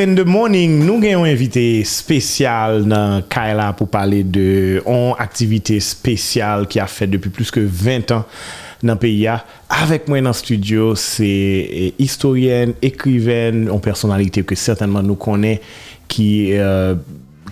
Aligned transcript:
Channel 0.00 0.18
in 0.18 0.24
the 0.24 0.24
Morning, 0.24 0.78
nou 0.86 0.96
gen 1.02 1.12
yon 1.12 1.28
invite 1.28 1.82
spesyal 1.84 2.86
nan 2.88 3.20
Kaila 3.28 3.66
pou 3.76 3.84
pale 3.90 4.22
de 4.24 4.78
yon 4.78 5.10
aktivite 5.20 5.76
spesyal 5.84 6.64
ki 6.72 6.80
a 6.80 6.86
fet 6.88 7.10
depi 7.12 7.28
plus 7.28 7.52
ke 7.52 7.66
20 7.66 8.14
an 8.16 8.24
nan 8.86 8.96
peyi 9.02 9.26
ya. 9.26 9.34
Avèk 9.68 10.08
mwen 10.08 10.24
nan 10.24 10.36
studio, 10.36 10.94
se 10.96 11.28
historien, 11.98 12.72
ekriven, 12.80 13.66
yon 13.68 13.82
personalite 13.84 14.46
ke 14.48 14.56
certainman 14.56 15.04
nou 15.04 15.20
konen 15.20 15.60
ki... 16.08 16.30
Euh, 16.56 16.94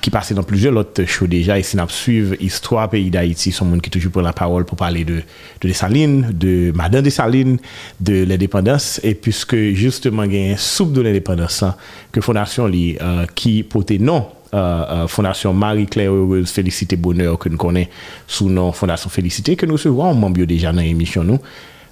qui 0.00 0.10
passait 0.10 0.34
dans 0.34 0.42
plusieurs 0.42 0.76
autres 0.76 1.04
shows 1.04 1.26
déjà, 1.26 1.58
et 1.58 1.62
si 1.62 1.76
nous 1.76 1.88
suivons 1.88 2.36
l'histoire 2.40 2.88
pays 2.88 3.10
d'Haïti, 3.10 3.52
son 3.52 3.64
monde 3.64 3.80
qui 3.80 3.90
toujours 3.90 4.12
prend 4.12 4.20
la 4.20 4.32
parole 4.32 4.64
pour 4.64 4.76
parler 4.76 5.04
de, 5.04 5.22
de 5.60 5.68
Dessalines, 5.68 6.30
de 6.32 6.72
Madame 6.74 7.02
Dessalines, 7.02 7.58
de 8.00 8.24
l'indépendance, 8.24 9.00
et 9.02 9.14
puisque 9.14 9.56
justement 9.56 10.24
il 10.24 10.34
y 10.34 10.48
a 10.50 10.52
un 10.52 10.56
soupe 10.56 10.92
de 10.92 11.00
l'indépendance 11.00 11.64
que 12.12 12.20
Fondation 12.20 12.66
li, 12.66 12.96
euh, 13.00 13.26
qui 13.34 13.62
portait 13.62 13.98
nom 13.98 14.26
euh, 14.54 14.56
euh, 14.56 15.06
Fondation 15.08 15.52
Marie-Claire 15.52 16.10
Heureuse 16.10 16.50
Félicité 16.50 16.96
Bonheur 16.96 17.38
que 17.38 17.48
nous 17.48 17.58
connaissons 17.58 17.90
sous 18.26 18.48
nom 18.48 18.72
Fondation 18.72 19.10
Félicité, 19.10 19.56
que 19.56 19.66
nous 19.66 19.74
recevons 19.74 20.04
en 20.04 20.14
membre 20.14 20.44
déjà 20.44 20.72
dans 20.72 20.80
l'émission, 20.80 21.22
nous, 21.22 21.38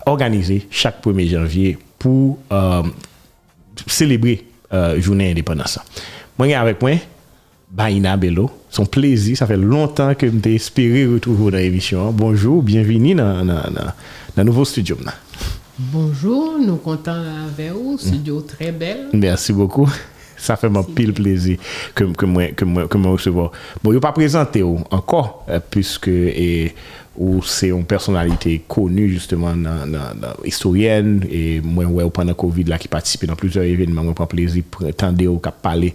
organisée 0.07 0.67
chaque 0.71 1.05
1er 1.05 1.29
janvier 1.29 1.79
pour 1.99 2.39
euh, 2.53 2.83
célébrer 3.87 4.45
euh, 4.73 5.01
journée 5.01 5.31
indépendance. 5.31 5.79
Moi, 6.39 6.55
avec 6.57 6.81
moi, 6.81 6.93
Baina 7.71 8.17
Bello. 8.17 8.51
Son 8.71 8.87
plaisir, 8.87 9.37
ça 9.37 9.47
fait 9.47 9.57
longtemps 9.57 10.15
que 10.15 10.29
je 10.31 10.49
espéré 10.51 11.07
retrouver 11.07 11.51
dans 11.51 11.59
l'émission. 11.59 12.13
Bonjour, 12.13 12.63
bienvenue 12.63 13.15
dans 13.15 13.45
le 14.37 14.43
nouveau 14.45 14.65
studio. 14.65 14.97
Bonjour, 15.79 16.59
nous 16.59 16.77
contents 16.77 17.23
avec 17.49 17.73
vous, 17.73 17.99
studio 17.99 18.41
très 18.41 18.73
belle. 18.73 19.09
Merci 19.13 19.53
beaucoup. 19.53 19.89
Sa 20.47 20.59
fèm 20.61 20.79
an 20.79 20.87
pil 20.97 21.15
plezi 21.17 21.57
ke 21.97 22.07
mwen 22.27 23.11
recevo. 23.13 23.51
Bon, 23.83 23.95
yo 23.95 24.03
pa 24.05 24.15
prezante 24.17 24.63
yo 24.63 24.77
ankor, 24.95 25.35
pwiske 25.73 26.15
ou 27.17 27.41
se 27.49 27.71
yon 27.71 27.85
personalite 27.89 28.59
konu 28.69 29.07
justeman 29.09 29.63
nan, 29.65 29.93
nan, 29.93 30.21
nan 30.21 30.43
historien, 30.45 31.15
e 31.25 31.59
mwen 31.65 31.95
wè 31.97 32.05
ou 32.05 32.13
pandan 32.15 32.37
COVID 32.39 32.71
la 32.71 32.79
ki 32.81 32.91
patisipe 32.93 33.29
nan 33.29 33.39
plouzeur 33.41 33.65
evenman, 33.67 34.05
mwen 34.05 34.19
pa 34.19 34.29
plezi 34.31 34.63
tende 35.01 35.27
yo 35.27 35.39
kap 35.43 35.63
pale 35.65 35.95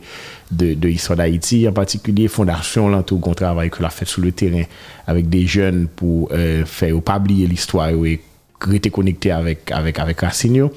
de, 0.49 0.73
de 0.73 0.89
Histoire 0.89 1.19
d'Haïti, 1.21 1.63
en 1.69 1.77
particulier 1.77 2.27
Fondasyon 2.31 2.89
Lantou, 2.91 3.21
kon 3.23 3.37
travay 3.37 3.71
ke 3.73 3.85
la 3.85 3.93
fèt 3.93 4.09
sou 4.11 4.25
le 4.25 4.33
teren 4.33 4.65
avèk 5.11 5.29
de 5.31 5.45
jen 5.45 5.85
pou 5.95 6.27
euh, 6.33 6.65
fè 6.65 6.91
ou 6.95 7.05
pa 7.05 7.19
bliye 7.21 7.47
l'histoire 7.49 7.93
ou 7.93 8.09
e 8.09 8.17
rete 8.65 8.91
konekte 8.93 9.31
avèk 9.33 10.25
Rassignon. 10.25 10.73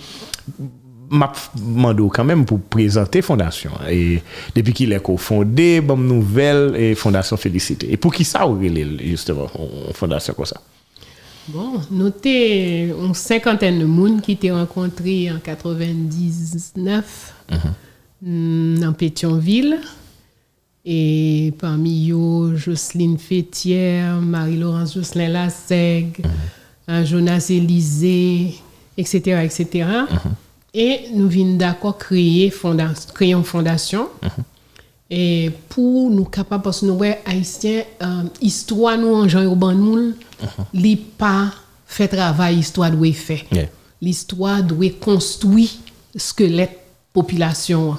M'a 1.10 1.32
demandé 1.54 2.02
quand 2.12 2.24
même 2.24 2.44
pour 2.44 2.60
présenter 2.60 3.22
Fondation. 3.22 3.70
Et 3.88 4.22
depuis 4.54 4.72
qu'il 4.72 4.92
est 4.92 5.02
cofondé, 5.02 5.80
bonne 5.80 6.06
nouvelle, 6.06 6.74
et 6.76 6.94
Fondation 6.94 7.36
Félicité. 7.36 7.92
Et 7.92 7.96
pour 7.96 8.12
qui 8.12 8.24
ça, 8.24 8.46
justement, 9.00 9.50
Fondation 9.92 10.34
comme 10.34 10.46
ça? 10.46 10.60
Bon, 11.48 11.80
sommes 11.80 12.12
une 12.24 13.14
cinquantaine 13.14 13.78
de 13.78 13.84
monde 13.84 14.22
qui 14.22 14.32
étaient 14.32 14.50
rencontrés 14.50 15.30
en 15.30 15.38
99 15.38 17.34
mm-hmm. 17.50 18.78
dans 18.80 18.92
Pétionville. 18.94 19.78
Et 20.86 21.52
parmi 21.58 22.10
eux, 22.12 22.56
Jocelyne 22.56 23.18
Fétière, 23.18 24.20
Marie-Laurence 24.20 24.94
Jocelyn 24.94 25.28
Lasseg, 25.28 26.24
mm-hmm. 26.88 27.04
Jonas 27.04 27.46
Élysée, 27.50 28.54
etc., 28.96 29.44
etc. 29.44 29.86
Et 30.74 31.06
nous 31.12 31.28
venons 31.28 31.56
d'accord 31.56 31.96
créer, 31.96 32.52
créer 33.14 33.32
une 33.32 33.44
fondation. 33.44 34.08
Et 35.08 35.50
pour 35.68 36.10
nous 36.10 36.24
capables, 36.24 36.64
parce 36.64 36.80
que 36.80 36.86
nous, 36.86 37.00
haïtiens, 37.24 37.84
euh, 38.02 38.22
histoire 38.40 38.98
nous 38.98 39.14
en 39.14 39.28
gens 39.28 39.42
urbain 39.42 39.74
nous, 39.74 40.14
li 40.72 40.96
pas 40.96 41.52
fait 41.86 42.08
travail, 42.08 42.58
histoire 42.58 42.90
doit 42.90 43.12
faire. 43.12 43.42
L'histoire 44.02 44.62
doit 44.62 44.90
construire 45.00 45.70
squelette 46.16 46.80
population. 47.12 47.96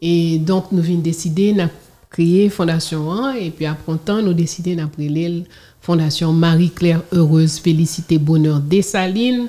Et 0.00 0.38
donc 0.38 0.72
nous 0.72 0.82
venons 0.82 1.00
décider 1.00 1.52
de 1.52 1.64
créer 2.10 2.48
fondation 2.48 3.32
et 3.34 3.50
puis 3.50 3.66
après 3.66 3.92
un 3.92 3.96
temps 3.96 4.22
nous 4.22 4.32
décider 4.32 4.76
d'appeler 4.76 5.44
fondation 5.80 6.32
Marie-Claire 6.32 7.02
Heureuse 7.12 7.58
Félicité 7.58 8.18
Bonheur 8.18 8.60
Dessalines 8.60 9.48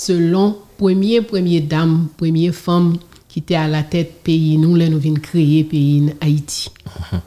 selon 0.00 0.56
première 0.78 1.26
première 1.26 1.62
dame, 1.62 2.08
première 2.16 2.54
femme 2.54 2.96
qui 3.28 3.40
était 3.40 3.54
à 3.54 3.68
la 3.68 3.82
tête 3.82 4.22
pays 4.22 4.56
nous 4.56 4.74
là 4.74 4.88
nous 4.88 4.98
venons 4.98 5.20
créer 5.20 5.62
pays 5.64 6.14
Haïti. 6.22 6.70
Uh-huh. 6.86 7.20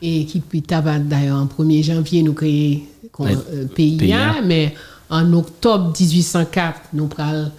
Et 0.00 0.24
qui 0.24 0.40
puis 0.40 0.62
d'ailleurs 0.62 1.38
en 1.38 1.46
1er 1.46 1.82
janvier 1.84 2.22
nous 2.22 2.32
créer 2.32 2.88
euh, 3.20 3.66
pays 3.66 4.14
mais 4.44 4.74
en 5.10 5.32
octobre 5.34 5.92
1804 5.98 6.80
nous 6.94 7.08
pral 7.08 7.52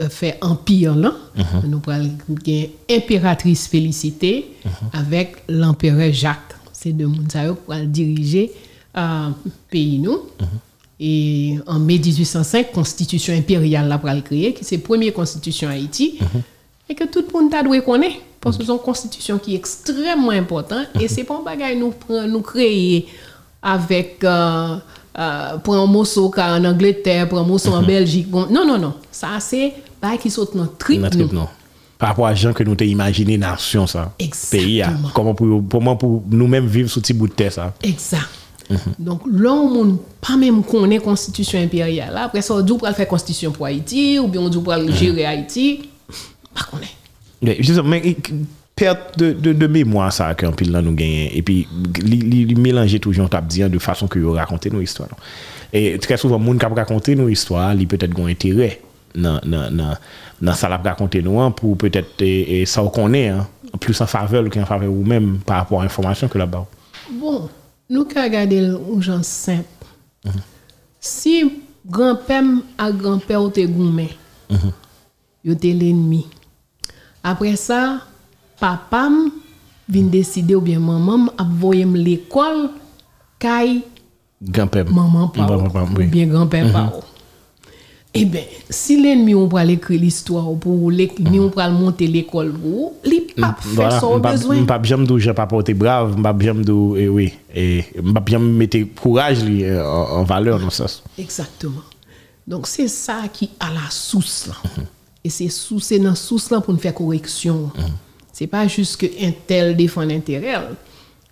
euh, 0.00 0.08
fait 0.08 0.38
empire 0.40 0.94
là 0.94 1.12
uh-huh. 1.36 1.68
nous 1.68 1.80
pral 1.80 2.08
impératrice 2.90 3.68
Félicité 3.68 4.56
uh-huh. 4.64 4.98
avec 4.98 5.36
l'empereur 5.48 6.12
Jacques. 6.14 6.54
C'est 6.72 6.96
de 6.96 7.06
ça 7.30 7.52
pour 7.52 7.74
diriger 7.74 8.50
euh, 8.96 9.28
pays 9.70 9.98
nous. 9.98 10.18
Et 11.02 11.56
en 11.66 11.78
mai 11.78 11.98
1805, 11.98 12.72
constitution 12.72 13.32
impériale 13.32 13.88
la 13.88 13.96
pral 13.96 14.22
créée, 14.22 14.52
qui 14.52 14.64
c'est 14.64 14.76
la 14.76 14.82
première 14.82 15.14
constitution 15.14 15.70
Haïti, 15.70 16.18
mhm. 16.20 16.42
et 16.90 16.94
que 16.94 17.04
tout 17.04 17.24
le 17.26 17.40
monde 17.40 17.54
a 17.54 17.62
dû 17.62 17.80
connaître, 17.80 18.16
parce 18.38 18.58
que 18.58 18.64
c'est 18.64 18.72
une 18.72 18.78
constitution 18.78 19.38
qui 19.38 19.54
est 19.54 19.56
extrêmement 19.56 20.30
importante, 20.30 20.88
et 21.00 21.08
c'est 21.08 21.24
pas 21.24 21.38
un 21.38 21.42
bagage 21.42 21.78
nous, 21.78 21.94
nous 22.28 22.42
créer 22.42 23.06
avec, 23.62 24.22
euh, 24.24 24.76
euh, 25.18 25.56
pour 25.64 25.74
un 25.74 25.86
morceau 25.86 26.30
en 26.36 26.64
Angleterre, 26.66 27.30
pour 27.30 27.38
un 27.38 27.44
morceau 27.44 27.72
en 27.72 27.80
mhm. 27.80 27.86
Belgique. 27.86 28.28
Bon, 28.28 28.46
non, 28.50 28.66
non, 28.66 28.76
non. 28.76 28.92
Ça, 29.10 29.40
c'est 29.40 29.72
pas 30.02 30.18
qui 30.18 30.28
saute 30.28 30.54
notre 30.54 30.76
trip. 30.76 31.00
Notre 31.00 31.16
trip, 31.16 31.32
non. 31.32 31.48
Par 31.96 32.10
rapport 32.10 32.26
à 32.26 32.34
gens 32.34 32.52
que 32.52 32.62
nous 32.62 32.74
t'ai 32.74 32.86
imaginé 32.86 33.38
nation, 33.38 33.86
ça. 33.86 34.12
Exactement. 34.18 34.62
Pays, 34.62 34.84
comment 35.14 35.34
pour, 35.34 35.62
pour, 35.66 35.98
pour 35.98 36.22
nous-mêmes 36.30 36.66
vivre 36.66 36.90
sous 36.90 37.00
petit 37.00 37.14
bout 37.14 37.28
de 37.28 37.32
terre, 37.32 37.52
ça. 37.52 37.72
Exact. 37.82 38.28
Mhm. 38.70 38.78
Donc, 38.98 39.22
là, 39.30 39.52
on 39.52 39.98
pas 40.20 40.36
même 40.36 40.62
connaît 40.62 40.96
la 40.96 41.02
constitution 41.02 41.60
impériale. 41.60 42.16
Après 42.16 42.42
ça, 42.42 42.54
on 42.54 42.60
dit 42.60 42.72
pour 42.72 42.88
faire 42.88 43.08
constitution 43.08 43.50
pour 43.50 43.66
Haïti, 43.66 44.18
ou 44.18 44.28
bien 44.28 44.40
on 44.40 44.48
dit 44.48 44.58
mhm. 44.58 44.92
gérer 44.92 45.26
Haïti. 45.26 45.90
Pas 46.54 46.62
connaît. 46.70 46.86
Mais, 47.42 48.16
perte 48.76 49.18
de, 49.18 49.32
de, 49.32 49.52
de, 49.52 49.66
mémoire, 49.66 50.12
ça, 50.12 50.34
qu'un 50.34 50.52
pile 50.52 50.72
là 50.72 50.80
nous 50.80 50.92
gagne. 50.94 51.30
Et 51.34 51.42
puis, 51.42 51.68
il 52.02 52.58
mélanger 52.58 52.98
toujours, 52.98 53.28
on 53.30 53.40
dit, 53.42 53.62
de 53.62 53.78
façon 53.78 54.06
que 54.06 54.18
vous 54.18 54.32
racontez 54.32 54.70
nos 54.70 54.80
histoires. 54.80 55.10
Et 55.72 55.98
très 55.98 56.16
souvent, 56.16 56.38
les 56.38 56.58
gens 56.58 56.58
qui 56.58 56.64
raconté 56.80 57.14
nos 57.14 57.28
histoires, 57.28 57.74
ils 57.74 57.86
peut-être 57.86 58.18
ont 58.18 58.26
intérêt 58.26 58.80
dans, 59.14 59.40
dans, 60.40 60.54
ça 60.54 60.68
raconter 60.68 61.22
nous, 61.22 61.40
hein, 61.40 61.50
pour 61.50 61.76
peut-être, 61.76 62.24
ça, 62.64 62.82
on 62.82 62.88
connaît, 62.88 63.28
hein, 63.28 63.46
plus 63.80 64.00
en 64.00 64.06
faveur 64.06 64.48
qu'en 64.50 64.64
faveur 64.64 64.90
ou 64.90 65.04
même 65.04 65.38
par 65.44 65.58
rapport 65.58 65.80
à 65.80 65.84
l'information 65.84 66.28
que 66.28 66.38
là-bas. 66.38 66.66
Bon, 67.20 67.48
nous 67.90 68.02
avons 68.02 68.22
regardé 68.22 68.60
les 68.60 69.02
gens 69.02 69.22
simples. 69.22 69.66
Si 71.00 71.60
grand-père 71.84 72.44
et 72.78 72.92
grand-père 72.92 73.46
étaient 73.48 73.66
gourmets, 73.66 74.16
ils 75.44 75.52
étaient 75.52 75.72
l'ennemi. 75.72 76.26
Après 77.22 77.56
ça, 77.56 78.00
papa 78.58 79.08
vient 79.88 80.04
décider 80.04 80.54
ou 80.54 80.60
bien 80.60 80.78
maman 80.78 81.32
a 81.36 81.42
envoyé 81.42 81.84
l'école 81.84 82.70
kai 83.40 83.82
grand-père 84.40 84.88
maman 84.90 85.28
pas 85.28 85.56
ou 85.56 86.06
bien 86.06 86.26
grand-père 86.28 86.72
pas 86.72 86.92
eh 88.12 88.24
bien, 88.24 88.42
si 88.68 89.00
l'ennemi 89.00 89.36
on 89.36 89.46
va 89.46 89.64
écrire 89.64 90.00
l'histoire 90.00 90.52
pour 90.58 90.90
l'ennemi 90.90 91.38
on 91.38 91.48
va 91.48 91.70
monter 91.70 92.08
l'école 92.08 92.52
pour, 92.52 92.94
il 93.04 93.26
pas 93.40 93.56
faire 93.60 94.00
son 94.00 94.18
besoin. 94.18 94.64
Pas 94.64 94.78
bien 94.80 94.96
me 94.96 95.18
j'ai 95.18 95.32
pas 95.32 95.46
porté 95.46 95.74
brave, 95.74 96.20
pas 96.20 96.32
bien 96.32 96.54
me 96.54 96.98
eh 96.98 97.08
oui, 97.08 97.32
et 97.54 97.84
pas 98.12 98.20
bien 98.20 98.40
mettre 98.40 98.78
courage 99.00 99.38
euh, 99.44 99.84
en, 99.84 100.24
valeur 100.24 100.58
dans 100.58 100.70
ça. 100.70 100.86
Exactement. 101.18 101.82
Donc 102.48 102.66
c'est 102.66 102.88
ça 102.88 103.22
qui 103.32 103.50
a 103.60 103.72
la 103.72 103.88
source 103.90 104.48
là. 104.48 104.54
Et 105.22 105.30
c'est 105.30 105.48
sous 105.48 105.78
c'est 105.78 106.00
dans 106.00 106.16
source 106.16 106.50
là 106.50 106.60
pour 106.60 106.74
nous 106.74 106.80
faire 106.80 106.94
correction. 106.94 107.70
Ce. 107.76 107.82
C'est 108.32 108.46
pas 108.48 108.66
juste 108.66 108.96
que 108.96 109.06
un 109.06 109.32
tel 109.46 109.76
défend 109.76 110.08
intérêt. 110.08 110.56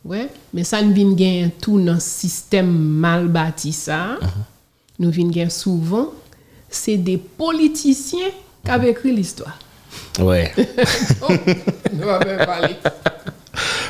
Ouais, 0.05 0.29
mais 0.55 0.63
ça 0.63 0.81
nous 0.81 0.95
vient 0.95 1.51
tout 1.61 1.81
dans 1.81 1.99
système 1.99 2.71
mal 2.71 3.27
bâti 3.27 3.73
ça. 3.73 4.17
Nous 5.01 5.11
vient 5.11 5.49
souvent 5.49 6.13
c'est 6.69 6.97
des 6.97 7.17
politiciens 7.17 8.31
qui 8.65 8.71
avaient 8.71 8.91
écrit 8.91 9.15
l'histoire. 9.15 9.59
Ouais. 10.19 10.53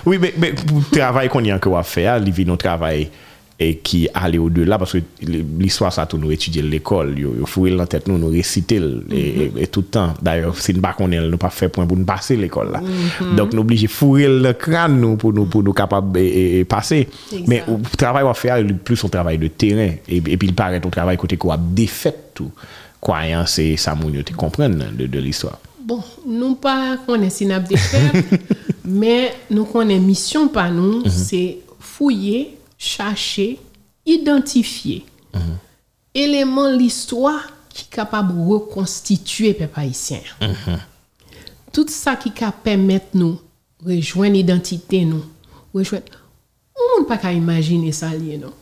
oui, 0.06 0.19
mais, 0.20 0.34
mais 0.36 0.52
pour 0.52 0.78
le 0.78 0.96
travail 0.96 1.28
qu'on 1.28 1.42
y 1.44 1.50
a 1.50 1.58
que 1.58 1.69
faire, 1.82 2.19
il 2.19 2.30
vit 2.30 2.44
travail 2.56 3.10
et 3.60 3.76
qui 3.78 4.08
allait 4.14 4.38
au-delà 4.38 4.78
parce 4.78 4.93
que 4.93 4.99
l'histoire 5.22 5.93
ça 5.93 6.06
tout 6.06 6.16
nous 6.16 6.31
étudier 6.31 6.62
l'école. 6.62 7.19
Yo 7.19 7.34
fouiller 7.44 7.76
dans 7.76 7.87
tête 7.87 8.06
nous 8.06 8.16
nous 8.16 8.28
réciter 8.28 8.81
et, 9.10 9.50
et, 9.56 9.66
tout 9.66 9.81
le 9.81 9.87
temps. 9.87 10.14
D'ailleurs 10.22 10.56
si 10.56 10.72
nous 10.72 10.81
pas 10.81 10.93
connaît 10.93 11.20
nous 11.20 11.38
pas 11.38 11.50
fait 11.50 11.69
point 11.69 11.84
pour 11.84 11.96
nous 11.96 12.05
passer 12.05 12.37
l'école 12.37 12.70
là. 12.70 12.81
Donc 13.37 13.52
nous 13.52 13.60
obligé 13.60 13.88
fouiller 13.88 14.28
le 14.28 14.52
crâne 14.52 15.00
nous 15.00 15.16
pour 15.16 15.32
nous 15.32 15.46
pour 15.46 15.64
nous 15.64 15.72
capable 15.72 16.19
et, 16.20 16.64
passer. 16.64 17.08
Mais 17.49 17.64
le 17.66 17.96
travail 17.96 18.22
va 18.22 18.34
faire 18.34 18.64
plus 18.84 18.96
son 18.96 19.08
travail 19.08 19.38
de 19.38 19.49
terrain. 19.49 19.90
Et, 20.08 20.20
puis 20.20 20.38
il 20.43 20.54
paraît 20.54 20.81
ton 20.81 20.90
travail 20.90 21.16
côté 21.16 21.37
quoi 21.37 21.58
défait 21.58 22.14
tout. 22.34 22.52
Croyance 23.00 23.58
et 23.58 23.76
ça 23.76 23.94
moun 23.96 24.22
te 24.22 24.32
comprendre 24.34 24.84
de, 24.96 25.06
de 25.06 25.19
l'histoire. 25.19 25.58
Bon 25.84 26.00
nous 26.25 26.54
pas 26.54 26.96
connaît 27.04 27.31
synapse 27.31 27.72
mais 28.84 29.32
nous 29.50 29.64
connaît 29.64 29.99
mission 29.99 30.46
par 30.46 30.70
nous 30.70 31.08
c'est 31.08 31.58
fouiller 31.81 32.57
chercher, 32.78 33.58
identifier 34.06 35.04
mm 35.34 35.38
élément 36.14 36.69
l'histoire 36.69 37.46
qui 37.69 37.84
est 37.84 37.94
capable 37.94 38.34
de 38.34 38.48
reconstituer 38.48 39.48
le 39.48 39.54
peuple 39.54 39.80
haïtien. 39.80 40.20
Tout 41.72 41.86
ça 41.88 42.16
qui 42.16 42.30
peut 42.30 42.46
permettre 42.64 43.08
nous 43.14 43.38
rejoindre 43.84 44.34
l'identité 44.34 45.04
nous, 45.04 45.22
on 45.75 45.78
ne 45.78 47.04
peut 47.06 47.19
pas 47.19 47.32
imaginer 47.32 47.92
ça 47.92 48.08
lié 48.08 48.38
non? 48.38 48.52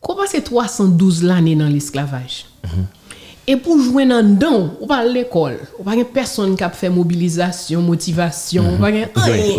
Comment 0.00 0.22
c'est 0.26 0.42
312 0.42 1.24
l'année 1.24 1.56
dans 1.56 1.68
l'esclavage. 1.68 2.46
Et 3.46 3.56
pour 3.56 3.78
jouer 3.78 4.06
dans 4.06 4.22
dedans, 4.22 4.74
on 4.80 4.86
pas 4.86 5.04
l'école, 5.04 5.58
on 5.78 5.82
pas 5.82 6.04
personne 6.04 6.56
qui 6.56 6.62
a 6.62 6.70
fait 6.70 6.88
mobilisation, 6.88 7.82
motivation, 7.82 8.78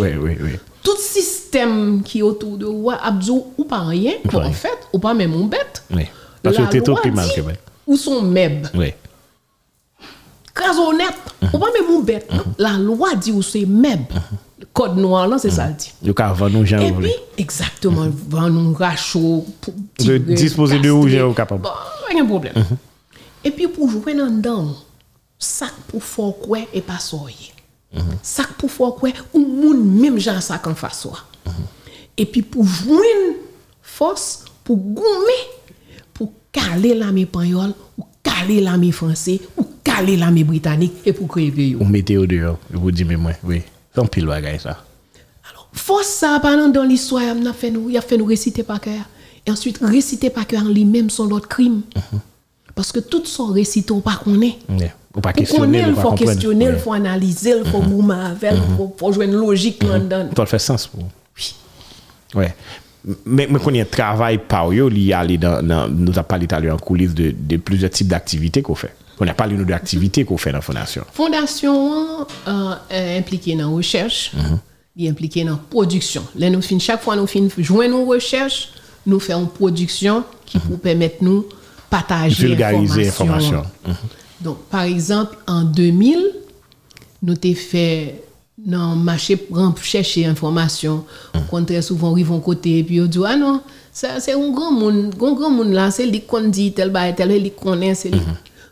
oui, 0.00 0.14
oui, 0.20 0.36
oui 0.40 0.50
tout 0.82 0.96
système 0.96 2.02
qui 2.02 2.20
est 2.20 2.22
autour 2.22 2.56
de 2.56 2.66
vous 2.66 2.90
abdou 2.90 3.46
ou 3.56 3.64
pas 3.64 3.80
rien, 3.80 4.14
en 4.32 4.52
fait, 4.52 4.88
ou 4.92 4.98
pas 4.98 5.14
même 5.14 5.32
un 5.34 5.46
bête. 5.46 5.84
Oui. 5.90 6.06
Parce 6.42 6.56
que 6.56 6.78
tout 6.80 6.94
plus 6.94 7.12
mal 7.12 7.28
que 7.34 7.40
Ou 7.86 7.96
son 7.96 8.22
meb. 8.22 8.66
Oui. 8.74 8.92
Très 10.54 10.78
honnête, 10.78 11.16
ou 11.52 11.58
pas 11.58 11.70
même 11.72 11.96
un 11.96 12.00
bête. 12.00 12.30
La 12.58 12.72
loi 12.72 13.14
dit 13.14 13.32
ou 13.32 13.42
c'est 13.42 13.64
meb. 13.64 14.00
Le 14.58 14.66
code 14.72 14.96
noir, 14.96 15.26
là, 15.26 15.38
c'est 15.38 15.50
ça 15.50 15.68
le 15.68 15.74
dit. 15.74 15.92
Le 16.04 16.12
cas 16.12 16.34
nous 16.50 16.64
Et 16.64 16.92
puis, 16.92 17.12
exactement, 17.36 18.06
va 18.28 18.48
nous 18.48 18.72
rachot. 18.72 19.44
De 19.98 20.18
disposer 20.18 20.78
de 20.78 20.90
où 20.90 21.08
j'ai 21.08 21.24
capable. 21.34 21.62
Bon, 21.62 21.70
pas 22.08 22.20
de 22.20 22.26
problème. 22.26 22.64
Et 23.44 23.50
puis, 23.50 23.66
pour 23.66 23.90
jouer 23.90 24.14
dans 24.14 24.26
le 24.26 24.68
sac 25.38 25.72
pour 25.88 26.02
faire 26.02 26.32
quoi 26.40 26.58
et 26.72 26.80
pas 26.80 26.98
soyer. 26.98 27.51
Ça 28.22 28.44
pour 28.58 28.70
faire 28.70 28.94
quoi 28.94 29.10
ou 29.34 29.40
moun 29.40 29.82
même 29.84 30.18
gens 30.18 30.40
ça 30.40 30.60
en 30.64 30.74
face 30.74 31.06
Et 32.16 32.26
puis 32.26 32.42
pour 32.42 32.64
joindre 32.64 33.36
force 33.82 34.44
pour 34.64 34.76
gommer 34.76 35.42
pour 36.14 36.32
caler 36.52 36.94
l'armée 36.94 37.22
espagnole 37.22 37.74
ou 37.98 38.04
caler 38.22 38.60
l'armée 38.60 38.92
français 38.92 39.40
ou 39.56 39.66
caler 39.84 40.16
l'armée 40.16 40.44
britannique 40.44 40.94
et 41.04 41.12
pour 41.12 41.28
créer 41.28 41.50
pays. 41.50 41.74
Ou 41.74 41.84
mettez 41.84 42.16
au 42.16 42.26
dehors, 42.26 42.58
vous 42.70 42.90
dites 42.90 43.06
mais 43.06 43.16
moi, 43.16 43.32
oui. 43.44 43.62
C'est 43.94 44.00
un 44.00 44.06
pile 44.06 44.26
bagaille 44.26 44.60
ça. 44.60 44.84
Alors, 45.50 45.68
force 45.72 46.06
ça 46.06 46.38
pendant 46.40 46.68
dans 46.68 46.84
l'histoire, 46.84 47.22
il 47.36 47.46
a 47.46 47.52
fait 47.52 47.70
nous, 47.70 47.90
il 47.90 47.96
a 47.96 48.00
fait 48.00 48.16
nous 48.16 48.24
réciter 48.24 48.62
par 48.62 48.80
cœur. 48.80 49.04
Et 49.44 49.50
ensuite 49.50 49.78
réciter 49.82 50.30
par 50.30 50.46
cœur 50.46 50.62
en 50.62 50.68
lui-même 50.68 51.10
son 51.10 51.30
autre 51.30 51.48
crime. 51.48 51.82
Parce 52.74 52.92
que 52.92 53.00
tout 53.00 53.24
son 53.24 53.46
récit 53.46 53.84
on 53.90 54.00
pas 54.00 54.20
connaît. 54.22 54.58
Yeah. 54.68 54.92
Ou 55.14 55.20
pas 55.20 55.32
questionner, 55.32 55.84
il 55.86 55.94
faut 55.94 56.12
questionner, 56.12 56.68
il 56.72 56.78
faut 56.78 56.92
analyser, 56.92 57.54
il 57.62 57.70
faut 57.70 57.80
goumer 57.80 58.14
avec, 58.14 58.54
il 58.54 58.88
faut 58.96 59.12
jouer 59.12 59.26
une 59.26 59.34
logique 59.36 59.82
là-dedans. 59.82 60.30
Ça 60.34 60.46
fait 60.46 60.58
sens 60.58 60.86
pour. 60.86 61.00
Oui. 61.36 61.54
Ouais. 62.34 62.54
Mais, 63.26 63.46
mais 63.50 63.58
quand 63.58 63.70
il 63.70 63.76
y 63.76 63.80
a 63.80 63.82
un 63.82 63.86
travail 63.86 64.38
par 64.38 64.70
eux, 64.70 64.88
il 64.90 65.02
y 65.02 65.12
a 65.12 65.26
dans, 65.26 65.66
dans, 65.66 65.88
nous 65.88 66.18
a 66.18 66.22
parlé 66.22 66.46
en 66.70 66.76
coulisses 66.78 67.14
de, 67.14 67.34
de 67.36 67.56
plusieurs 67.56 67.90
types 67.90 68.08
d'activités 68.08 68.62
qu'on 68.62 68.74
fait. 68.74 68.94
On 69.20 69.28
a 69.28 69.34
parlé 69.34 69.56
de 69.56 69.64
d'activités 69.64 70.24
qu'on 70.24 70.38
fait 70.38 70.50
dans 70.50 70.58
la 70.58 70.62
fondation. 70.62 71.04
Fondation 71.12 72.26
euh, 72.48 72.74
est 72.90 73.18
impliquée 73.18 73.54
dans 73.54 73.70
la 73.70 73.76
recherche, 73.76 74.32
il 74.96 75.06
est 75.06 75.10
impliquée 75.10 75.44
dans 75.44 75.52
la 75.52 75.60
production. 75.68 76.24
Là, 76.36 76.48
nous 76.48 76.62
fin, 76.62 76.78
chaque 76.78 77.02
fois 77.02 77.16
nous 77.16 77.26
finissons 77.26 77.62
joindre 77.62 77.98
nos 77.98 78.04
recherches, 78.04 78.70
nous 79.06 79.20
faisons 79.20 79.42
une 79.42 79.48
production 79.48 80.24
qui 80.46 80.58
peut 80.58 80.76
permettre 80.76 81.16
nous 81.22 81.44
partager 81.92 82.46
Vulgariser 82.46 83.04
l'information. 83.04 83.62
Donc, 84.40 84.58
par 84.70 84.82
exemple, 84.82 85.36
en 85.46 85.62
2000, 85.62 86.18
nous 87.22 87.34
avons 87.34 87.54
fait 87.54 88.22
dans 88.58 88.96
marché 88.96 89.36
pour 89.36 89.76
chercher 89.82 90.24
information. 90.26 91.04
On 91.52 91.64
très 91.64 91.82
souvent, 91.82 92.16
ils 92.16 92.24
vont 92.24 92.40
côté 92.40 92.78
et 92.78 92.84
puis 92.84 93.00
on 93.00 93.06
dit 93.06 93.18
Ah 93.24 93.36
non, 93.36 93.60
c'est 93.92 94.32
un 94.32 94.50
grand 94.50 94.72
monde, 94.72 95.14
un 95.14 95.32
grand 95.32 95.50
monde 95.50 95.72
là, 95.72 95.90
c'est 95.90 96.06
lui 96.06 96.22
qu'on 96.22 96.48
dit 96.48 96.72
tel 96.72 96.90
bail, 96.90 97.14
tel 97.14 97.30
lui 97.40 97.52
connaît. 97.52 97.94
c'est 97.94 98.10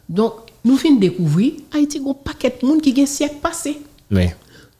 Donc, 0.09 0.35
nous 0.65 0.77
de 0.77 0.99
découvrir 0.99 1.53
Haïti, 1.73 2.01
un 2.05 2.15
paquet 2.15 2.57
de 2.61 2.67
monde 2.67 2.81
qui 2.81 2.99
a 2.99 3.03
un 3.03 3.07
siècle 3.07 3.37
passé. 3.43 3.79
Oui. 4.11 4.29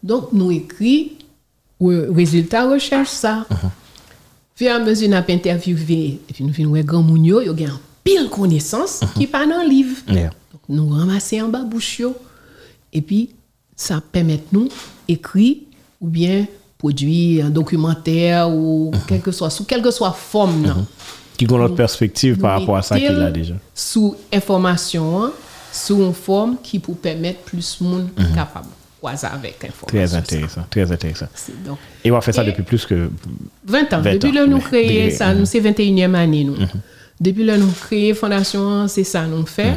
Donc, 0.03 0.33
nous 0.33 0.51
écrit 0.51 1.13
résultat 1.81 2.71
recherche 2.71 3.11
ça. 3.11 3.47
Puis, 4.55 4.67
à 4.69 4.79
mesure 4.79 5.09
nous 5.09 5.15
avons 5.15 5.33
interviewé, 5.33 6.21
et 6.29 6.33
puis 6.33 6.45
nous 6.45 6.53
finissons 6.53 6.85
grand 6.85 7.03
monde, 7.03 7.25
il 7.25 7.61
y 7.61 7.65
a 7.65 7.69
un 7.71 7.81
pile 8.05 8.29
connaissance 8.31 9.01
qui 9.17 9.27
pas 9.27 9.47
dans 9.47 9.63
le 9.63 9.69
livre 9.69 9.97
nous 10.69 10.89
ramasser 10.89 11.41
en 11.43 11.49
bas 11.49 11.65
bouche 11.65 12.03
et 12.93 13.03
puis 13.03 13.31
ça 13.75 14.01
permet 14.01 14.41
nous 14.53 14.69
écrire 15.09 15.57
ou 16.01 16.09
bien 16.09 16.47
produire 16.79 17.47
un 17.47 17.51
documentaire 17.51 18.49
ou 18.51 18.91
mhm. 18.93 19.01
quelque 19.07 19.33
soit 19.33 19.51
sous 19.51 19.65
quelque 19.65 19.91
soit 19.91 20.13
forme 20.13 20.63
mhm. 20.63 20.85
qui 21.37 21.51
ont 21.51 21.59
notre 21.59 21.75
perspective 21.75 22.39
par 22.39 22.61
rapport 22.61 22.77
à 22.77 22.83
ça 22.83 22.99
qu'il 22.99 23.09
a 23.09 23.31
déjà 23.31 23.55
sous 23.75 24.17
information 24.33 25.25
hein, 25.25 25.33
sous 25.73 25.97
une 25.97 26.15
forme 26.15 26.57
qui 26.63 26.79
peut 26.79 26.93
permettre 26.93 27.41
plus 27.41 27.79
de 27.81 27.85
monde 27.85 28.09
mhm. 28.17 28.35
capable 28.35 28.69
avec. 29.03 29.59
Très 29.87 30.15
intéressant, 30.15 30.63
très 30.69 30.93
intéressant. 30.93 31.27
et 32.05 32.11
on 32.11 32.17
a 32.17 32.21
fait 32.21 32.33
ça 32.33 32.45
depuis 32.45 32.63
plus 32.63 32.85
que 32.85 33.11
20 33.67 33.93
ans. 33.95 34.03
depuis 34.03 34.33
le 34.33 34.47
nous 34.47 34.59
créé 34.59 35.11
ça, 35.11 35.35
nous 35.35 35.47
c'est 35.47 35.61
21e 35.61 36.15
année 36.15 36.45
nous. 36.45 36.57
Depuis 37.21 37.45
le 37.45 37.57
nous 37.59 37.71
créé 37.71 38.15
fondation, 38.15 38.89
c'est 38.89 39.05
ça 39.05 39.27
nous 39.27 39.45
fait. 39.45 39.75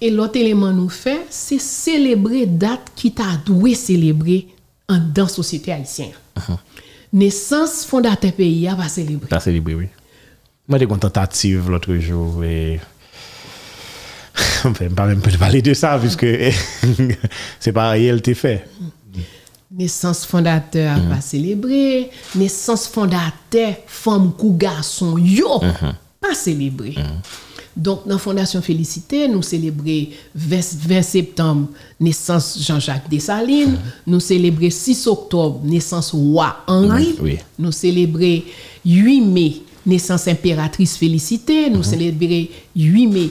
Et 0.00 0.10
l'autre 0.10 0.36
élément 0.36 0.72
nous 0.72 0.88
fait, 0.88 1.26
c'est 1.28 1.60
célébrer 1.60 2.46
date 2.46 2.90
qui 2.96 3.12
t'a 3.12 3.36
doué 3.44 3.74
célébrer 3.74 4.48
en 4.88 4.98
dans 4.98 5.24
la 5.24 5.28
société 5.28 5.70
haïtienne. 5.70 6.10
Uh-huh. 6.36 6.56
Naissance 7.12 7.84
fondateur 7.84 8.32
pays 8.32 8.66
a 8.66 8.74
pas 8.74 8.88
célébrer. 8.88 9.28
T'as 9.28 9.40
célébré, 9.40 9.74
oui. 9.74 9.86
Moi, 10.66 10.78
j'ai 10.78 10.86
une 10.86 10.98
tentative 10.98 11.70
l'autre 11.70 11.94
jour 11.96 12.42
et 12.42 12.80
peut 14.62 14.88
pas 14.88 15.06
même 15.06 15.20
parler 15.20 15.60
de 15.60 15.74
ça 15.74 15.98
puisque 15.98 16.26
c'est 17.60 17.72
pas 17.72 17.90
réel, 17.90 18.22
t'es 18.22 18.34
fait. 18.34 18.66
Naissance 19.70 20.24
fondateur 20.24 20.96
uh-huh. 20.96 21.08
pas 21.10 21.20
célébrer. 21.20 22.10
Naissance 22.34 22.88
fondateur, 22.88 23.74
femme 23.86 24.32
ou 24.38 24.56
garçon, 24.56 25.18
yo, 25.18 25.60
uh-huh. 25.60 25.94
Pas 26.22 26.34
célébrer. 26.34 26.94
Donc, 27.76 28.06
dans 28.06 28.14
la 28.14 28.18
Fondation 28.18 28.60
Félicité, 28.60 29.28
nous 29.28 29.42
célébrons 29.42 30.06
20, 30.34 31.02
septembre, 31.02 31.68
naissance 31.98 32.58
Jean-Jacques 32.60 33.08
Dessalines. 33.08 33.78
Nous 34.06 34.20
célébrons 34.20 34.70
6 34.70 35.06
octobre, 35.06 35.60
naissance 35.64 36.12
Roi 36.12 36.56
Henri. 36.66 37.16
Nous 37.58 37.72
célébrons 37.72 38.42
8 38.84 39.20
mai, 39.22 39.62
naissance 39.86 40.28
impératrice 40.28 40.96
Félicité. 40.98 41.70
Nous 41.70 41.82
célébrons 41.82 42.46
8 42.76 43.06
mai, 43.06 43.30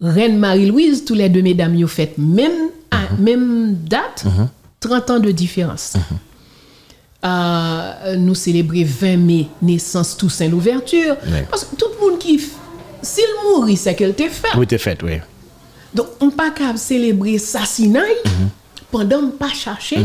Reine 0.00 0.38
Marie-Louise. 0.38 1.04
Tous 1.04 1.14
les 1.14 1.28
deux 1.28 1.42
mesdames, 1.42 1.76
ont 1.82 1.86
fait 1.86 2.16
même, 2.16 2.70
mhm. 2.92 3.22
même 3.22 3.74
date, 3.84 4.24
30 4.80 5.08
mhm. 5.08 5.16
ans 5.16 5.20
de 5.20 5.30
différence. 5.32 5.94
Euh, 7.22 8.16
nous 8.16 8.34
célébrons 8.34 8.82
20 8.82 9.16
mai, 9.18 9.46
naissance 9.60 10.16
Toussaint 10.16 10.48
l'ouverture. 10.48 11.16
Parce 11.50 11.64
que 11.64 11.76
tout 11.76 11.89
s'il 13.02 13.24
mourit, 13.44 13.76
c'est 13.76 13.94
qu'elle 13.94 14.14
t'est 14.14 14.28
faite. 14.28 14.52
Oui, 14.56 14.66
t'es 14.66 14.78
faite, 14.78 15.02
oui. 15.02 15.18
Donc, 15.94 16.06
on 16.20 16.26
ne 16.26 16.30
peut 16.30 16.36
pas 16.36 16.76
célébrer 16.76 17.32
l'assassinat 17.32 18.04
pendant 18.90 19.22
ne 19.22 19.30
pas 19.30 19.48
chercher. 19.48 19.98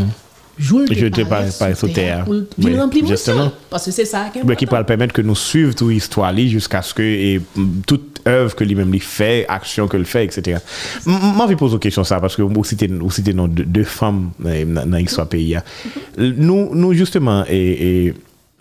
Joule 0.57 0.87
je 0.89 1.07
te 1.07 1.21
parle 1.23 1.49
par 1.59 1.75
sur 1.75 1.91
terre. 1.91 2.23
Pour 2.23 2.35
oui, 2.59 2.77
remplir 2.77 3.05
justement. 3.05 3.51
Parce 3.69 3.85
que 3.85 3.91
c'est 3.91 4.05
ça 4.05 4.29
qui 4.31 4.39
est 4.39 4.55
Qui 4.55 4.65
peut 4.65 4.83
permettre 4.83 5.13
que 5.13 5.21
nous 5.21 5.35
suivions 5.35 5.73
toute 5.73 5.89
l'histoire 5.89 6.35
jusqu'à 6.35 6.81
ce 6.81 6.93
que 6.93 7.01
et, 7.01 7.41
mm, 7.55 7.81
toute 7.85 8.21
œuvre 8.25 8.55
que 8.55 8.63
lui-même 8.63 8.91
lui 8.91 9.01
fait, 9.01 9.45
action 9.49 9.87
que 9.87 9.97
le 9.97 10.05
fait, 10.05 10.23
etc. 10.23 10.59
Moi, 11.05 11.45
je 11.49 11.55
pose 11.55 11.73
une 11.73 11.79
question 11.79 12.03
ça 12.03 12.19
parce 12.19 12.35
que 12.35 12.41
vous 12.41 12.63
citez, 12.63 12.87
vous 12.87 13.11
citez 13.11 13.33
deux 13.33 13.83
femmes 13.83 14.31
euh, 14.45 14.65
dans 14.65 14.97
l'histoire 14.97 15.27
pays. 15.27 15.57
Nous, 16.17 16.73
nous, 16.73 16.93
justement, 16.93 17.43
et, 17.49 18.05
et 18.07 18.13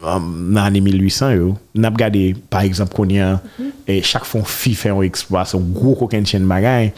nan 0.05 0.63
ane 0.67 0.81
1800 0.85 1.31
yo, 1.35 1.55
nap 1.75 1.97
gade, 1.99 2.35
par 2.53 2.63
exemple, 2.69 2.95
konyen, 2.95 3.41
e 3.85 3.99
chak 4.07 4.25
fon 4.29 4.45
fi 4.49 4.73
fè 4.79 4.93
yon 4.93 5.05
eksploat, 5.05 5.51
son 5.51 5.65
gwo 5.75 5.97
koken 5.99 6.25
chen 6.29 6.47
bagay, 6.49 6.93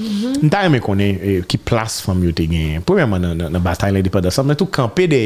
nta 0.44 0.64
yon 0.66 0.74
me 0.74 0.80
konen 0.84 1.42
ki 1.48 1.60
plas 1.62 1.98
fòm 2.04 2.20
yo 2.26 2.34
te 2.36 2.44
gen. 2.50 2.84
Pwèman 2.86 3.24
nan 3.40 3.62
batay 3.64 3.94
lè 3.94 4.02
di 4.04 4.12
pa 4.12 4.20
da 4.24 4.30
sam, 4.34 4.50
nan 4.50 4.58
tou 4.58 4.70
kampe 4.70 5.06
de 5.10 5.20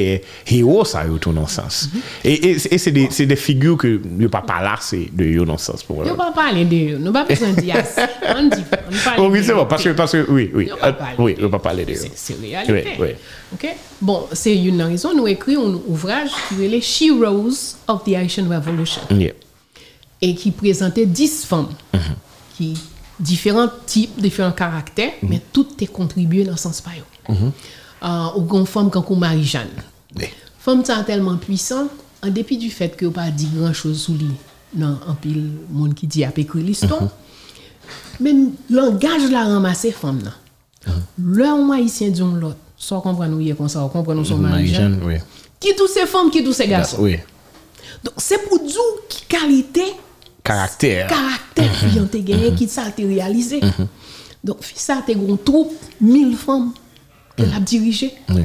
hero 0.49 0.85
sa 0.89 1.07
yo 1.09 1.19
tou 1.21 1.35
nan 1.37 1.49
sens. 1.51 1.89
E 2.25 2.55
se 2.61 3.27
de 3.27 3.39
figyou 3.41 3.81
ke 3.81 3.97
yo 3.99 4.31
pa 4.33 4.45
palase 4.47 5.07
de 5.17 5.33
yo 5.35 5.49
nan 5.49 5.61
sens. 5.61 5.85
Yo 5.89 6.17
pa 6.19 6.31
pale 6.37 6.65
de 6.71 6.81
yo, 6.93 7.03
nou 7.03 7.13
pa 7.17 7.27
pesan 7.29 7.57
di 7.59 7.73
as. 7.75 7.97
An 8.31 8.49
di, 8.53 8.63
an 8.63 8.97
pale 9.05 9.17
de 9.17 9.23
yo. 9.23 9.29
Oui, 9.31 9.45
c'est 9.45 9.55
bon, 9.55 9.67
parce 9.67 9.83
que, 9.85 10.27
oui, 10.29 10.51
oui. 10.55 10.67
Yo 10.69 10.77
de 10.77 10.89
yo. 10.91 11.25
Oui, 11.25 11.37
yo 11.39 11.49
pa 11.49 11.59
pale 11.59 11.85
de 11.85 11.93
yo. 11.93 11.99
C'est 12.15 12.39
réalité. 12.41 12.97
Oui, 12.99 13.07
oui. 13.09 13.15
Ok? 13.53 13.67
Bon, 14.01 14.27
c'est 14.33 14.57
une 14.57 14.81
raison, 14.83 15.15
nous 15.15 15.27
écrivons 15.27 15.69
un 15.69 15.81
ouvrage 15.89 16.31
qui 16.49 16.55
s'appelait 16.55 16.81
She 16.81 17.11
Rose 17.11 17.77
of 17.89 18.05
the 18.05 18.11
Haitian 18.11 18.49
Revolution. 18.49 19.03
Yeah. 19.11 19.33
et 20.23 20.35
qui 20.35 20.51
présentait 20.51 21.07
10 21.07 21.45
femmes 21.47 21.69
qui 22.57 22.75
différents 23.19 23.69
types, 23.87 24.21
différents 24.21 24.53
caractères, 24.53 25.13
mais 25.23 25.41
toutes 25.53 25.83
ont 25.83 25.87
contribué 25.87 26.45
dans 26.45 26.53
le 26.53 26.57
sens 26.57 26.81
pas. 26.81 26.91
Euh, 28.03 28.27
ou 28.37 28.57
une 28.57 28.67
femme 28.67 28.91
comme 28.91 29.19
Marie-Jeanne. 29.19 29.69
Oui. 30.17 30.25
Femme 30.59 30.85
ça 30.85 31.03
tellement 31.05 31.37
puissant, 31.37 31.89
en 32.23 32.29
dépit 32.29 32.57
du 32.57 32.71
fait 32.71 32.97
que 32.97 33.07
pas 33.07 33.31
dit 33.31 33.49
grand 33.55 33.73
chose 33.75 34.01
sous 34.01 34.15
lui, 34.15 34.33
non, 34.75 34.99
en 35.07 35.15
pile 35.15 35.51
monde 35.71 35.95
qui 35.95 36.07
dit 36.07 36.25
a 36.25 36.33
écrit 36.35 36.63
l'histoire. 36.63 37.09
Mais 38.21 38.35
langage 38.71 39.31
la 39.31 39.45
ramassé 39.45 39.93
femme. 39.93 40.31
L'un 41.19 41.71
haïtien 41.71 42.09
dit 42.09 42.21
l'autre. 42.21 42.57
Soit 42.83 43.03
comprendre 43.03 43.37
nous 43.37 43.55
comme 43.55 43.69
ça, 43.69 43.81
comprendre 43.93 44.15
nous 44.15 44.25
son 44.25 44.39
Marie-Jeanne. 44.39 45.03
Oui. 45.05 45.17
Qui 45.61 45.77
tous 45.77 45.87
ces 45.87 46.07
femmes, 46.07 46.31
qui 46.31 46.43
tous 46.43 46.55
ces 46.55 46.67
garçons? 46.67 46.97
Oui. 47.01 47.19
Donc 48.03 48.15
c'est 48.17 48.43
pour 48.49 48.59
dire 48.59 48.81
qui 49.07 49.27
qualité 49.27 49.83
Caractère. 50.43 51.07
caractère 51.07 51.77
fille 51.77 52.09
te 52.11 52.17
gagné 52.17 52.55
qui 52.55 52.67
ça 52.67 52.91
te 52.91 53.03
réalisé. 53.03 53.61
Donc 54.43 54.63
fille 54.63 54.79
ça 54.79 55.03
te 55.07 55.13
gon 55.13 55.37
troupe 55.37 55.75
1000 56.01 56.35
femmes 56.35 56.73
que 57.37 57.43
l'a 57.43 57.61
dirigé. 57.61 58.15
Oui. 58.31 58.45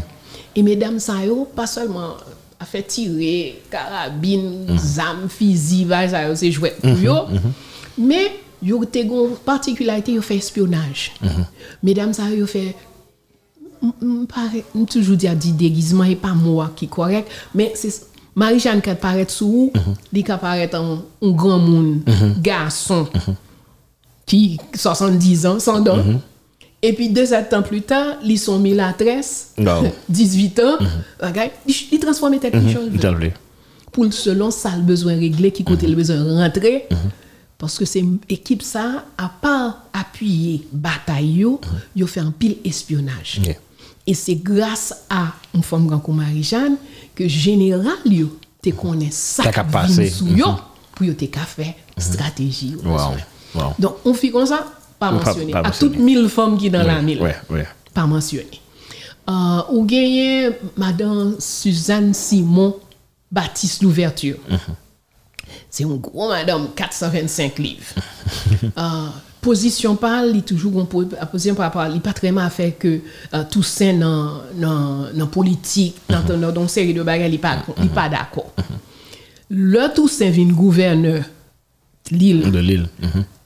Et 0.53 0.61
mesdames 0.61 0.99
ça 0.99 1.25
yo 1.25 1.47
pas 1.55 1.67
seulement 1.67 2.17
a 2.59 2.65
fait 2.65 2.83
tirer 2.83 3.61
carabine, 3.71 4.77
zam, 4.77 5.29
fusil, 5.29 5.87
ça 5.89 6.27
yo 6.27 6.35
c'est 6.35 6.51
jouet 6.51 6.75
pour 6.81 6.99
yo. 6.99 7.15
Mais 7.97 8.33
yo 8.61 8.83
te 8.83 9.01
gon 9.05 9.37
particularité 9.45 10.11
yo 10.11 10.21
fait 10.21 10.35
espionnage. 10.35 11.13
Mesdames 11.81 12.11
ça 12.11 12.29
yo 12.29 12.45
fait 12.45 12.75
m- 13.85 13.93
m- 14.01 14.27
pare- 14.27 14.63
m 14.75 14.85
toujours 14.85 15.17
dire 15.17 15.35
dit 15.35 15.51
déguisement 15.53 16.03
et 16.03 16.15
pas 16.15 16.33
moi 16.33 16.71
qui 16.75 16.87
correct 16.87 17.27
mais 17.53 17.71
c'est 17.75 17.93
Marie-Jeanne 18.35 18.81
qui 18.81 18.93
paraît 18.95 19.27
sous 19.29 19.71
il 20.11 20.23
qui 20.23 20.31
paraît 20.31 20.69
un, 20.75 20.99
un 21.21 21.31
grand 21.31 21.59
monde 21.59 21.99
garçon 22.41 23.07
qui 24.25 24.59
70 24.73 25.45
ans 25.45 25.59
sans 25.59 25.79
dents 25.81 26.03
et 26.81 26.93
puis 26.93 27.09
deux 27.09 27.25
sept 27.27 27.53
ans 27.53 27.61
plus 27.63 27.81
tard 27.81 28.15
ils 28.23 28.39
sont 28.39 28.59
mis 28.59 28.73
la 28.73 28.91
tresse 28.93 29.53
Non. 29.57 29.91
18 30.09 30.59
ans 30.67 30.77
ok, 31.23 31.51
il, 31.67 31.75
il 31.93 31.99
transforme 31.99 32.37
tête 32.39 32.55
mm 32.55 32.71
chose 32.73 32.89
pour 33.91 34.11
selon 34.13 34.51
ça 34.51 34.75
le 34.75 34.83
besoin 34.83 35.15
réglé 35.15 35.51
qui 35.51 35.63
côté 35.63 35.87
le 35.87 35.95
besoin 35.95 36.21
rentrer 36.43 36.87
parce 37.57 37.77
que 37.79 37.85
c'est 37.85 38.03
équipe 38.27 38.61
ça 38.61 39.05
à 39.17 39.29
part 39.41 39.83
appuyer 39.93 40.67
bataille 40.73 41.37
yo 41.37 41.61
yo 41.95 42.05
fait 42.05 42.19
un 42.19 42.31
pile 42.31 42.57
espionnage. 42.65 43.39
Yeah. 43.41 43.55
Et 44.07 44.13
c'est 44.13 44.35
grâce 44.35 44.93
à 45.09 45.27
une 45.53 45.63
femme 45.63 45.87
grand 45.87 45.99
comme 45.99 46.17
Marie-Jeanne 46.17 46.77
que 47.15 47.27
général 47.27 47.97
yo 48.05 48.37
te 48.61 48.69
connaît 48.69 49.11
ça 49.11 49.51
qui 49.51 49.71
passé. 49.71 50.09
sous 50.09 50.27
yo 50.27 50.47
pour 50.93 51.05
yo 51.05 51.13
te 51.13 51.25
faire 51.25 51.73
stratégie 51.97 52.75
Wow. 52.83 52.99
Wow. 53.55 53.73
donc 53.79 53.95
on 54.05 54.13
fait 54.13 54.29
comme 54.31 54.45
ça 54.45 54.65
pas 54.99 55.11
mentionné 55.11 55.53
à 55.53 55.71
toutes 55.71 55.97
mille 55.97 56.27
femmes 56.29 56.57
qui 56.57 56.69
dans 56.69 56.83
la 56.83 57.01
mille 57.01 57.19
oui, 57.21 57.29
oui. 57.49 57.61
pas 57.93 58.05
mentionné. 58.05 58.61
Euh, 59.29 59.61
ou 59.71 59.83
gagné 59.85 60.49
Madame 60.77 61.35
Suzanne 61.39 62.13
Simon 62.13 62.75
Baptiste 63.31 63.81
l'ouverture. 63.81 64.37
C'est 65.69 65.83
un 65.83 65.95
gros 65.95 66.29
madame, 66.29 66.69
425 66.75 67.59
livres. 67.59 67.83
Euh, 68.77 69.07
position 69.49 69.95
parle, 69.95 70.31
il 70.35 70.43
toujours 70.43 70.79
une 70.81 70.87
po- 70.87 71.03
euh, 71.03 71.25
position 71.31 71.55
par 71.55 71.65
rapport, 71.71 71.87
il 71.95 72.01
pas 72.01 72.13
très 72.19 72.31
mal 72.31 72.49
fait 72.49 72.71
que 72.83 72.99
euh, 73.33 73.43
Toussaint 73.51 73.93
dans 74.05 74.41
dans 74.63 75.05
dans 75.19 75.27
politique, 75.27 75.95
dans 76.09 76.21
dans 76.27 76.51
dans 76.51 76.61
une 76.63 76.67
série 76.77 76.93
de 76.93 77.03
bagages, 77.03 77.31
il 77.31 77.39
pas 77.39 77.57
il 77.81 77.89
pas 77.89 78.09
d'accord. 78.09 78.51
Le 79.49 79.93
Toussaint 79.95 80.31
vient 80.31 80.45
gouverneur 80.65 81.23
l'île. 82.11 82.51
De 82.51 82.59
l'île. 82.59 82.87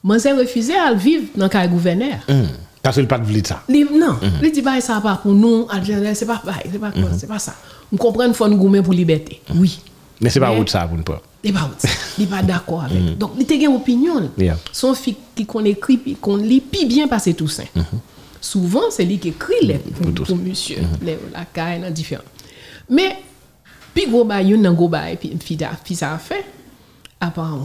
Moi 0.02 0.16
j'ai 0.18 0.32
refusé 0.32 0.74
à 0.74 0.92
vivre 0.94 1.26
dans 1.36 1.48
le 1.52 1.68
gouverneur. 1.68 2.18
Mhm. 2.28 2.48
Parce 2.82 2.96
que 2.96 3.02
le 3.02 3.08
pas 3.08 3.18
de 3.18 3.46
ça. 3.46 3.62
Non, 3.68 4.16
li 4.42 4.50
di 4.50 4.62
ba 4.62 4.80
ça 4.80 5.00
pas 5.02 5.16
pour 5.22 5.34
nous, 5.34 5.66
c'est 6.14 6.24
pas 6.26 6.40
bail, 6.44 6.64
c'est 6.72 6.78
pas 6.78 6.92
c'est 7.18 7.26
pas 7.26 7.38
ça. 7.38 7.54
On 7.92 7.96
comprend 7.98 8.24
une 8.24 8.32
fois 8.32 8.48
nous 8.48 8.56
goumen 8.56 8.82
pour 8.82 8.94
liberté. 8.94 9.40
Oui. 9.54 9.80
Mais 10.20 10.30
c'est 10.30 10.40
pas 10.40 10.50
Mais- 10.50 10.56
route 10.58 10.68
ça 10.70 10.86
pour 10.86 10.98
ne 10.98 11.02
pas. 11.02 11.20
Il 11.42 11.52
pas 11.52 11.70
il 12.18 12.26
pas 12.26 12.42
d'accord 12.42 12.82
avec. 12.82 13.16
Donc 13.16 13.32
il 13.38 13.46
te 13.46 13.54
gen 13.54 13.74
opinion. 13.74 14.30
Yeah. 14.36 14.58
Son 14.72 14.92
qui 15.34 15.46
qu'on 15.46 15.64
écrit 15.64 15.98
qu'on 16.20 16.36
lit 16.36 16.60
pi 16.60 16.84
bien 16.86 17.08
passer 17.08 17.34
tout 17.34 17.48
ça. 17.48 17.62
Souvent 18.40 18.90
c'est 18.90 19.04
lui 19.04 19.18
qui 19.18 19.28
écrit 19.28 19.54
les 19.62 19.74
pour, 19.78 20.12
Toussaint. 20.12 20.34
pour 20.34 20.44
monsieur, 20.44 20.78
les 21.02 21.18
la 21.32 21.44
caille 21.46 21.90
différent. 21.92 22.24
Mais 22.88 23.16
puis 23.94 24.06
gros 24.06 24.24
ba 24.24 24.42
yon 24.42 24.58
nan 24.60 24.74
gros 24.74 24.88
ba 24.88 25.10
et 25.10 25.16
puis 25.16 25.32
fi 25.42 25.56
da 25.56 25.70
fi 25.84 25.94
ça 25.96 26.12
a 26.12 26.18
fait 26.18 26.44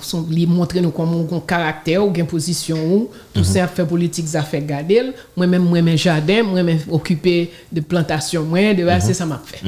son 0.02 0.26
li 0.30 0.46
montrer 0.46 0.82
nous 0.82 0.92
comment 0.92 1.26
on 1.32 1.40
caractère 1.40 2.06
ou 2.06 2.14
gen 2.14 2.26
position 2.26 2.78
ou 2.94 3.10
tout 3.34 3.44
ça 3.44 3.68
fait 3.68 3.86
politique 3.86 4.28
ça 4.28 4.42
fait 4.44 4.62
garder 4.62 5.12
moi 5.38 5.48
même 5.48 5.64
moi 5.64 5.82
même 5.82 5.98
jardin 5.98 6.44
moi 6.44 6.62
même 6.64 6.80
occupé 6.92 7.52
de 7.72 7.80
plantation 7.82 8.44
moi 8.44 8.74
de 8.74 8.86
c'est 9.00 9.14
ça 9.14 9.26
m'a 9.26 9.42
fait 9.46 9.62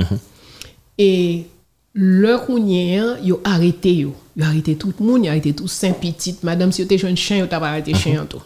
et 0.97 1.45
le 1.93 2.37
kounyen 2.37 3.17
yo 3.23 3.41
arrêté 3.43 3.93
yo. 3.95 4.13
Yo 4.35 4.45
arrêté 4.45 4.75
tout 4.75 4.93
le 4.99 5.05
monde 5.05 5.25
yo 5.25 5.31
arrêté 5.31 5.53
tout 5.53 5.67
saint 5.67 5.91
petite 5.91 6.43
madame 6.43 6.71
si 6.71 6.81
yo 6.81 6.87
te 6.87 6.97
jeune 6.97 7.17
chien 7.17 7.37
yo 7.37 7.47
t'a 7.47 7.59
pas 7.59 7.69
arrêté 7.69 7.93
chien 7.93 8.25
tout. 8.25 8.41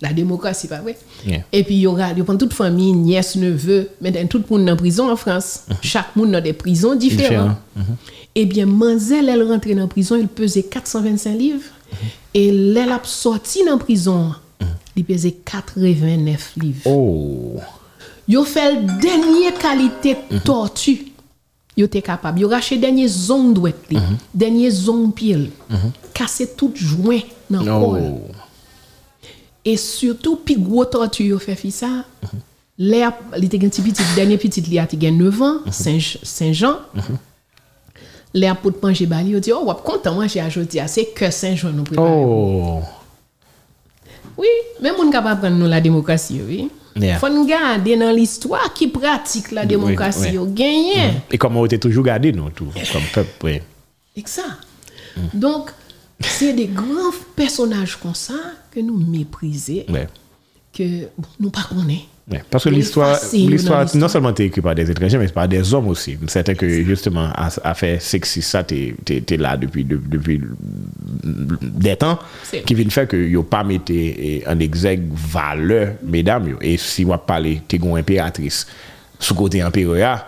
La 0.00 0.12
démocratie 0.12 0.68
pas 0.68 0.80
vrai? 0.80 0.96
Yeah. 1.26 1.42
et 1.52 1.64
puis 1.64 1.76
yo 1.76 1.96
yo 2.16 2.24
prend 2.24 2.36
toute 2.36 2.52
famille 2.52 2.92
nièce 2.92 3.34
neveu 3.36 3.88
maintenant 4.00 4.26
tout 4.26 4.38
le 4.38 4.58
monde 4.58 4.70
en 4.70 4.76
prison 4.76 5.10
en 5.10 5.16
France. 5.16 5.64
Chaque 5.82 6.14
monde 6.16 6.32
dans 6.32 6.42
des 6.42 6.52
prisons 6.52 6.94
différentes 6.94 7.56
eh 8.34 8.46
bien 8.46 8.66
Manzel 8.66 9.28
elle 9.28 9.42
rentrée 9.42 9.74
dans 9.74 9.88
prison 9.88 10.14
il 10.14 10.28
pesait 10.28 10.62
425 10.62 11.34
livres. 11.34 11.64
Et 12.34 12.48
elle 12.48 12.78
a 12.78 13.00
sorti 13.02 13.64
dans 13.64 13.78
prison 13.78 14.32
il 14.94 15.04
pesait 15.04 15.32
89 15.44 16.52
livres. 16.56 16.82
Oh. 16.84 17.56
Yo 18.28 18.44
fait 18.44 18.74
le 18.74 19.00
dernier 19.00 19.52
qualité 19.60 20.16
tortue. 20.44 21.07
Yo 21.78 21.86
te 21.86 22.02
capable. 22.02 22.42
Yo 22.42 22.48
raché 22.50 22.76
dernier 22.76 23.06
zone 23.06 23.54
douette 23.54 23.88
li, 23.88 23.98
dernier 24.34 24.70
zone 24.70 25.12
pied. 25.12 25.52
Casser 26.12 26.50
tout 26.56 26.72
joint 26.74 27.22
dans. 27.48 28.18
Et 29.64 29.76
surtout 29.76 30.36
pi 30.36 30.56
gros 30.56 30.84
tortue 30.84 31.28
yo 31.28 31.38
fait 31.38 31.54
fi 31.54 31.70
ça. 31.70 32.04
L'air 32.78 33.12
li 33.36 33.48
te 33.50 33.58
gen 33.58 33.70
ti 33.70 33.82
petit 33.82 34.02
dernier 34.16 34.38
petit 34.38 34.62
li 34.66 34.78
a 34.78 34.86
te 34.86 34.98
gen 34.98 35.18
9 35.18 35.42
ans, 35.42 35.58
Saint 35.70 35.98
Saint-Jean. 36.22 36.78
L'air 38.34 38.56
pour 38.56 38.72
manger 38.82 39.06
bali 39.06 39.30
yo 39.34 39.40
dit 39.40 39.52
oh 39.52 39.64
wap 39.66 39.82
content 39.82 40.14
manger 40.14 40.42
aujourd'hui 40.46 40.80
c'est 40.86 41.06
que 41.06 41.30
Saint-Jean 41.30 41.70
nous 41.70 41.84
prépare. 41.84 42.06
Oh. 42.06 42.80
Oui, 44.36 44.48
même 44.80 44.94
on 44.98 45.10
capable 45.10 45.40
prendre 45.40 45.56
nous 45.56 45.66
la 45.66 45.80
démocratie 45.80 46.40
oui. 46.46 46.70
Yeah. 46.98 47.18
Faut 47.18 47.28
nous 47.28 47.46
garder 47.46 47.96
dans 47.96 48.10
l'histoire 48.10 48.72
qui 48.72 48.88
pratique 48.88 49.52
la 49.52 49.64
démocratie 49.64 50.38
oui. 50.38 50.52
gagné. 50.52 51.12
Et 51.30 51.38
comment 51.38 51.60
on 51.60 51.66
était 51.66 51.78
toujours 51.78 52.04
gardé, 52.04 52.32
nous, 52.32 52.50
tout, 52.50 52.68
comme 52.92 53.02
peuple, 53.12 53.30
oui. 53.44 53.60
Et 54.16 54.22
ça. 54.26 54.42
Donc, 55.34 55.70
c'est 56.20 56.52
des 56.52 56.66
grands 56.66 57.12
personnages 57.36 57.96
comme 57.96 58.14
ça 58.14 58.34
que 58.70 58.80
nous 58.80 58.96
méprisons, 58.96 59.84
que 60.72 61.08
nous 61.40 61.50
pas 61.50 61.64
connaissons. 61.68 62.04
Ouais, 62.30 62.42
parce 62.50 62.64
que 62.64 62.68
l'histoire, 62.68 63.18
l'histoire 63.32 63.86
non 63.94 64.06
seulement 64.06 64.34
t'es 64.34 64.46
écrite 64.46 64.62
par 64.62 64.74
des 64.74 64.90
étrangers, 64.90 65.16
mais 65.16 65.28
par 65.28 65.48
des 65.48 65.72
hommes 65.72 65.88
aussi. 65.88 66.18
Certains 66.26 66.54
que 66.54 66.68
justement 66.84 67.30
a, 67.34 67.48
a 67.64 67.74
fait 67.74 68.02
sexy, 68.02 68.42
ça 68.42 68.62
t'es 68.62 68.94
là 69.38 69.56
depuis, 69.56 69.82
de, 69.82 69.96
depuis 69.96 70.38
des 71.24 71.96
temps, 71.96 72.18
qui 72.66 72.74
vient 72.74 72.90
faire 72.90 73.08
que 73.08 73.16
yo 73.16 73.42
pas 73.44 73.64
mettez 73.64 74.42
eh, 74.44 74.48
en 74.48 74.58
exègue 74.60 75.08
valeur, 75.10 75.94
mesdames, 76.04 76.48
yo. 76.48 76.56
et 76.60 76.76
si 76.76 77.06
on 77.06 77.16
parle, 77.16 77.60
t'es 77.66 77.78
une 77.78 77.96
impératrice. 77.96 78.66
Sous 79.18 79.34
côté 79.34 79.62
impérial, 79.62 80.20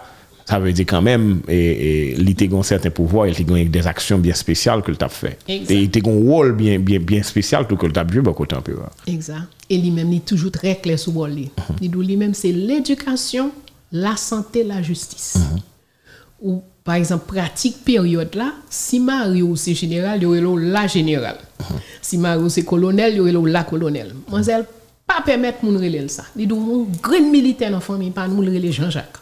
ça 0.51 0.59
veut 0.59 0.73
dire 0.73 0.87
quand 0.89 1.01
même, 1.01 1.43
et, 1.47 2.11
et, 2.11 2.15
li 2.17 2.35
t'es 2.35 2.53
un 2.53 2.65
certain 2.65 2.91
pouvoir, 2.91 3.27
et 3.27 3.33
t'es 3.33 3.45
des 3.45 3.87
actions 3.87 4.19
bien 4.19 4.35
spéciales 4.35 4.83
que 4.83 4.91
le 4.91 4.97
t'a 4.97 5.09
fait. 5.09 5.39
Exact. 5.47 5.71
Et 5.71 5.89
t'es 5.89 6.09
un 6.09 6.11
rôle 6.11 6.57
bien, 6.57 6.81
bien, 6.81 6.99
bien 6.99 7.23
spécial 7.23 7.69
que 7.69 7.87
t'a 7.87 8.05
joué, 8.05 8.21
bah, 8.21 8.33
côté 8.37 8.57
impérial. 8.57 8.91
Exact. 9.07 9.45
Et 9.69 9.79
lui-même, 9.79 10.13
il 10.13 10.17
est 10.17 10.25
toujours 10.25 10.51
très 10.51 10.75
clair 10.75 10.99
sur 10.99 11.13
le 11.29 11.35
Il 11.81 11.89
dit 11.89 11.97
lui-même, 11.97 12.35
c'est 12.35 12.51
l'éducation, 12.51 13.53
la 13.93 14.17
santé, 14.17 14.65
la 14.65 14.83
justice. 14.83 15.39
Ou 16.43 16.63
par 16.83 16.97
exemple, 16.97 17.33
pratique 17.33 17.85
période 17.85 18.35
là, 18.35 18.53
si 18.69 18.99
Mario 18.99 19.55
c'est 19.55 19.75
général, 19.75 20.19
il 20.19 20.23
y 20.23 20.27
aurait 20.27 20.43
la 20.73 20.89
général. 20.89 21.37
Si 22.03 22.19
Mario 22.19 22.49
c'est 22.49 22.65
colonel, 22.65 23.13
il 23.13 23.17
y 23.19 23.21
aurait 23.21 23.53
la 23.53 23.63
colonel. 23.63 24.15
Moi, 24.29 24.41
elle 24.49 24.67
pas 25.07 25.23
permettre 25.25 25.65
mon 25.65 25.79
relais 25.79 26.09
ça. 26.09 26.25
Il 26.37 26.49
doit 26.49 26.59
un 26.59 26.87
grand 27.01 27.31
militaire 27.31 27.71
dans 27.71 27.77
la 27.77 27.81
famille, 27.81 28.11
pas 28.11 28.27
nous 28.27 28.73
Jean-Jacques. 28.73 29.19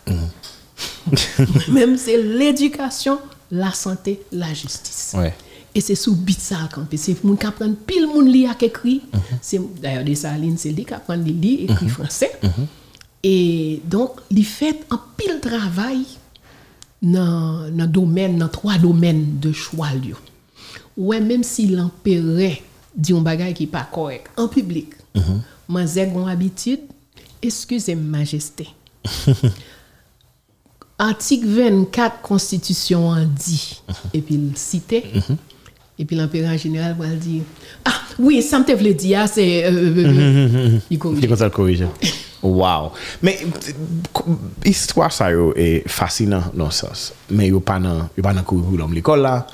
Même 1.68 1.96
c'est 1.96 2.22
l'éducation, 2.22 3.18
la 3.50 3.72
santé, 3.72 4.20
la 4.32 4.52
justice. 4.52 5.14
Ouais. 5.16 5.34
Et 5.74 5.80
c'est 5.80 5.94
sous 5.94 6.16
bit 6.16 6.40
ça 6.40 6.68
campé. 6.72 6.96
C'est 6.96 7.22
moun 7.22 7.36
qui 7.36 7.46
apprend 7.46 7.72
pile 7.86 8.06
moun 8.06 8.26
li 8.26 8.46
ak 8.46 8.62
écrit. 8.62 9.02
C'est 9.40 9.60
d'ailleurs 9.80 10.04
des 10.04 10.14
salines, 10.14 10.56
c'est 10.56 10.70
lui 10.70 10.84
qui 10.84 10.94
apprend 10.94 11.14
li 11.14 11.32
li 11.32 11.54
écrit 11.64 11.88
français. 11.88 12.32
Et 13.22 13.82
donc, 13.84 14.20
il 14.30 14.44
fait 14.44 14.80
un 14.90 15.00
pile 15.16 15.40
travail 15.40 16.04
dans 17.02 17.70
dans 17.70 17.86
domaine 17.86 18.38
dans 18.38 18.48
trois 18.48 18.78
domaines 18.78 19.38
de 19.38 19.52
choix 19.52 19.92
lui. 19.92 20.14
Ouais, 20.96 21.20
même 21.20 21.44
s'il 21.44 21.76
l'empérait 21.76 22.62
dit 22.96 23.12
un 23.12 23.20
bagage 23.20 23.54
qui 23.54 23.66
pas 23.66 23.88
correct 23.90 24.28
en 24.36 24.48
public. 24.48 24.88
Moi 25.68 25.84
j'ai 25.86 26.04
une 26.04 26.28
habitude, 26.28 26.80
excusez 27.42 27.94
majesté. 27.94 28.68
et 35.98 36.04
puis 36.04 36.16
l'empereur 36.16 36.56
général 36.56 36.96
va 36.98 37.06
dire 37.08 37.42
ah 37.84 37.92
oui 38.18 38.42
ça 38.42 38.58
me 38.58 38.64
te 38.64 38.72
voulait 38.72 38.94
dire 38.94 39.26
c'est 39.28 39.64
euh, 39.64 39.70
euh, 39.70 39.94
euh, 39.96 40.78
il 40.90 40.98
corrige. 40.98 41.28
Le 41.28 41.48
corrige. 41.50 41.84
Wow. 42.40 42.92
Mais 43.20 43.40
euh, 43.42 44.32
histoire 44.64 45.12
ça 45.12 45.32
yo 45.32 45.52
est 45.56 45.82
fascinant 45.88 46.44
dans 46.54 46.70
ce 46.70 46.86
sens. 46.86 47.12
Mais 47.30 47.48
yo 47.48 47.58
pas 47.58 47.80
dans 47.80 48.08
yo 48.16 48.22
pas 48.22 48.32
dans 48.32 48.44
curriculum 48.44 48.94
l'école 48.94 49.22
là. 49.22 49.44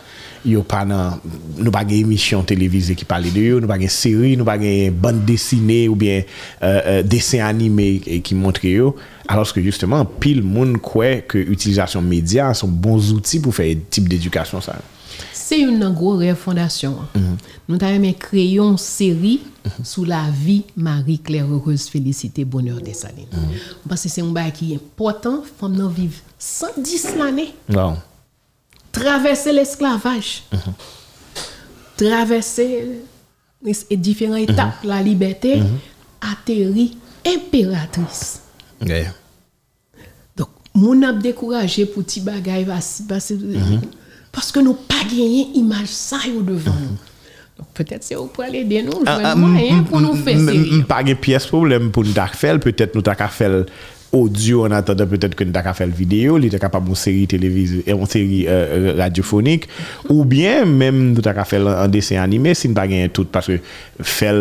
Yo 0.45 0.63
pas 0.63 0.85
dans 0.85 1.19
nous 1.57 1.71
pas 1.71 1.83
une 1.83 1.91
émission 1.93 2.43
télévisée 2.43 2.95
qui 2.95 3.05
parle 3.05 3.25
de 3.33 3.41
yo, 3.41 3.61
nous 3.61 3.67
pas 3.67 3.77
une 3.79 3.89
série, 3.89 4.37
nous 4.37 4.45
pas 4.45 4.57
une 4.57 4.91
bande 4.91 5.25
dessinée 5.25 5.89
ou 5.89 5.95
bien 5.95 6.23
euh, 6.63 6.81
euh, 6.87 7.03
dessin 7.03 7.47
animé 7.47 8.01
qui 8.23 8.35
montre 8.35 8.65
yo. 8.65 8.95
Alors 9.27 9.51
que 9.53 9.63
justement, 9.63 10.05
pile 10.05 10.43
monde 10.43 10.81
croit 10.81 11.17
que 11.23 11.39
l'utilisation 11.39 12.03
médias 12.03 12.53
sont 12.55 12.69
bons 12.69 13.13
outils 13.13 13.41
pour 13.41 13.55
faire 13.55 13.75
type 13.89 14.09
d'éducation 14.09 14.61
ça. 14.61 14.77
C'est 15.33 15.61
une 15.61 15.89
grosse 15.91 16.19
rêve 16.19 16.37
fondation. 16.37 16.97
Nous 17.69 17.79
avons 17.81 18.13
créer 18.15 18.59
une 18.59 18.79
série 18.79 19.41
sous 19.83 20.05
la 20.05 20.25
vie 20.31 20.65
Marie-Claire 20.77 21.47
Heureuse 21.51 21.89
Félicité 21.89 22.45
Bonheur 22.45 22.81
des 22.81 22.95
Salines. 22.95 23.27
Parce 23.89 24.03
que 24.03 24.09
c'est 24.09 24.23
un 24.23 24.33
bail 24.33 24.53
qui 24.53 24.73
est 24.73 24.77
important, 24.77 25.43
femme 25.61 25.91
vivre 25.95 26.15
110 26.39 27.15
l'année, 27.19 27.55
Wow. 27.73 27.95
Traverser 28.95 29.53
l'esclavage, 29.53 30.45
traverser 31.97 32.89
les 33.63 33.97
différentes 33.97 34.49
étapes, 34.51 34.83
la 34.85 35.03
liberté, 35.03 35.63
atterrir 36.21 36.91
impératrice. 37.27 38.41
Yeah. 38.85 39.13
Donc, 40.37 40.49
mon 40.75 41.03
a 41.03 41.13
découragé 41.13 41.87
pour 41.87 42.05
petit 42.05 42.21
bagay 42.21 42.65
parce, 42.65 43.03
parce, 43.09 44.53
que 44.53 44.61
nous 44.61 44.75
pas 44.75 45.03
gagné 45.05 45.49
image 45.55 45.89
ça 45.89 46.19
devant 46.27 46.73
nous. 46.73 46.99
Donc, 47.57 47.69
peut-être 47.73 48.03
c'est 48.03 48.17
au 48.17 48.27
pour 48.27 48.45
aider 48.45 48.83
nous, 48.83 49.05
moyen 49.37 49.85
pour 49.85 50.01
nous 50.01 50.15
faire. 50.15 50.39
Pas 50.87 51.03
de 51.03 51.15
pièce 51.15 51.47
problème 51.47 51.91
pour 51.91 52.05
nous 52.05 52.13
faire, 52.33 52.59
peut-être 52.61 52.95
nous 52.95 53.29
faire 53.31 53.65
audio 54.15 54.65
en 54.67 54.71
attendant 54.71 55.07
peut-être 55.07 55.35
que 55.35 55.45
nous 55.45 55.53
avons 55.57 55.75
fait 55.75 55.87
la 55.87 55.93
vidéo, 55.93 56.39
il 56.39 56.47
était 56.47 56.59
capable 56.59 56.89
de 56.89 56.95
série 56.95 57.27
télévisée, 57.27 57.85
euh, 57.89 57.97
une 57.97 58.07
série 58.07 58.47
euh, 58.47 58.93
euh, 58.93 58.95
radiophonique, 58.97 59.69
ou 60.09 60.25
bien 60.25 60.65
même 60.65 61.13
nous 61.13 61.29
avons 61.29 61.45
fait 61.45 61.57
un 61.57 61.89
dessin 61.89 62.23
animé 62.23 62.55
si 62.55 62.69
nous 62.69 62.79
avons 62.79 63.09
tout, 63.09 63.27
parce 63.27 63.47
que 63.49 63.59
faire 64.01 64.35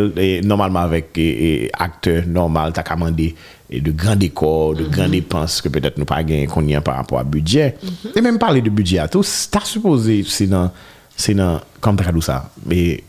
normalement 0.43 0.79
avec 0.79 1.17
et, 1.17 1.63
et 1.65 1.71
acteur 1.77 2.23
normal, 2.27 2.71
tu 2.73 2.79
as 2.79 2.83
commandé 2.83 3.35
de 3.71 3.91
grands 3.91 4.15
décors, 4.15 4.75
de 4.75 4.83
mm 4.83 4.85
-hmm. 4.85 4.89
grandes 4.91 5.05
mhm. 5.07 5.11
dépenses 5.13 5.61
que 5.61 5.69
peut-être 5.69 5.97
nous 5.97 6.05
pas 6.05 6.23
gagné 6.23 6.45
qu'on 6.47 6.65
y 6.67 6.75
a 6.75 6.81
par 6.81 6.95
rapport 6.95 7.19
à 7.19 7.23
budget. 7.23 7.75
Mm 7.81 7.87
-hmm. 7.87 8.17
Et 8.17 8.21
même 8.21 8.37
parler 8.37 8.61
de 8.61 8.69
budget 8.69 8.99
à 8.99 9.07
tout, 9.07 9.23
tu 9.23 9.57
as 9.57 9.65
supposé, 9.65 10.23
c'est 10.27 10.47
dans, 10.47 10.71
c'est 11.15 11.33
dans, 11.35 11.59
comme 11.81 11.97
ça, 12.21 12.51
mais 12.65 13.03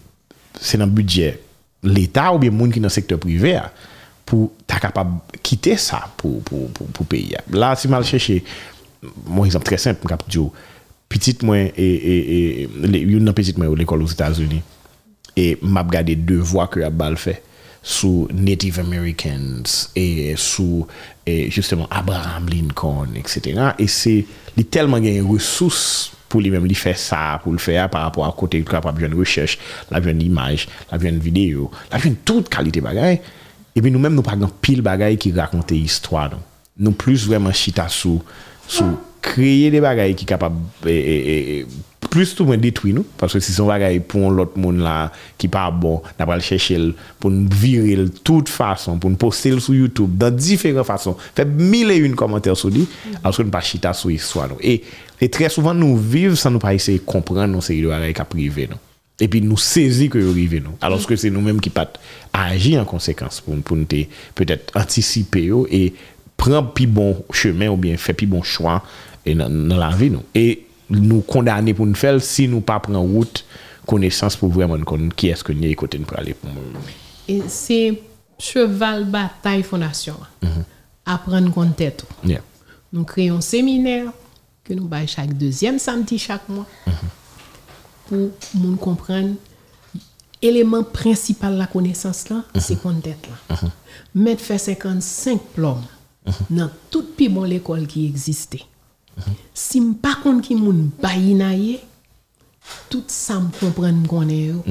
c'est 0.61 0.79
dans 0.79 0.87
budget 0.87 1.41
l'État 1.83 2.33
ou 2.33 2.39
bien 2.39 2.51
monde 2.51 2.73
qui 2.73 2.79
est 2.79 2.83
dans 2.83 2.87
le 2.87 2.99
secteur 3.01 3.19
privé. 3.19 3.57
À, 3.57 3.71
pour 4.25 4.53
être 4.69 4.81
capable 4.81 5.13
de 5.33 5.39
quitter 5.39 5.77
ça 5.77 6.09
pour, 6.17 6.43
pour, 6.43 6.71
pour, 6.71 6.87
pour 6.89 7.07
payer. 7.07 7.37
Là, 7.51 7.77
si 7.77 7.89
mal 7.89 8.05
chercher, 8.05 8.45
mon 9.27 9.45
exemple 9.45 9.67
très 9.67 9.79
simple, 9.79 10.01
je 10.29 10.41
petite 11.09 11.43
moi 11.43 11.57
e, 11.57 11.71
et, 11.77 11.83
et, 11.85 12.63
et 12.63 13.01
une 13.01 13.33
petite 13.33 13.59
moi 13.59 13.75
l'école 13.77 14.03
aux 14.03 14.07
États-Unis 14.07 14.63
et 15.37 15.59
m'a 15.63 15.83
regardé 15.83 16.17
deux 16.17 16.39
voix 16.39 16.69
que 16.69 16.81
Abal 16.81 17.17
fait 17.17 17.43
sous 17.83 18.29
Native 18.33 18.81
Americans 18.81 19.63
et 19.95 20.35
sous 20.37 20.87
et 21.27 21.51
justement 21.51 21.87
Abraham 21.91 22.49
Lincoln 22.49 23.09
etc 23.15 23.73
et 23.79 23.87
c'est 23.87 24.25
il 24.57 24.61
a 24.61 24.65
tellement 24.65 24.99
gagné 24.99 25.21
ressources 25.21 26.13
pour 26.29 26.41
lui-même 26.41 26.65
lui 26.65 26.75
faire 26.75 26.99
ça 26.99 27.41
pour 27.43 27.53
le 27.53 27.59
faire 27.59 27.91
par 27.91 28.03
rapport 28.03 28.27
à 28.27 28.33
côté 28.33 28.63
capable 28.63 29.09
de 29.09 29.15
recherche 29.15 29.59
la 29.91 30.01
jeune 30.01 30.23
image 30.23 30.67
la 30.91 30.99
jeune 30.99 31.19
vidéo 31.19 31.71
la 31.93 31.99
jeune 31.99 32.17
toute 32.17 32.49
qualité 32.49 32.81
bagaille 32.81 33.21
Et 33.77 33.83
puis 33.83 33.91
nous-mêmes, 33.91 34.15
nous 34.15 34.23
parlons 34.23 34.51
pile 34.61 34.83
bagaille 34.83 35.19
qui 35.19 35.33
raconte 35.33 35.71
l'histoire. 35.71 36.31
Nous 36.79 36.93
plus 36.93 37.27
vraiment 37.27 37.53
chita 37.53 37.89
sous 37.89 38.23
sou 38.67 38.97
créer 39.21 39.71
des 39.71 39.81
bagailles 39.81 40.15
qui 40.15 40.27
capables 40.27 40.57
et, 40.87 41.61
et, 41.61 41.67
plus 42.11 42.35
tout 42.35 42.45
le 42.45 42.51
monde 42.51 42.61
détruire 42.61 42.95
nous. 42.95 43.07
Parce 43.19 43.33
que 43.33 43.41
si 43.41 43.53
son 43.53 43.67
bagaille 43.67 44.01
pour 44.01 44.31
l'autre 44.31 44.59
monde 44.59 44.79
là 44.79 45.11
qui 45.39 45.49
pas 45.49 45.71
bon, 45.71 46.03
n'a 46.19 46.27
pas 46.27 46.37
le 46.37 46.43
chercher 46.43 46.95
pour 47.19 47.31
nous 47.31 47.49
virer 47.51 47.97
de 47.97 48.07
toute 48.07 48.49
façon, 48.49 48.99
pour 48.99 49.11
nous 49.11 49.17
poster 49.17 49.59
sur 49.59 49.75
YouTube, 49.75 50.17
dans 50.17 50.31
différentes 50.31 50.87
façons. 50.87 51.17
Fait 51.35 51.45
mille 51.45 51.91
et 51.91 51.97
une 51.97 52.15
commentaires 52.15 52.57
sur 52.57 52.71
lui, 52.71 52.87
parce 53.23 53.37
que 53.37 53.43
nous 53.43 53.51
pas 53.51 53.61
chita 53.61 53.93
sous 53.93 54.11
l'histoire. 54.11 54.51
Et, 54.61 54.83
et 55.21 55.29
très 55.29 55.49
souvent, 55.49 55.75
nous 55.75 55.97
vivons 55.97 56.37
sans 56.37 56.51
nous 56.51 56.59
pas 56.59 56.75
essayer 56.75 56.99
de 56.99 57.05
comprendre 57.05 57.47
nos 57.47 57.61
séries 57.61 57.83
de 57.83 57.89
bagailles 57.89 58.15
qui 58.15 58.23
privées. 58.23 58.69
Et 59.21 59.29
puis 59.29 59.41
nous 59.41 59.57
saisir 59.57 60.11
que 60.11 60.19
arrivé 60.31 60.61
nous 60.61 60.77
alors 60.81 61.05
que 61.07 61.17
c'est 61.17 61.31
nous-mêmes 61.31 61.61
qui 61.61 61.71
pas 61.71 61.93
agir 62.33 62.81
en 62.81 62.85
conséquence 62.85 63.41
pour 63.41 63.55
pour 63.63 63.77
nous 63.77 63.87
peut-être 64.35 64.77
anticiper 64.77 65.51
et 65.71 65.95
prendre 66.37 66.73
plus 66.73 66.87
bon 66.87 67.25
chemin 67.33 67.69
ou 67.69 67.77
bien 67.77 67.97
faire 67.97 68.17
plus 68.17 68.27
bon 68.27 68.43
choix 68.43 68.83
et 69.25 69.35
dans, 69.35 69.49
dans 69.49 69.77
la 69.77 69.91
vie 69.91 70.11
nous 70.11 70.23
et 70.35 70.67
nous 70.91 71.21
condamner 71.21 71.75
pour 71.75 71.87
nous 71.87 71.95
faire 71.95 72.21
si 72.21 72.49
nous 72.49 72.61
pas 72.61 72.81
prendre 72.81 72.99
route 73.01 73.45
connaissance 73.87 74.37
pour 74.37 74.49
vraiment 74.49 74.79
connaître 74.81 75.15
qui 75.15 75.29
est-ce 75.29 75.45
que 75.45 75.53
nous 75.53 75.65
écouter 75.65 75.99
nous 75.99 76.07
pour 76.07 76.19
aller 76.19 76.35
pour 76.35 76.51
Et 77.29 77.43
c'est 77.49 78.01
cheval 78.39 79.05
bataille 79.05 79.63
fondation. 79.63 80.17
Apprendre 81.07 81.53
compte 81.53 81.77
tête. 81.77 82.05
yeah. 82.25 82.41
Nous 82.93 83.05
créons 83.05 83.37
un 83.37 83.41
séminaire 83.41 84.07
que 84.63 84.73
nous 84.73 84.87
baillons 84.87 85.07
chaque 85.07 85.35
deuxième 85.37 85.79
samedi 85.79 86.19
chaque 86.19 86.49
mois 86.49 86.67
pour 88.09 88.31
nous 88.55 88.77
comprendre 88.77 89.35
élément 90.43 90.83
principal 90.83 91.55
de 91.55 91.59
la 91.59 91.67
connaissance 91.67 92.29
là, 92.29 92.45
c'est 92.59 92.81
compte 92.81 93.03
tête 93.03 93.29
là. 93.51 93.57
Mettre 94.15 94.43
fait 94.43 94.59
55 94.59 95.41
plombs 95.55 95.81
dans 96.51 96.71
toute 96.91 97.17
plus 97.17 97.29
bonne 97.29 97.49
l'école 97.49 97.87
qui 97.87 98.07
existait. 98.07 98.63
Si 99.55 99.79
m 99.79 99.95
pas 99.95 100.17
compte 100.23 100.43
qui 100.43 100.55
moun 100.55 100.91
bayi 101.01 101.35
na 101.35 101.55
ye, 101.55 101.81
tout 102.91 103.05
ça 103.07 103.41
me 103.41 103.49
comprendre 103.59 104.07
qu'on 104.09 104.29
est 104.29 104.47
yo. 104.47 104.65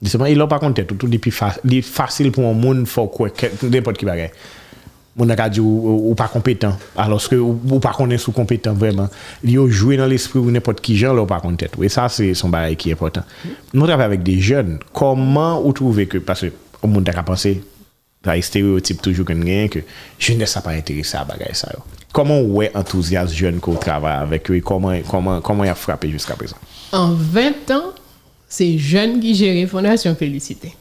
Justement, 0.00 0.26
il 0.26 0.38
n'a 0.38 0.46
pas 0.46 0.60
compté 0.60 0.86
tout, 0.86 0.94
tout 0.94 1.10
est 1.12 1.80
facile 1.82 2.30
pour 2.30 2.44
un 2.46 2.52
monde 2.52 2.86
faut 2.86 3.08
quoi 3.08 3.30
n'importe 3.62 3.98
qui 3.98 4.04
bagaille. 4.04 4.30
Mon 5.18 5.28
a 5.28 5.48
dit 5.48 5.60
ou, 5.60 6.14
pas 6.16 6.28
compétent 6.28 6.76
alors 6.96 7.26
que 7.28 7.34
ou, 7.34 7.80
pas 7.80 7.92
connaît 7.92 8.18
sous 8.18 8.32
compétent 8.32 8.72
vraiment. 8.72 9.08
Il 9.42 9.58
joué 9.68 9.96
dans 9.96 10.06
l'esprit 10.06 10.38
ou 10.38 10.50
n'importe 10.50 10.80
qui 10.80 10.96
genre 10.96 11.14
là 11.14 11.26
pas 11.26 11.40
tout. 11.40 11.82
Et 11.82 11.88
ça 11.88 12.08
c'est 12.08 12.34
son 12.34 12.48
bagage 12.48 12.76
qui 12.76 12.90
est 12.90 12.92
important. 12.92 13.22
Nous 13.74 13.84
travaillons 13.84 14.06
avec 14.06 14.22
des 14.22 14.38
jeunes. 14.38 14.78
Comment 14.92 15.60
vous 15.60 15.72
trouvez 15.72 16.06
que 16.06 16.18
parce 16.18 16.42
que 16.42 16.52
au 16.82 16.86
monde 16.86 17.08
a 17.08 17.22
pensé 17.24 17.62
ça 18.24 18.36
y 18.36 18.42
stéréotype 18.42 19.00
toujours 19.00 19.24
que 19.24 19.32
rien 19.32 19.68
que 19.68 19.80
jeunesse 20.18 20.50
ça 20.50 20.60
pas 20.60 20.70
intéressé 20.70 21.16
à 21.16 21.24
bagage 21.24 21.54
ça. 21.54 21.72
Comment 22.12 22.40
ouais 22.40 22.70
enthousiaste 22.74 23.34
jeune 23.34 23.58
qu'on 23.60 23.74
travaille 23.74 24.22
avec 24.22 24.50
eux 24.50 24.56
et 24.56 24.60
comment 24.60 24.92
comment 25.08 25.40
comment 25.40 25.64
il 25.64 25.70
a 25.70 25.74
frappé 25.74 26.10
jusqu'à 26.10 26.34
présent? 26.34 26.56
En 26.92 27.12
20 27.12 27.70
ans, 27.72 27.92
c'est 28.48 28.78
jeune 28.78 29.20
qui 29.20 29.34
gère 29.34 29.68
Fondation 29.68 30.14
Félicité. 30.14 30.74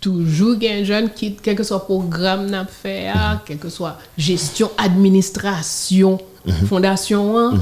Toujours 0.00 0.56
il 0.56 0.64
y 0.64 0.68
a 0.68 0.74
un 0.74 0.84
jeune 0.84 1.10
qui, 1.10 1.36
quel 1.36 1.54
que 1.54 1.62
soit 1.62 1.84
programme 1.84 2.50
n'a 2.50 2.64
fait, 2.64 3.08
ah, 3.14 3.40
quel 3.46 3.58
que 3.58 3.68
soit 3.68 3.98
gestion, 4.18 4.70
administration, 4.76 6.18
fondation, 6.66 7.38
hein, 7.38 7.54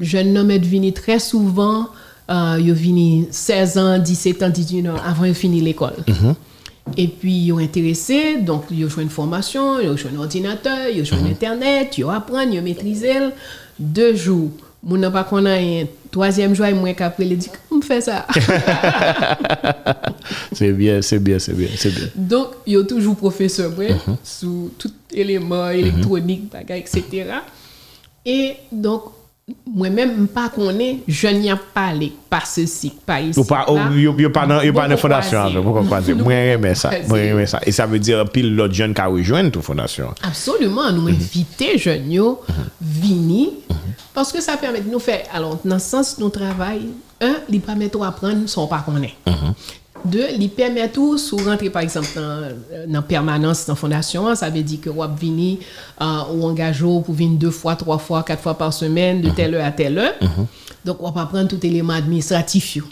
jeune 0.00 0.36
homme 0.36 0.50
est 0.50 0.58
venu 0.58 0.92
très 0.92 1.18
souvent, 1.18 1.88
euh, 2.30 2.58
il 2.60 2.70
est 2.70 2.72
venu 2.72 3.26
16 3.30 3.78
ans, 3.78 3.98
17 3.98 4.42
ans, 4.42 4.48
18 4.48 4.88
ans 4.88 4.96
avant 5.04 5.26
de 5.26 5.32
finir 5.32 5.62
l'école. 5.62 5.94
Et 6.96 7.08
puis, 7.08 7.36
ils 7.36 7.52
ont 7.52 7.58
intéressé, 7.58 8.38
donc 8.38 8.64
ils 8.70 8.84
ont 8.84 8.88
joué 8.88 9.02
une 9.02 9.10
formation, 9.10 9.80
ils 9.80 9.88
ont 9.88 9.96
joué 9.96 10.10
un 10.14 10.18
ordinateur, 10.18 10.88
ils 10.92 11.02
ont 11.02 11.04
joué 11.04 11.30
Internet, 11.30 11.98
ils 11.98 12.04
ont 12.04 12.10
appris, 12.10 12.46
ils 12.52 12.58
ont 12.58 12.62
maîtrisé. 12.62 13.12
Deux 13.78 14.14
jours, 14.14 14.50
Moun 14.86 15.00
nan 15.02 15.10
pa 15.10 15.24
konan 15.26 15.58
yon 15.58 15.88
troisième 16.14 16.54
jour, 16.54 16.66
mwen 16.78 16.94
kapre, 16.94 17.20
il 17.26 17.36
dit, 17.36 17.50
comment 17.68 17.82
fait 17.82 18.00
ça? 18.00 18.24
c'est 20.52 20.72
bien, 20.72 21.02
c'est 21.02 21.18
bien, 21.18 21.38
c'est 21.38 21.52
bien, 21.54 21.68
c'est 21.76 21.90
bien. 21.94 22.06
Donc, 22.14 22.48
il 22.66 22.74
y 22.74 22.76
a 22.76 22.84
toujours 22.84 23.16
professeur, 23.16 23.76
ouais, 23.76 23.90
Mhm. 23.90 24.16
sous 24.22 24.70
tout 24.78 24.92
élément 25.12 25.68
électronique, 25.70 26.52
etc. 26.68 27.02
Et 28.24 28.54
donc, 28.72 29.02
Mwen 29.46 29.92
men 29.94 30.12
mpa 30.24 30.48
konen, 30.50 31.04
je 31.06 31.30
nyan 31.30 31.60
pale, 31.70 32.08
pa 32.26 32.40
se 32.50 32.64
sik, 32.66 32.96
pa 33.06 33.20
isi. 33.22 33.38
Ou 33.38 33.46
pa, 33.46 33.60
ou 33.70 34.32
pa 34.34 34.42
nan 34.50 34.98
fondasyon, 34.98 35.60
mwen 36.18 36.40
reme 36.48 36.72
sa, 36.74 36.90
bon, 36.90 37.04
mwen 37.04 37.06
bon, 37.12 37.20
reme 37.20 37.44
bon. 37.44 37.50
sa. 37.52 37.60
E 37.62 37.74
sa 37.76 37.86
ve 37.86 38.00
dire 38.02 38.24
pil 38.34 38.48
lot 38.58 38.74
jen 38.74 38.96
ka 38.96 39.06
rejoen 39.12 39.52
tou 39.54 39.62
fondasyon. 39.62 40.18
Absolument, 40.26 40.90
nou 40.98 41.06
evite 41.14 41.68
mhm. 41.76 41.78
jen 41.78 42.10
yo 42.16 42.32
mhm. 42.42 42.74
vini, 43.04 43.44
mhm. 43.70 43.94
paske 44.16 44.42
sa 44.42 44.58
permette 44.58 44.90
nou 44.90 44.98
fe, 44.98 45.20
alon 45.30 45.62
nan 45.62 45.78
sens 45.84 46.16
nou 46.18 46.34
travay, 46.34 46.82
un, 47.22 47.38
li 47.46 47.62
pa 47.62 47.78
meto 47.78 48.02
apren, 48.02 48.48
son 48.50 48.66
pa 48.66 48.82
konen. 48.82 49.14
Mhm. 50.06 50.10
Deux, 50.10 50.26
il 50.38 50.48
permet 50.50 50.88
tout 50.88 51.18
sous 51.18 51.36
rentrer 51.36 51.70
par 51.70 51.82
exemple 51.82 52.08
dans 52.14 52.50
dans 52.92 53.02
permanence 53.02 53.66
dans 53.66 53.74
fondation, 53.74 54.34
ça 54.34 54.48
veut 54.50 54.62
dire 54.62 54.80
que 54.80 54.90
vous 54.90 55.02
vini 55.18 55.58
euh, 56.00 56.04
ou 56.34 56.44
engagé 56.44 56.82
pour 56.84 57.14
venir 57.14 57.38
deux 57.38 57.50
fois, 57.50 57.76
trois 57.76 57.98
fois, 57.98 58.22
quatre 58.22 58.42
fois 58.42 58.54
par 58.56 58.72
semaine 58.72 59.18
Mhm. 59.18 59.22
de 59.22 59.30
telle 59.30 59.54
heure 59.54 59.64
à 59.66 59.70
telle 59.72 59.98
heure. 59.98 60.14
Donc 60.84 60.98
on 61.00 61.10
va 61.10 61.22
apprendre 61.22 61.48
tout 61.48 61.64
élément 61.66 61.94
administratif 61.94 62.76
yo. 62.76 62.84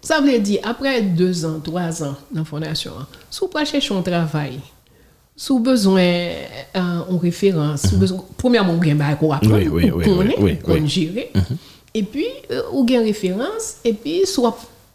Ça 0.00 0.20
veut 0.20 0.38
dire 0.38 0.60
après 0.62 1.02
deux 1.02 1.44
ans, 1.44 1.60
trois 1.62 2.02
ans 2.02 2.14
dans 2.32 2.44
fondation, 2.44 2.92
si 3.30 3.40
vous 3.40 3.48
pas 3.48 3.64
chercher 3.64 3.94
un 3.94 4.02
travail 4.02 4.60
sous 5.36 5.58
besoin 5.60 6.00
euh, 6.00 7.00
en 7.10 7.16
référence, 7.18 7.82
sous 7.88 7.96
besoin, 7.96 8.24
premièrement, 8.36 8.74
vous 8.74 8.82
avez 8.90 9.16
quoi 9.16 9.36
apprendre, 9.36 9.56
Oui, 9.56 9.68
oui, 9.68 9.90
ou 9.90 9.98
oui, 9.98 10.04
connaître, 10.04 10.40
oui, 10.42 10.58
ou 10.82 10.86
gérer. 10.86 11.32
Et 11.94 12.02
puis, 12.02 12.26
euh, 12.50 12.62
vous 12.72 12.84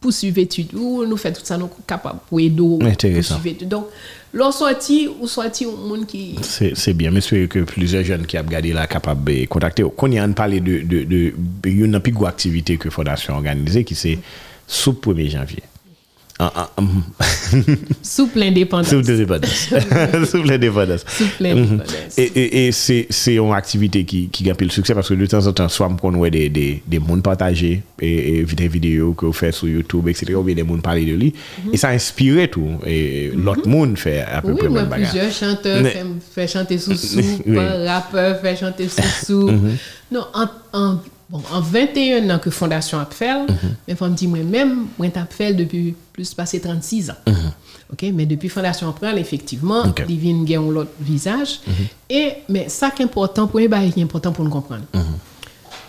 poursuivre 0.04 0.38
études, 0.40 0.74
ou 0.76 1.06
nous 1.06 1.16
fait 1.16 1.32
tout 1.32 1.42
ça, 1.44 1.58
nous 1.58 1.70
capables 1.88 2.20
pour 2.28 2.40
aider, 2.42 2.78
Intéressant. 2.82 3.40
Donc, 3.62 3.86
leur 4.34 4.54
sortie, 4.54 5.08
ou 5.22 5.28
sortie, 5.28 5.66
au 5.66 5.78
monde 5.78 6.06
qui... 6.06 6.36
C'est 6.42 6.76
c'est 6.76 6.94
bien, 6.94 7.10
mais 7.10 7.22
j'espère 7.22 7.48
que 7.48 7.60
plusieurs 7.60 8.04
jeunes 8.04 8.26
qui 8.26 8.38
ont 8.38 8.42
regardé 8.42 8.74
là 8.74 8.86
capables 8.86 9.24
de 9.24 9.46
contacter. 9.46 9.86
Quand 9.96 10.14
a 10.18 10.28
parlé 10.28 10.60
de, 10.60 10.82
de, 10.82 11.06
de, 11.06 11.34
une 11.64 12.00
plus 12.02 12.26
activité 12.26 12.78
que 12.78 12.90
Fondation 12.90 13.36
organisée, 13.36 13.86
qui 13.86 13.96
c'est 13.96 14.20
sous 14.68 14.92
1er 14.92 15.30
janvier. 15.30 15.64
Ah, 16.40 16.52
ah, 16.56 16.70
hum. 16.78 17.04
Souple 18.02 18.42
indépendance. 18.42 18.90
Sous 18.90 19.02
l'indépendance. 19.04 19.70
Souple 20.32 20.48
Mhm. 20.48 20.52
indépendance. 20.52 22.18
Et, 22.18 22.24
et, 22.24 22.68
et 22.68 22.72
c'est 22.72 23.36
une 23.36 23.52
activité 23.54 24.04
qui, 24.04 24.30
qui 24.30 24.50
a 24.50 24.56
le 24.60 24.70
succès 24.70 24.96
parce 24.96 25.10
que 25.10 25.14
de 25.14 25.26
temps 25.28 25.46
en 25.46 25.54
temps, 25.54 25.70
soit 25.70 25.96
on 26.02 26.12
voit 26.12 26.30
des, 26.32 26.50
des, 26.50 26.82
des 26.88 27.00
mondes 27.00 27.22
partagés 27.22 27.84
et, 28.02 28.40
et 28.40 28.44
des 28.44 28.68
vidéos 28.68 29.14
que 29.14 29.28
vous 29.28 29.34
faites 29.34 29.54
sur 29.54 29.68
YouTube, 29.68 30.08
etc., 30.08 30.34
ou 30.36 30.42
bien 30.44 30.56
des 30.56 30.64
mondes 30.64 30.82
parler 30.82 31.06
de 31.06 31.14
lui. 31.14 31.34
Et 31.72 31.78
ça 31.78 31.90
inspire 31.90 32.50
tout. 32.50 32.68
Et 32.86 33.32
l'autre 33.36 33.68
monde 33.68 33.96
fait 33.98 34.22
à 34.22 34.42
peu 34.42 34.52
Oui, 34.54 34.58
près 34.58 34.70
même 34.70 34.88
bagarre. 34.88 35.12
plusieurs 35.12 35.32
chanteurs 35.32 35.86
fait 36.34 36.48
chanter 36.54 36.78
sous 36.80 36.96
sous, 36.96 37.20
Oui. 37.46 37.58
rappeurs 37.86 38.40
fait 38.42 38.56
chanter 38.56 38.88
sous 38.90 39.26
sous. 39.26 39.52
Non, 40.12 40.26
en, 40.34 40.48
en, 40.74 41.00
bon, 41.30 41.42
en 41.52 41.62
21 41.62 42.30
ans 42.30 42.40
que 42.40 42.50
Fondation 42.50 43.00
a 43.00 43.06
fait, 43.06 43.46
mais 43.88 43.96
faut 43.96 44.08
me 44.08 44.16
dire 44.16 44.30
moi-même, 44.30 44.88
moi 44.98 45.10
t'ai 45.10 45.20
fait 45.30 45.54
depuis 45.54 45.96
plus 46.12 46.34
passé 46.34 46.60
36 46.60 47.12
ans. 47.12 47.16
OK, 47.92 48.06
mais 48.14 48.26
depuis 48.26 48.50
Fondation 48.50 48.90
April, 48.90 49.18
effectivement, 49.18 49.84
vient 50.18 50.44
gagner 50.44 50.72
l'autre 50.72 50.92
visage. 51.00 51.60
Et, 52.10 52.34
mais 52.50 52.68
ça 52.70 52.90
qui 52.90 53.02
est 53.04 53.06
important, 53.06 53.48
pour 53.48 53.60
est 53.60 54.04
important 54.04 54.32
pour 54.32 54.44
nous 54.44 54.52
comprendre. 54.52 54.84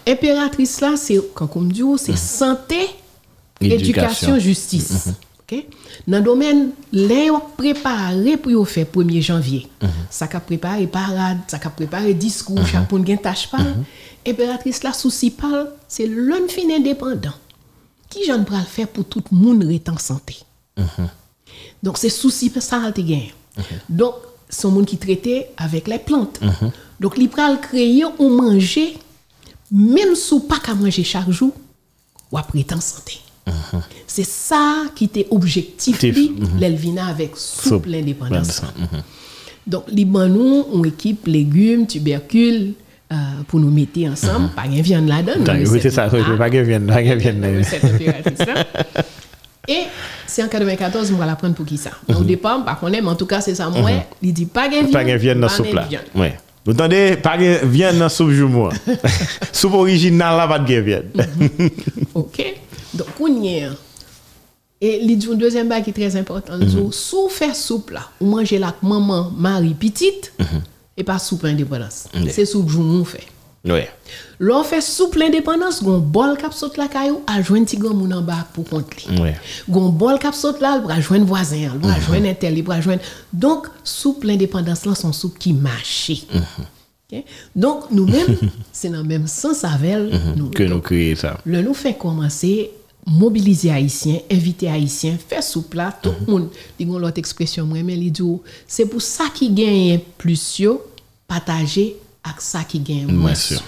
Impératrice 0.07 0.81
là, 0.83 0.95
c'est, 0.97 1.19
quand 1.35 1.49
on 1.57 1.63
dit, 1.63 1.83
c'est 1.97 2.17
santé, 2.17 2.89
Éducation. 3.61 4.35
éducation, 4.35 4.39
justice. 4.39 5.09
OK? 5.51 5.67
Dans 6.07 6.19
le 6.19 6.25
domaine, 6.25 6.71
les 6.91 7.31
préparé 7.57 8.37
pour 8.37 8.67
faire 8.69 8.87
1er 8.87 9.21
janvier. 9.21 9.69
Ça 10.11 10.27
qu'a 10.27 10.41
préparé 10.41 10.87
parade, 10.87 11.39
ça 11.49 11.59
qu'a 11.59 11.71
préparé 11.71 12.15
discours, 12.15 12.67
chapeau 12.67 12.99
de 12.99 13.15
tâche 13.17 13.51
pas. 13.51 13.59
Impératrice 14.27 14.83
là, 14.83 14.93
souci 14.93 15.31
pas, 15.31 15.67
c'est 15.87 16.07
l'un 16.07 16.49
fin 16.49 16.71
indépendant. 16.71 17.35
Qui 18.09 18.25
j'en 18.27 18.43
pral 18.43 18.65
faire 18.65 18.89
pour 18.89 19.05
tout 19.05 19.23
le 19.31 19.37
monde 19.37 19.65
rester 19.65 19.91
en 19.91 19.99
santé? 19.99 20.37
Donc, 21.83 21.99
c'est 21.99 22.09
souci 22.09 22.49
pour 22.49 22.63
ça 22.63 22.91
te 22.93 23.03
gagne. 23.03 23.33
Donc, 23.89 24.15
c'est 24.49 24.67
un 24.67 24.71
monde 24.71 24.87
qui 24.87 24.97
traitait 24.97 25.51
avec 25.59 25.89
les 25.89 25.99
plantes. 25.99 26.41
Donc, 26.99 27.15
il 27.19 27.29
pral 27.29 27.61
créer 27.61 28.05
ou 28.19 28.29
manger, 28.31 28.97
même 29.71 30.15
si 30.15 30.41
pas 30.41 30.59
qu'à 30.59 30.75
manger 30.75 31.05
chaque 31.05 31.31
jour, 31.31 31.53
ou 32.33 32.39
après 32.39 32.65
en 32.73 32.81
santé. 32.81 33.21
C'est 34.07 34.27
ça 34.27 34.85
qui 34.95 35.05
était 35.05 35.27
objectif, 35.31 35.99
Tif, 35.99 36.15
li, 36.17 36.33
l'Elvina 36.59 37.07
avec 37.07 37.33
souple 37.37 37.95
indépendance, 37.95 38.63
Donc, 39.67 39.85
li 39.89 40.05
ban 40.05 40.29
nous, 40.29 40.67
on 40.73 40.85
équipe 40.85 41.27
légumes, 41.27 41.87
tubercules, 41.87 42.75
euh, 43.13 43.17
pour 43.49 43.61
nous 43.61 43.71
mettre 43.71 44.01
ensemble. 44.11 44.49
Pas 44.57 44.67
de 44.67 44.81
viande 44.81 45.09
là-dedans. 45.09 45.53
Oui, 45.71 45.79
c'est 45.81 45.91
ça. 45.91 46.09
oui, 46.13 46.21
Pas. 46.39 46.57
Oui, 46.57 47.65
impératrice-là. 47.85 48.65
Et 49.69 49.85
c'est 50.27 50.43
en 50.43 50.49
94, 50.49 51.09
je 51.09 51.15
vais 51.15 51.27
la 51.27 51.37
prendre 51.37 51.55
pour 51.55 51.65
qui 51.65 51.77
ça? 51.79 51.91
Au 52.09 52.23
départ, 52.23 52.65
par 52.65 52.79
contre, 52.79 52.93
mais 52.93 53.01
en 53.03 53.15
tout 53.15 53.27
cas, 53.27 53.41
c'est 53.41 53.55
ça. 53.55 53.69
Moi, 53.69 53.91
il 54.23 54.33
dit 54.33 54.47
pas 54.47 54.69
de 54.69 54.75
viande. 54.75 54.93
Pas 54.93 55.05
qu'elle 55.05 55.19
vienne 55.19 55.41
dans 55.41 55.49
soupe 55.49 55.71
de 55.71 55.75
là. 55.75 55.87
viande. 55.89 56.05
Ouais. 56.15 56.37
Vous 56.67 56.73
entendez? 56.73 57.17
Pas 57.17 57.39
qu'elle 57.39 57.67
vienne 57.69 57.99
dans 57.99 58.09
soupe 58.09 58.31
jour 58.31 58.73
Soupe 59.53 59.75
originale 59.75 60.37
là, 60.37 60.49
pas 60.49 60.59
de 60.59 60.75
vienne. 60.81 61.05
OK? 62.15 62.45
Donc, 62.95 63.09
on 63.21 63.43
y 63.43 63.49
est. 63.49 63.69
Et 64.81 65.03
il 65.03 65.17
dit 65.17 65.29
un 65.31 65.35
deuxième 65.35 65.69
bail 65.69 65.83
qui 65.83 65.91
est 65.91 65.93
très 65.93 66.17
important. 66.17 66.59
Dit, 66.59 66.71
si 66.71 66.77
vous 66.77 67.29
faites 67.29 67.57
soupe 67.57 67.91
là, 67.91 68.09
ou 68.21 68.27
mangez 68.27 68.59
la 68.59 68.75
maman, 68.83 69.31
mari, 69.37 69.75
petite, 69.75 70.33
et 70.97 71.05
pas 71.05 71.19
soupe 71.19 71.45
indépendance. 71.45 72.09
C'est 72.31 72.45
soupe 72.45 72.69
jour 72.69 72.85
on 72.85 73.05
fait. 73.05 73.27
Ouais. 73.65 73.89
L'on 74.39 74.63
fait 74.63 74.83
soupe 74.83 75.15
l'indépendance, 75.15 75.83
gon 75.83 75.99
bol 75.99 76.37
kap 76.37 76.53
saute 76.53 76.77
la 76.77 76.87
caillou, 76.87 77.23
a 77.27 77.41
joindre 77.41 77.71
ti 77.71 77.79
grand 77.81 77.95
moun 77.95 78.13
en 78.13 78.21
bas 78.21 78.47
pour 78.53 78.69
compte. 78.69 78.93
Ouais. 79.19 79.37
Gon 79.71 79.89
bol 79.89 80.19
kap 80.19 80.35
saute 80.35 80.61
là, 80.61 80.83
va 80.85 81.01
joindre 81.01 81.25
voisin, 81.25 81.57
il 81.57 81.69
va 81.81 81.99
joindre 81.99 82.29
un 82.29 82.35
tel, 82.35 82.61
va 82.63 82.81
joindre. 82.83 83.01
Donc, 83.33 83.69
soupe 83.83 84.25
l'indépendance 84.25 84.85
là, 84.85 84.95
son 84.95 85.15
soupe 85.15 85.39
qui 85.39 85.55
marche. 85.55 86.11
Ok? 87.11 87.25
Donc, 87.57 87.91
nous-mêmes, 87.91 88.37
c'est 88.73 88.91
dans 88.91 88.99
le 88.99 89.05
même 89.05 89.27
sens 89.27 89.65
avec 89.65 90.13
nous. 90.37 90.51
Que 90.51 90.65
nous 90.65 90.81
créons 90.81 91.17
ça. 91.17 91.39
le 91.47 91.63
nous 91.63 91.75
fait 91.75 91.95
commencer 91.95 92.71
mobiliser 93.07 93.71
haïtiens, 93.71 94.19
inviter 94.31 94.69
haïtiens, 94.69 95.17
faire 95.29 95.43
soupe 95.43 95.75
là, 95.75 95.97
tout 96.03 96.13
le 96.27 96.33
monde, 96.33 96.49
dit 96.79 96.85
gon 96.87 96.99
l'autre 96.99 97.19
expression 97.19 97.67
mais 97.67 97.81
il 97.81 98.11
dit 98.13 98.23
c'est 98.67 98.87
pour 98.87 99.03
ça 99.03 99.25
qui 99.35 99.51
gagne 99.51 100.01
plus 100.17 100.59
yo 100.59 100.83
partager 101.27 101.97
avec 102.23 102.41
ça 102.41 102.65
qui 102.65 102.81
gagne 102.81 103.07
moins. 103.07 103.27
Bien 103.27 103.35
sûr. 103.35 103.63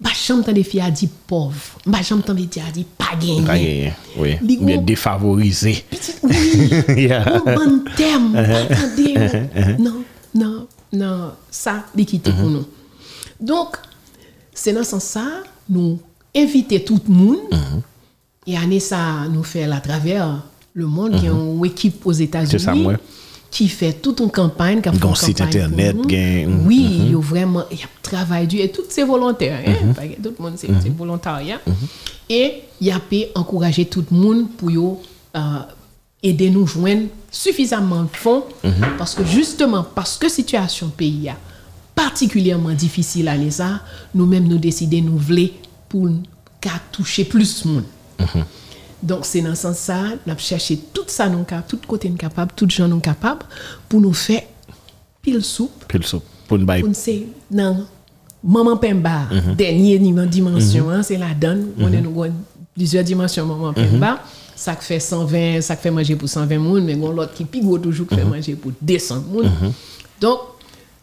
Bah 0.00 0.10
chambre 0.14 0.44
tant 0.44 0.52
des 0.52 0.62
filles 0.62 0.80
a 0.82 0.92
dit 0.92 1.08
pauvre, 1.26 1.54
bah 1.84 1.98
tant 2.04 2.32
des 2.32 2.46
filles 2.46 2.62
a 2.68 2.70
dit 2.70 2.86
pas 2.96 3.16
gagné. 3.20 3.42
Pas 3.42 3.54
gagné. 3.54 3.92
Oui. 4.16 4.36
Bien 4.40 4.78
défavorisé. 4.78 5.84
Oui. 6.22 6.36
Yeah. 6.96 7.40
Bon 7.44 7.84
terme, 7.96 8.32
pas 8.32 8.74
attendez. 8.74 9.14
Non, 9.78 10.04
non, 10.34 10.66
non, 10.92 11.32
ça 11.50 11.84
l'équité 11.96 12.30
pour 12.30 12.48
nous. 12.48 12.64
Donc 13.40 13.76
c'est 14.54 14.72
dans 14.72 14.84
ce 14.84 14.90
sens 14.90 15.04
ça 15.04 15.26
nous 15.68 15.98
inviter 16.36 16.84
tout 16.84 17.00
le 17.08 17.14
monde 17.14 17.38
et 18.48 18.56
année 18.56 18.80
ça 18.80 19.28
nous 19.30 19.44
fait 19.44 19.64
à 19.64 19.78
travers 19.80 20.42
le 20.72 20.86
monde 20.86 21.20
qui 21.20 21.28
ont 21.28 21.56
une 21.58 21.66
équipe 21.66 22.04
aux 22.06 22.12
États-Unis 22.12 22.88
qui 23.50 23.68
fait 23.68 23.92
toute 23.94 24.20
une 24.20 24.30
campagne 24.30 24.80
qui 24.82 24.88
a 24.88 24.92
une 24.92 25.14
site 25.14 25.40
internet, 25.40 25.96
mhm. 25.96 26.66
oui 26.66 26.86
il 27.06 27.10
y 27.12 27.14
a 27.14 27.18
vraiment 27.18 27.64
il 27.70 27.78
y 27.78 27.82
a 27.82 27.86
travail 28.02 28.46
dur 28.46 28.60
et 28.62 28.70
tout 28.70 28.82
c'est 28.88 29.04
volontaire 29.04 29.60
hein, 29.66 29.92
tout 30.22 30.34
le 30.38 30.42
monde 30.44 30.54
c'est 30.56 30.68
Mhm. 30.68 30.94
volontariat. 30.96 31.60
Et 32.28 32.62
il 32.80 32.86
y 32.86 32.90
a 32.90 33.00
pu 33.00 33.24
encourager 33.34 33.86
tout 33.86 34.04
le 34.10 34.16
monde 34.16 34.50
pour 34.56 34.70
yo, 34.70 35.00
euh, 35.34 35.40
aider 36.22 36.50
nous 36.50 36.66
joindre 36.66 37.06
suffisamment 37.30 38.02
de 38.02 38.16
fonds 38.16 38.44
Mhm. 38.64 38.70
parce 38.98 39.14
que 39.14 39.24
justement 39.24 39.84
parce 39.94 40.16
que 40.18 40.28
situation 40.28 40.88
pays 40.88 41.28
a 41.30 41.36
particulièrement 41.94 42.72
difficile 42.72 43.28
à 43.28 43.36
ça 43.50 43.80
nous-mêmes 44.14 44.46
nous 44.46 44.58
décider 44.58 45.00
nous 45.00 45.18
voulons 45.18 45.48
pour 45.88 46.08
qu'à 46.60 46.78
toucher 46.92 47.24
plus 47.24 47.62
de 47.62 47.68
monde 47.68 47.84
donc, 49.02 49.24
c'est 49.24 49.40
dans 49.40 49.54
ce 49.54 49.62
sens 49.62 49.76
ça, 49.78 50.02
nous 50.26 50.32
avons 50.32 50.38
cherché 50.40 50.78
tout 50.92 51.04
ça, 51.06 51.28
nous 51.28 51.44
cap- 51.44 51.66
tout 51.68 51.78
côté 51.86 52.08
nous 52.10 52.16
capable, 52.16 52.52
tout 52.56 52.68
gens 52.68 52.88
nous 52.88 53.00
capable 53.00 53.46
pour 53.88 54.00
nous 54.00 54.12
faire 54.12 54.42
pile 55.22 55.42
soupe, 55.42 55.84
Puis 55.86 55.98
le 55.98 56.04
soupe. 56.04 56.24
Pour 56.48 56.56
une 56.56 56.64
baille. 56.64 56.80
pour 56.82 56.90
nous 57.50 57.86
maman 58.42 58.76
Pemba, 58.76 59.28
dernière 59.56 60.00
niveau- 60.00 60.24
dimension, 60.24 60.90
hein, 60.90 61.02
c'est 61.02 61.16
la 61.16 61.34
donne, 61.34 61.68
on 61.78 61.92
est 61.92 62.00
nous 62.00 62.22
avons 62.22 62.34
plusieurs 62.74 63.04
dimensions 63.04 63.44
maman 63.46 63.72
Pemba, 63.72 64.20
ça 64.56 64.74
qui 64.74 64.84
fait 64.84 65.00
120, 65.00 65.60
ça 65.60 65.76
fait 65.76 65.90
manger 65.90 66.16
pour 66.16 66.28
120 66.28 66.58
moun, 66.58 66.84
mais 66.84 66.96
on 66.96 67.12
l'autre 67.12 67.34
qui 67.34 67.60
gros 67.60 67.78
toujours 67.78 68.06
fait 68.08 68.24
manger 68.24 68.54
pour 68.54 68.72
200 68.80 69.22
moun. 69.30 69.48
Donc, 70.20 70.38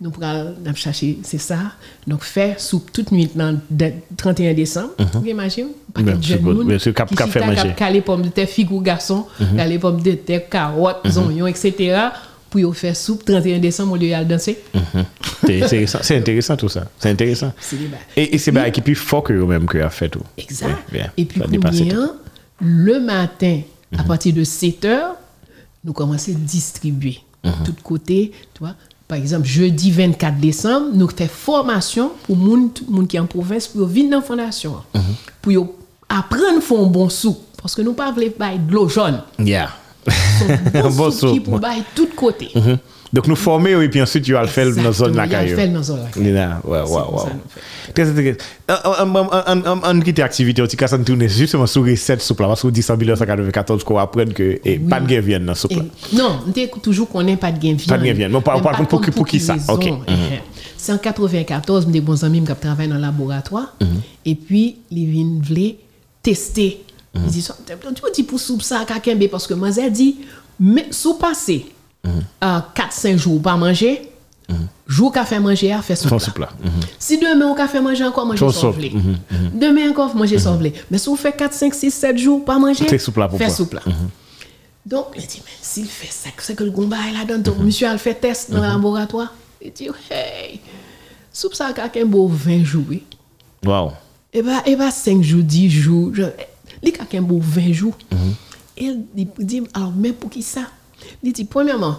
nous 0.01 0.11
prenons 0.11 0.75
chercher, 0.75 1.19
c'est 1.23 1.37
ça. 1.37 1.57
Donc, 2.05 2.23
faire 2.23 2.59
soupe 2.59 2.91
toute 2.91 3.11
nuit 3.11 3.29
dans 3.33 3.57
le 3.71 3.91
31 4.17 4.53
décembre. 4.53 4.91
Vous 5.13 5.25
imaginez? 5.25 5.69
Pas 5.93 6.01
Bien 6.01 6.15
de 6.15 6.77
qui 6.77 6.93
cap 6.93 7.09
fait 7.29 7.39
manger. 7.39 7.55
cap 7.55 7.75
caler 7.75 8.01
pomme 8.01 8.21
de 8.21 8.29
terre, 8.29 8.49
figue 8.49 8.71
ou 8.71 8.81
garçon, 8.81 9.25
caler 9.55 9.79
pomme 9.79 10.01
de 10.01 10.11
terre, 10.11 10.49
carottes, 10.49 11.05
oignons, 11.17 11.47
etc. 11.47 12.09
Pour 12.49 12.59
y 12.59 12.73
faire 12.73 12.95
soupe 12.95 13.25
31 13.25 13.59
décembre 13.59 13.93
au 13.93 13.97
lieu 13.97 14.09
d'aller 14.09 14.25
danser. 14.25 14.59
C'est 15.45 15.63
intéressant, 15.63 15.99
c'est 16.01 16.17
intéressant 16.17 16.57
tout 16.57 16.69
ça. 16.69 16.87
C'est 16.99 17.09
intéressant. 17.09 17.53
Et, 18.15 18.37
c'est 18.37 18.51
bien 18.51 18.69
qui 18.71 18.81
plus 18.81 18.95
fort 18.95 19.23
que 19.23 19.33
eux-mêmes 19.33 19.67
qui 19.67 19.79
a 19.79 19.89
fait 19.89 20.09
tout. 20.09 20.23
Exact. 20.37 20.77
Et 21.17 21.25
puis, 21.25 21.41
le 22.61 22.99
matin, 22.99 23.61
à 23.97 24.03
partir 24.03 24.33
de 24.33 24.43
7 24.43 24.85
heures, 24.85 25.15
nous 25.83 25.93
commençons 25.93 26.31
à 26.31 26.35
distribuer. 26.35 27.19
De 27.43 27.71
tous 27.71 27.81
côtés, 27.83 28.31
tu 28.53 28.59
vois. 28.59 28.75
Par 29.07 29.17
exemple, 29.19 29.45
jeudi 29.45 29.91
24 29.91 30.39
décembre, 30.39 30.87
nous 30.93 31.07
faisons 31.07 31.29
formation 31.29 32.11
pour 32.25 32.35
moun, 32.35 32.71
tout 32.71 32.85
le 32.89 32.95
monde 32.95 33.07
qui 33.07 33.17
est 33.17 33.19
en 33.19 33.27
province 33.27 33.67
pour 33.67 33.85
venir 33.85 34.09
dans 34.09 34.17
la 34.17 34.23
fondation. 34.23 34.75
Pour 35.41 35.51
yo 35.51 35.75
apprendre 36.09 36.57
à 36.57 36.61
faire 36.61 36.79
un 36.79 36.87
bon 36.87 37.09
soupe. 37.09 37.39
Parce 37.61 37.75
que 37.75 37.81
nous 37.81 37.91
ne 37.91 37.95
pouvons 37.95 38.31
pas 38.37 38.57
de 38.57 38.73
l'eau 38.73 38.87
jaune. 38.89 39.21
Yeah. 39.39 39.69
Bon, 40.73 40.89
Bon 40.91 41.11
soupe 41.11 41.33
qui 41.33 41.39
pour 41.39 41.59
de 41.59 41.67
tous 41.95 42.07
côtés. 42.15 42.51
Mhm. 43.15 43.21
Donc 43.21 43.27
nous 43.27 43.35
former 43.35 43.71
et 43.83 43.89
puis 43.89 44.01
ensuite 44.01 44.23
tu 44.25 44.33
vas 44.33 44.41
le 44.41 44.47
faire 44.47 44.69
dans 44.75 44.83
la 44.83 44.91
zone 44.91 45.15
la 45.15 45.23
Exactement, 45.23 45.25
il 45.25 45.31
y 45.31 45.35
a 45.35 45.41
le 45.41 45.45
caillou. 45.45 45.55
faire 45.55 45.67
dans 45.71 45.77
la 45.79 45.83
zone 45.83 45.99
la 46.03 46.09
caillou. 46.09 46.25
Ouais, 46.65 46.81
ouais, 46.81 47.23
ouais. 47.23 47.93
Très 47.93 48.09
intéressant. 48.09 48.37
On- 48.69 49.99
quitte 50.01 50.19
l'activité, 50.19 50.61
on 50.61 50.65
dit 50.65 50.75
tourne 51.03 51.27
justement 51.27 51.65
sur 51.67 51.83
recette 51.85 52.21
soupe 52.21 52.39
là, 52.41 52.47
parce 52.47 52.61
qu'on 52.61 52.69
dit 52.69 52.83
en 52.89 52.97
1994 52.97 53.83
qu'on 53.83 53.97
apprend 53.97 54.25
que 54.25 54.59
eh, 54.65 54.79
pas 54.79 54.99
de 54.99 55.07
gain 55.07 55.21
viande 55.21 55.45
dans 55.45 55.55
la. 55.55 55.71
Et- 55.71 56.15
non, 56.15 56.39
on 56.47 56.51
dit 56.51 56.67
toujours 56.81 57.09
qu'on 57.09 57.23
n'a 57.23 57.37
pas 57.37 57.51
de 57.51 57.59
gain 57.59 57.73
viande. 57.75 57.87
Pas 57.87 57.97
de 57.97 58.03
gain 58.05 58.13
viande. 58.13 58.31
Mais 58.33 58.41
par 58.41 58.61
pour 58.87 58.99
contre, 58.99 59.05
qui- 59.05 59.11
pour 59.11 59.25
qui 59.27 59.39
ça? 59.39 59.55
Ok. 59.69 59.89
C'est 60.77 60.91
en 60.93 60.97
94, 60.99 61.87
des 61.87 62.01
bons 62.01 62.23
amis 62.23 62.43
qui 62.43 62.53
travaillent 62.53 62.87
dans 62.87 62.95
le 62.95 63.01
laboratoire. 63.01 63.73
Mhm. 63.81 63.87
Et 64.25 64.35
puis, 64.35 64.75
ils 64.91 65.07
viennent 65.07 65.41
voulaient 65.41 65.77
tester. 66.21 66.83
Mhm. 67.15 67.23
Ils 67.25 67.31
disent, 67.31 67.51
tu 67.65 67.73
peux 68.01 68.11
dire 68.13 68.25
pour 68.27 68.39
soupe 68.39 68.61
ça, 68.61 68.83
kakembe, 68.87 69.27
parce 69.29 69.47
que 69.47 69.55
moi, 69.55 69.69
j'ai 69.71 69.89
dit, 69.89 70.17
mais 70.59 70.85
sous 70.91 71.15
passé, 71.15 71.65
Mhm. 71.65 71.71
4-5 72.41 73.17
jours 73.17 73.41
pas 73.41 73.55
manger, 73.55 74.09
jour 74.87 75.11
qu'a 75.11 75.25
fait 75.25 75.39
manger, 75.39 75.71
a 75.73 75.81
fait. 75.81 75.95
Son. 75.95 76.13
Mhm. 76.15 76.19
Si 76.99 77.17
demain 77.17 77.47
on 77.47 77.67
fait 77.67 77.81
manger 77.81 78.03
encore, 78.03 78.25
manger 78.25 78.49
soupe. 78.51 78.75
vle. 78.75 78.91
Demain 79.53 79.89
encore, 79.89 80.15
manger. 80.15 80.37
Mais 80.91 80.97
si 80.97 81.09
on 81.09 81.15
fait 81.15 81.35
4, 81.35 81.53
5, 81.53 81.73
6, 81.73 81.91
7 81.91 82.17
jours 82.17 82.45
pas 82.45 82.59
manger, 82.59 82.85
toi. 82.85 83.49
soupe 83.49 83.73
là. 83.73 83.81
Donc, 84.85 85.07
il 85.15 85.25
dit, 85.25 85.41
mais 85.43 85.51
s'il 85.61 85.87
fait 85.87 86.11
ça, 86.11 86.29
c'est 86.37 86.53
que 86.53 86.63
le 86.63 86.69
gomba 86.69 86.97
est 87.09 87.13
là-dedans, 87.13 87.53
donc 87.53 87.57
monsieur 87.57 87.87
a 87.87 87.93
le 87.93 87.97
fait 87.97 88.13
test 88.13 88.51
dans 88.51 88.61
le 88.61 88.67
laboratoire. 88.67 89.33
Il 89.59 89.71
dit, 89.71 89.87
hey, 90.11 90.59
soupe 91.33 91.55
ça 91.55 91.73
a 91.75 91.99
un 91.99 92.05
beau 92.05 92.27
20 92.27 92.63
jours. 92.63 92.85
Wow. 93.65 93.93
Et 94.31 94.43
bien, 94.43 94.61
et 94.63 94.75
ben 94.75 94.91
5 94.91 95.23
jours, 95.23 95.41
10 95.41 95.69
jours, 95.71 96.11
il 96.83 96.93
a 96.93 97.17
un 97.17 97.21
beau 97.21 97.39
20 97.41 97.73
jours. 97.73 97.97
Il 98.77 99.05
dit, 99.39 99.63
alors, 99.73 99.91
mais 99.95 100.11
pour 100.11 100.29
qui 100.29 100.43
ça? 100.43 100.67
Il 101.23 101.33
dit, 101.33 101.45
premièrement, 101.45 101.97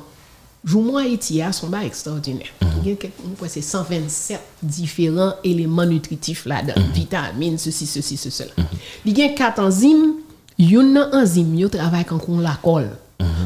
jour-moi 0.65 1.03
Haïti 1.03 1.41
a 1.43 1.53
son 1.53 1.69
bas 1.69 1.85
extraordinaire. 1.85 2.49
Il 2.83 2.91
y 2.91 2.93
a 2.93 2.97
quelques- 2.97 3.13
on 3.25 3.35
voit, 3.39 3.49
c'est 3.49 3.61
127 3.63 4.41
différents 4.63 5.35
éléments 5.45 5.87
nutritifs 5.87 6.45
là-dedans, 6.47 6.81
vitamines, 6.95 7.59
ceci, 7.59 7.87
ceci, 7.87 8.17
ceci, 8.17 8.31
cela. 8.31 8.51
Il 9.05 9.17
y 9.19 9.23
a 9.23 9.29
4 9.31 9.61
enzymes, 9.61 10.15
il 10.59 10.71
y 10.73 10.77
a 10.77 10.81
une 10.83 10.99
enzyme, 11.13 11.55
il 11.55 11.69
travaille 11.69 12.05
quand 12.05 12.21
on 12.29 12.39
la 12.41 12.59
colle. 12.63 12.91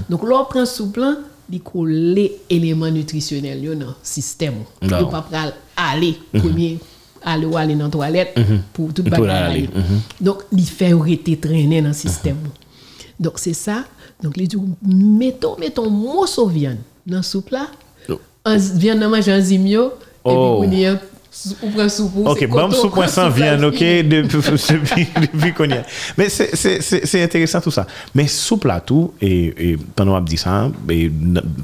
Donc, 0.08 0.22
là, 0.24 0.40
on 0.40 0.44
prend 0.44 0.66
soupe 0.66 0.96
là, 0.96 1.16
il 1.52 1.60
colle 1.60 1.90
les 1.92 2.38
éléments 2.48 2.90
nutritionnels 2.90 3.62
dans 3.78 3.86
le 3.86 3.94
système. 4.02 4.54
Il 4.82 4.88
ne 4.88 5.04
pas 5.04 5.52
aller, 5.76 6.16
premier, 6.32 6.78
aller 7.22 7.46
ou 7.46 7.56
aller 7.56 7.74
dans 7.74 7.84
la 7.86 7.90
toilette 7.90 8.38
pour 8.72 8.92
tout 8.92 9.02
Pour 9.04 9.24
aller, 9.28 9.68
aller. 9.68 9.68
Donc, 10.20 10.42
il 10.52 10.64
fait 10.64 10.92
arrêter 10.92 11.38
traîner 11.38 11.80
dans 11.82 11.88
le 11.88 11.94
système. 11.94 12.38
Donc, 13.18 13.34
c'est 13.38 13.52
ça. 13.54 13.84
Donc, 14.22 14.36
il 14.36 14.48
dit, 14.48 14.56
mettons, 14.82 15.56
mettons, 15.58 15.88
morceau 15.90 16.46
de 16.46 16.52
viande 16.52 16.78
dans 17.06 17.22
soupe 17.22 17.50
là. 17.50 17.68
Oh. 18.08 18.18
Viande 18.74 19.00
dans 19.00 19.08
manger 19.10 19.32
en 19.32 19.40
zimio. 19.40 19.92
Oh. 20.24 20.62
Et 20.64 20.68
puis, 20.68 20.86
on 21.62 21.70
prend 21.70 21.88
soupe. 21.88 22.10
Ok, 22.26 22.36
c'est 22.40 22.46
bon, 22.48 22.70
soupe 22.72 22.92
point 22.94 23.06
sans 23.06 23.28
viande, 23.30 23.62
ok, 23.62 23.78
depuis, 23.78 25.06
depuis, 25.20 25.52
qu'on 25.54 25.64
y 25.68 25.72
est. 25.74 25.84
Mais 26.18 26.28
c'est- 26.28 26.50
intéressant 27.22 27.60
tout 27.60 27.70
ça. 27.70 27.86
Mais 28.14 28.26
là 28.64 28.80
tout, 28.80 29.14
et, 29.20 29.70
et 29.72 29.76
pendant 29.94 30.16
qu'on 30.16 30.20
dit 30.22 30.36
ça, 30.36 30.70
et, 30.88 31.10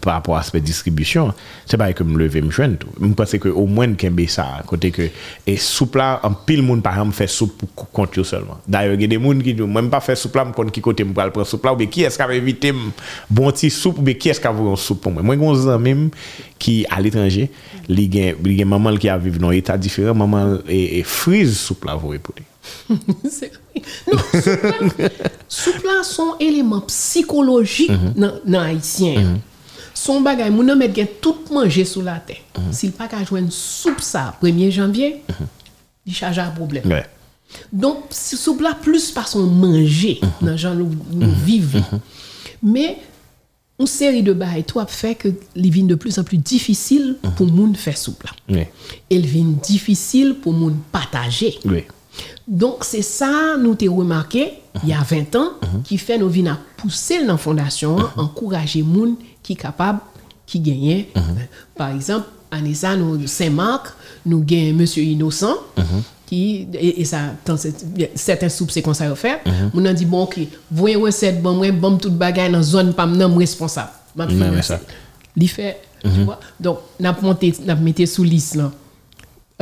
par 0.00 0.14
rapport 0.14 0.37
à 0.37 0.38
l'aspect 0.38 0.61
distribution, 0.61 1.35
c'est 1.66 1.76
pas 1.76 1.92
que 1.92 2.05
me 2.05 2.16
lever 2.16 2.42
me 2.42 2.50
joindre 2.50 2.76
tout. 2.79 2.88
Je 3.00 3.07
pense 3.09 3.33
que 3.33 3.48
au 3.48 3.66
moins 3.66 3.92
qu'il 3.94 4.09
y 4.09 4.12
ça, 4.29 4.62
côté 4.66 4.90
que, 4.92 5.02
et 5.46 5.57
soupe 5.57 5.96
là, 5.96 6.20
en 6.22 6.33
pile 6.33 6.62
monde 6.62 6.83
par 6.83 6.92
exemple 6.94 7.14
fait 7.14 7.26
soupe 7.26 7.62
pour 7.74 7.90
compte 7.90 8.22
seulement. 8.22 8.59
D'ailleurs, 8.68 8.94
il 8.94 9.00
y 9.02 9.05
a 9.05 9.09
des 9.09 9.20
gens 9.20 9.33
qui 9.33 9.52
disent, 9.52 9.57
je 9.59 9.62
pas 9.90 10.00
faire 10.00 10.16
soupe 10.16 10.37
là, 10.37 10.44
je 10.46 10.52
compte 10.52 10.70
qui 10.70 10.81
côté 10.81 11.02
me 11.02 11.12
prendre 11.12 11.33
soupe 11.44 11.64
là, 11.64 11.72
ou 11.72 11.76
bien 11.76 11.88
qui 11.88 12.05
est-ce 12.05 12.16
qui 12.16 12.22
a 12.22 12.33
évité 12.33 12.68
m- 12.68 12.92
bon 13.29 13.50
petit 13.50 13.68
soupe, 13.70 13.98
ou 13.98 14.02
bien 14.02 14.14
qui 14.14 14.29
est-ce 14.29 14.40
qui 14.40 14.46
a 14.46 14.52
voulu 14.52 14.70
une 14.70 14.76
soupe 14.76 15.00
pour 15.00 15.11
moi. 15.11 15.22
Moi, 15.22 15.37
j'ai 15.55 15.68
un 15.68 15.74
ami 15.74 16.11
qui 16.59 16.87
à 16.88 17.00
l'étranger, 17.00 17.50
il 17.88 18.57
y 18.57 18.62
a 18.62 18.64
maman 18.64 18.94
qui 18.96 19.09
a 19.09 19.18
vécu 19.18 19.38
dans 19.38 19.50
un 19.57 19.59
état 19.59 19.79
différent, 19.79 20.14
maman 20.14 20.59
et, 20.69 20.99
et 20.99 21.03
frise 21.03 21.59
soupe 21.59 21.85
là 21.85 21.97
pour 21.97 22.12
lui. 22.12 22.21
C'est- 23.31 23.53
Non, 24.12 24.19
soupe 24.19 24.62
là, 24.62 25.09
soupe 25.49 25.85
là, 25.85 26.03
son 26.03 26.35
élément 26.40 26.81
psychologique 26.83 27.90
dans 28.16 28.33
dans 28.45 28.61
haïtien. 28.61 29.38
Son 29.95 30.21
bagay, 30.21 30.51
moun 30.51 30.66
nan 30.69 30.77
met 30.79 30.92
gen 30.95 31.07
tout 31.23 31.47
manger 31.51 31.85
sous 31.88 32.03
la 32.03 32.19
terre. 32.21 32.42
S'il 32.71 32.92
pas 32.92 33.09
ka 33.09 33.23
joindre 33.25 33.51
soupe 33.51 34.01
ça 34.01 34.35
1er 34.42 34.71
janvier, 34.71 35.23
il 36.05 36.14
charge 36.14 36.38
un 36.38 36.51
problème. 36.51 36.85
Ouais. 36.87 37.07
Soupe 38.11 38.61
là 38.61 38.75
plus 38.81 39.11
par 39.11 39.27
son 39.29 39.47
manger 39.47 40.21
dans 40.42 40.53
les 40.53 40.59
gens 40.59 40.75
nous, 40.75 40.90
nous 41.12 41.31
vivons. 41.45 41.83
Une 43.78 43.86
série 43.86 44.22
de 44.22 44.32
bails 44.32 44.64
a 44.76 44.86
fait 44.86 45.14
que 45.14 45.28
les 45.54 45.68
vignes 45.68 45.86
de 45.86 45.94
plus 45.94 46.18
en 46.18 46.24
plus 46.24 46.38
difficile 46.38 47.16
pour 47.36 47.46
moun 47.46 47.74
faire 47.74 47.98
soupe 47.98 48.22
là. 48.22 48.30
Oui. 48.48 48.64
Elle 49.10 49.26
vient 49.26 49.44
difficile 49.62 50.36
pour 50.40 50.54
moun 50.54 50.76
partager. 50.90 51.58
Oui. 51.64 51.84
Donc, 52.48 52.84
c'est 52.84 53.02
ça, 53.02 53.56
nous 53.58 53.74
t'ai 53.74 53.88
remarqué, 53.88 54.52
il 54.82 54.88
y 54.88 54.92
a 54.92 55.02
20 55.02 55.36
ans, 55.36 55.50
qui 55.84 55.98
fait 55.98 56.16
nous 56.16 56.30
venir 56.30 56.58
pousser 56.76 57.20
dans 57.20 57.32
la 57.32 57.38
fondation, 57.38 57.98
encourager 58.16 58.82
les 58.82 58.94
gens 58.94 59.16
qui 59.42 59.54
sont 59.54 59.60
capables, 59.60 60.00
qui 60.46 60.60
gagnent. 60.60 61.04
Par 61.74 61.94
exemple, 61.94 62.28
à 62.50 62.60
Nessa, 62.60 62.96
nous, 62.96 63.26
Saint-Marc, 63.26 63.88
nous 64.24 64.40
gagnons 64.40 64.78
Monsieur 64.78 65.02
Innocent, 65.02 65.56
qui, 66.26 66.66
et, 66.74 67.00
et 67.00 67.04
ça, 67.04 67.18
dans 67.46 67.56
certains 68.14 68.48
soupes, 68.48 68.70
c'est 68.72 68.82
comme 68.82 68.94
ça 68.94 69.10
à 69.10 69.14
faire. 69.14 69.38
On 69.72 69.84
a 69.84 69.92
dit, 69.92 70.04
bon, 70.04 70.24
ok, 70.24 70.38
voyez 70.70 70.96
recette, 70.96 71.40
bon, 71.40 71.54
moi, 71.54 71.70
bon, 71.70 71.96
toute 71.96 72.14
bagaille 72.16 72.50
dans 72.52 72.62
zone, 72.62 72.92
pas 72.92 73.06
me 73.06 73.24
responsable. 73.38 73.90
M'a 74.16 74.62
ça. 74.62 74.80
Li 75.36 75.46
fait, 75.48 75.80
tu 76.02 76.08
vois. 76.24 76.40
Donc, 76.58 76.78
n'a 76.98 77.16
monté, 77.22 77.54
n'a 77.64 77.74
mis 77.74 78.06
sous 78.06 78.24
liste 78.24 78.54
là, 78.56 78.72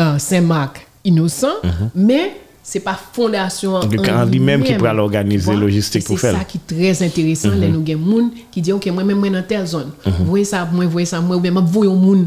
euh, 0.01 0.19
Saint-Marc 0.19 0.87
innocent, 1.05 1.49
mais 1.95 2.37
c'est 2.63 2.81
pas 2.81 2.99
fondation 3.13 3.75
en 3.75 4.25
lui-même 4.25 4.63
qui 4.63 4.73
pourra 4.75 4.95
l'organiser, 4.95 5.55
logistique 5.55 6.05
pour 6.05 6.19
C'est 6.19 6.29
faire. 6.31 6.39
ça 6.39 6.45
qui 6.45 6.59
est 6.59 6.75
très 6.95 7.05
intéressant. 7.07 7.51
Là, 7.51 7.69
nous 7.69 7.75
avons 7.75 7.83
des 7.83 7.93
gens 7.93 8.31
qui 8.51 8.63
disent, 8.63 8.73
OK, 8.73 8.87
moi, 8.87 9.05
même 9.05 9.19
moi, 9.19 9.29
dans 9.29 9.43
telle 9.43 9.67
zone, 9.67 9.91
vous 10.07 10.25
voyez 10.25 10.45
ça, 10.47 10.67
moi, 10.73 10.87
voyez 10.87 11.05
ça, 11.05 11.21
moi, 11.21 11.37
ou 11.37 11.41
bien, 11.41 11.51
moi, 11.51 11.61
vous 11.61 11.73
voyez 11.73 11.93
un 11.93 11.95
monde 11.97 12.27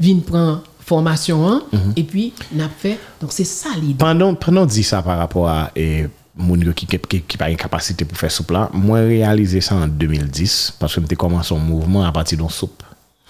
viennent 0.00 0.22
prendre 0.22 0.64
formation, 0.90 1.48
hein, 1.48 1.62
et 1.94 2.02
puis, 2.02 2.32
n'a 2.52 2.68
fait. 2.68 2.98
Donc, 3.20 3.30
c'est 3.32 3.44
ça 3.44 3.70
l'idée. 3.80 3.94
Pendant, 3.94 4.34
pendant 4.34 4.66
dit 4.66 4.82
ça 4.82 5.00
par 5.02 5.18
rapport 5.18 5.48
à 5.48 5.70
eh, 5.76 6.06
moun 6.36 6.60
yo 6.60 6.72
qui 6.72 6.86
qui 6.86 6.98
qui, 6.98 7.36
pas 7.36 7.50
une 7.50 7.56
capacité 7.56 8.04
pour 8.04 8.18
faire 8.18 8.30
soupe 8.30 8.50
là, 8.50 8.68
moi 8.72 8.98
réalisé 9.00 9.60
ça 9.60 9.76
en 9.76 9.86
2010 9.86 10.74
parce 10.78 10.96
que 10.96 11.00
j'ai 11.08 11.16
commencé 11.16 11.54
un 11.54 11.58
mouvement 11.58 12.04
à 12.04 12.12
partir 12.12 12.38
d'un 12.38 12.48
soupe. 12.48 12.82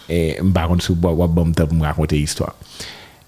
Et 0.09 0.39
contre 0.39 0.83
sous 0.83 0.95
bois 0.95 1.27
bon 1.27 1.53
temps 1.53 1.67
pour 1.67 1.83
raconter 1.83 2.17
l'histoire. 2.17 2.55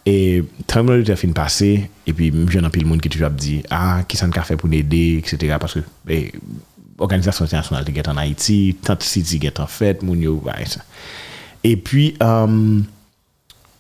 Et 0.05 0.43
tant 0.67 0.85
que 0.85 0.93
le 0.93 1.15
fin 1.15 1.33
passé 1.33 1.91
et 2.07 2.13
puis 2.13 2.33
je 2.49 2.59
n'ai 2.59 2.69
pile 2.71 2.87
monde 2.87 3.01
qui 3.01 3.09
toujours 3.09 3.31
dit 3.31 3.63
ah 3.71 4.03
qui 4.09 4.17
ça 4.17 4.29
fait 4.43 4.57
pour 4.57 4.73
aider 4.73 5.19
etc 5.19 5.57
parce 5.61 5.75
que 5.75 5.81
eh, 6.09 6.33
organisation 6.99 7.45
internationale 7.45 7.85
qui 7.85 7.99
est 7.99 8.09
en 8.09 8.17
Haïti, 8.17 8.77
tant 8.83 8.95
de 8.95 9.03
sites 9.03 9.39
qui 9.39 9.47
est 9.47 9.61
en 9.61 9.67
fait, 9.67 10.03
moun 10.03 10.21
yo. 10.21 10.43
Et 11.65 11.77
puis 11.77 12.15
euh, 12.23 12.81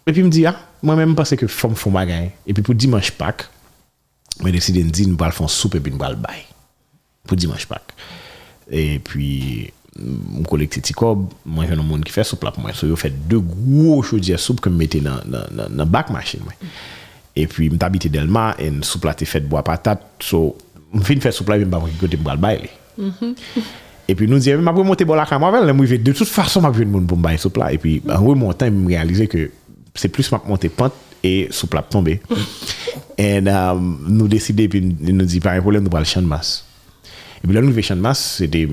et 0.07 0.13
puis 0.13 0.23
me 0.23 0.29
dit 0.29 0.47
ah 0.47 0.57
moi-même 0.83 1.15
parce 1.15 1.35
que 1.37 1.47
femme 1.47 1.75
font 1.75 1.91
bagay 1.91 2.33
et 2.47 2.53
puis 2.53 2.63
pour 2.63 2.75
dimanche 2.75 3.11
Pâques 3.13 3.49
je 4.45 4.49
décidé 4.51 4.83
de 4.83 4.91
dire 4.91 5.09
nous 5.09 5.17
allons 5.21 5.31
faire 5.31 5.51
soupe 5.51 5.75
et 5.75 5.81
puis 5.81 5.93
nous 5.93 6.03
allons 6.03 6.19
bail 6.19 6.45
pour 7.27 7.37
dimanche 7.37 7.67
Pâques. 7.67 7.93
Et 8.71 8.99
puis 8.99 9.73
on 10.39 10.43
collecte 10.43 10.75
petit 10.75 10.93
cob 10.93 11.29
moi 11.45 11.65
j'ai 11.67 11.75
un 11.75 11.77
monde 11.77 12.05
qui 12.05 12.13
fait 12.13 12.25
soupe 12.25 12.43
là 12.45 12.51
pour 12.51 12.63
moi. 12.63 12.73
So 12.73 12.87
yo 12.87 12.97
fait 12.97 13.11
deux 13.11 13.41
gros 13.41 14.03
chaudières 14.03 14.41
soupe 14.41 14.61
que 14.61 14.69
me 14.69 14.77
mettais 14.77 15.01
dans 15.01 15.21
dans 15.71 15.87
bac 15.87 16.11
machine 16.11 16.41
et 17.37 17.47
puis 17.47 17.71
m'habité 17.71 18.09
Delma 18.09 18.55
et 18.59 18.69
une 18.69 18.83
soupe 18.83 19.05
là 19.05 19.15
t'es 19.15 19.25
faite 19.25 19.49
bois 19.49 19.63
patate. 19.63 20.03
So 20.21 20.57
me 20.93 21.03
fin 21.03 21.19
faire 21.21 21.33
soupe 21.33 21.49
là 21.51 21.59
m'pas 21.59 21.83
côté 22.01 22.17
me 22.17 22.37
bail 22.37 22.69
et 24.09 24.15
puis 24.15 24.27
nous 24.27 24.39
disons, 24.39 24.61
mais 24.61 24.71
après 24.71 24.83
monter 24.83 25.05
bon 25.05 25.15
la 25.15 25.39
moi, 25.39 25.65
de 25.65 26.13
toute 26.13 26.29
façon, 26.29 26.61
m'a 26.61 26.71
vu 26.71 26.85
monde 26.85 27.07
pour 27.07 27.17
me 27.17 27.37
soupe 27.37 27.57
là. 27.57 27.73
Et 27.73 27.79
puis, 27.79 28.03
en 28.09 28.23
remontant, 28.23 28.67
je 28.67 28.71
me 28.71 28.89
réalisais 28.89 29.27
que 29.27 29.51
c'est 29.95 30.09
plus 30.09 30.31
m'a 30.33 30.43
monter 30.47 30.69
pente 30.69 30.95
et 31.23 31.49
sous 31.51 31.67
plat 31.67 31.83
tomber. 31.83 32.21
et 33.19 33.41
euh, 33.47 33.75
nous 34.09 34.29
décider 34.29 34.69
puis 34.69 34.81
nous 34.83 35.25
dit 35.25 35.41
pas 35.41 35.53
un 35.53 35.61
problème 35.61 35.85
nous 35.85 35.97
le 35.97 36.05
champ 36.05 36.23
de 36.23 36.27
masse. 36.27 36.65
Et 37.43 37.47
puis 37.47 37.55
là, 37.55 37.61
nous 37.61 37.83
champ 37.83 37.97
de 37.97 38.01
masse, 38.01 38.37
c'était 38.37 38.69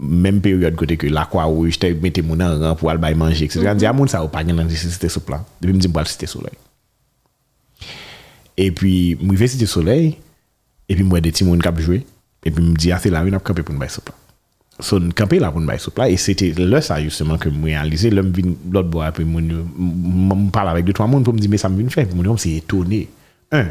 même 0.00 0.40
période 0.40 0.74
côté 0.76 0.96
que 0.96 1.06
la 1.06 1.26
quoi 1.26 1.46
où 1.46 1.68
j'étais 1.68 1.92
mettais 1.92 2.22
mon 2.22 2.40
en 2.40 2.74
pour 2.74 2.90
aller 2.90 3.14
manger, 3.14 3.44
etc. 3.44 3.68
On 3.70 3.74
dit 3.74 3.86
à 3.86 3.92
mon 3.92 4.06
ça 4.06 4.26
pas 4.26 4.42
gagne 4.42 4.56
nécessité 4.66 5.08
sous 5.08 5.20
plat. 5.20 5.44
Depuis 5.60 5.74
me 5.74 5.78
dit 5.78 5.88
pour 5.88 6.06
cité 6.06 6.26
soleil. 6.26 6.54
Et 8.56 8.72
puis, 8.72 9.16
je 9.20 9.36
vais 9.36 9.46
cité 9.46 9.66
soleil, 9.66 10.16
et 10.88 10.94
puis 10.96 11.04
moi, 11.04 11.20
des 11.20 11.30
petits 11.30 11.44
monde 11.44 11.62
qui 11.62 11.82
joué, 11.82 12.04
et 12.44 12.50
puis 12.50 12.64
me 12.64 12.74
dit, 12.74 12.90
ah, 12.90 12.98
c'est 13.00 13.08
là, 13.08 13.24
on 13.24 13.32
a 13.32 13.38
campé 13.38 13.62
pour 13.62 13.72
nous 13.72 13.78
bailler 13.78 13.92
sous 13.92 14.00
plat. 14.00 14.16
So, 14.80 15.00
nous 15.00 15.10
campé 15.12 15.40
là 15.40 15.50
pour 15.50 15.60
plat, 15.92 16.08
et 16.08 16.16
c'était 16.16 16.52
là, 16.52 16.80
ça, 16.80 17.02
justement, 17.02 17.36
que 17.36 17.48
moi, 17.48 17.70
réalisé, 17.70 18.10
l'homme 18.10 18.30
vient 18.30 18.52
l'autre 18.70 18.88
bois, 18.88 19.10
puis 19.10 19.24
me 19.24 20.50
parle 20.50 20.68
avec 20.68 20.84
deux, 20.84 20.92
trois 20.92 21.08
monde 21.08 21.24
pour 21.24 21.34
me 21.34 21.38
dire, 21.40 21.50
mais 21.50 21.58
ça 21.58 21.68
me 21.68 21.76
vient 21.76 21.88
faire, 21.88 22.06
puis 22.06 22.16
moi, 22.16 22.36
c'est 22.38 22.52
étonné. 22.52 23.08
Un, 23.50 23.64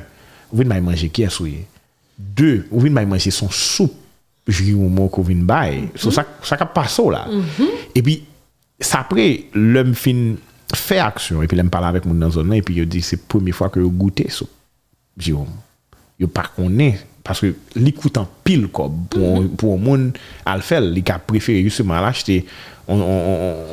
vous 0.51 0.63
venez 0.63 0.81
manger 0.81 1.09
qui 1.09 1.23
est 1.23 1.29
souillé. 1.29 1.65
Deux, 2.19 2.67
vous 2.69 2.81
venez 2.81 3.05
manger 3.05 3.31
son 3.31 3.49
soupe, 3.49 3.93
je 4.47 4.63
dis 4.63 4.73
au 4.73 4.89
mot 4.89 5.07
qu'on 5.07 5.21
vient 5.21 5.37
bailler. 5.37 5.89
So, 5.95 6.11
ça, 6.11 6.25
ça 6.43 6.57
pas 6.57 6.87
ça, 6.87 7.03
là. 7.09 7.27
Et 7.95 8.01
puis, 8.01 8.25
ça 8.79 8.99
après, 8.99 9.45
l'homme 9.53 9.95
fin 9.95 10.35
fait 10.75 10.99
action, 10.99 11.41
et 11.41 11.47
puis 11.47 11.55
l'homme 11.55 11.69
parle 11.69 11.85
avec 11.85 12.05
moi 12.05 12.15
dans 12.15 12.29
zone 12.29 12.53
et 12.53 12.61
puis 12.61 12.75
il 12.75 12.85
dit, 12.85 13.01
c'est 13.01 13.27
première 13.27 13.55
fois 13.55 13.69
que 13.69 13.79
je 13.79 13.85
goûte 13.85 14.29
soupe. 14.29 14.49
Jérôme. 15.17 15.47
Yo 16.19 16.27
pas 16.27 16.51
connaît 16.55 16.99
parce 17.27 17.41
que 17.41 17.53
l'écoute 17.75 18.17
en 18.17 18.27
pile 18.43 18.67
quoi. 18.69 18.91
Pour 19.09 19.47
pour 19.57 19.77
monde 19.77 20.17
à 20.45 20.55
le 20.55 20.61
faire, 20.61 20.81
il 20.81 21.03
a 21.11 21.19
préféré 21.19 21.61
justement 21.61 21.99
l'acheter 21.99 22.45
on 22.87 22.95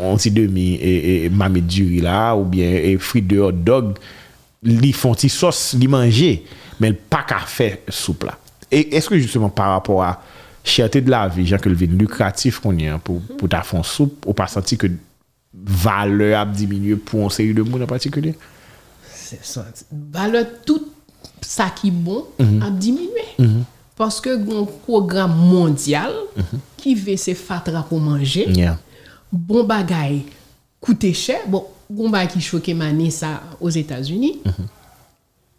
on 0.02 0.16
demi 0.16 0.74
et, 0.74 1.24
et 1.24 1.28
mamie 1.30 1.62
duri 1.62 2.00
là 2.00 2.34
ou 2.34 2.44
bien 2.44 2.96
frites 2.98 3.28
de 3.28 3.38
hot 3.38 3.52
dog. 3.52 3.94
Li 4.64 4.92
font 4.96 5.14
ti 5.14 5.28
sauce 5.28 5.74
li 5.78 5.86
manger 5.88 6.42
mais 6.80 6.92
pas 6.92 7.22
qu'à 7.22 7.38
faire 7.40 7.78
soupe 7.88 8.24
est-ce 8.70 9.08
que 9.08 9.18
justement 9.18 9.50
par 9.50 9.70
rapport 9.70 10.02
à 10.02 10.22
cherté 10.64 11.00
de 11.02 11.10
la 11.10 11.28
vie, 11.28 11.46
genre 11.46 11.60
que 11.60 11.68
le 11.68 11.74
vin 11.74 11.86
lucratif 11.86 12.58
qu'on 12.58 12.76
y 12.76 12.88
a 12.88 12.98
pour 12.98 13.20
pour 13.20 13.48
ta 13.48 13.62
fond 13.62 13.82
soupe 13.82 14.24
ou 14.26 14.32
pas 14.32 14.46
senti 14.46 14.76
que 14.76 14.88
valeur 15.52 16.40
a 16.40 16.46
diminué 16.46 16.96
pour 16.96 17.26
un 17.26 17.30
série 17.30 17.54
de 17.54 17.62
monde 17.62 17.82
en 17.82 17.86
particulier? 17.86 18.34
C'est 19.12 19.44
ça. 19.44 19.66
Valeur 19.92 20.46
ça 21.46 21.70
qui 21.70 21.88
est 21.88 21.90
bon 21.90 22.26
a 22.61 22.70
diminué. 22.70 23.11
Parce 23.96 24.20
que 24.20 24.30
un 24.30 24.64
programme 24.87 25.37
mondial 25.37 26.12
qui 26.76 26.94
veut 26.94 27.16
se 27.16 27.33
fatra 27.35 27.83
pour 27.83 28.00
manger, 28.00 28.46
Yeah. 28.50 28.78
bon 29.33 29.64
bagay 29.64 30.24
coûte 30.80 31.12
cher. 31.14 31.38
Bon, 31.46 31.64
bon 31.88 32.11
bagay 32.11 32.33
qui 32.33 32.40
choque 32.40 32.68
mané 32.68 33.11
ça 33.11 33.40
aux 33.61 33.70
États-Unis. 33.70 34.40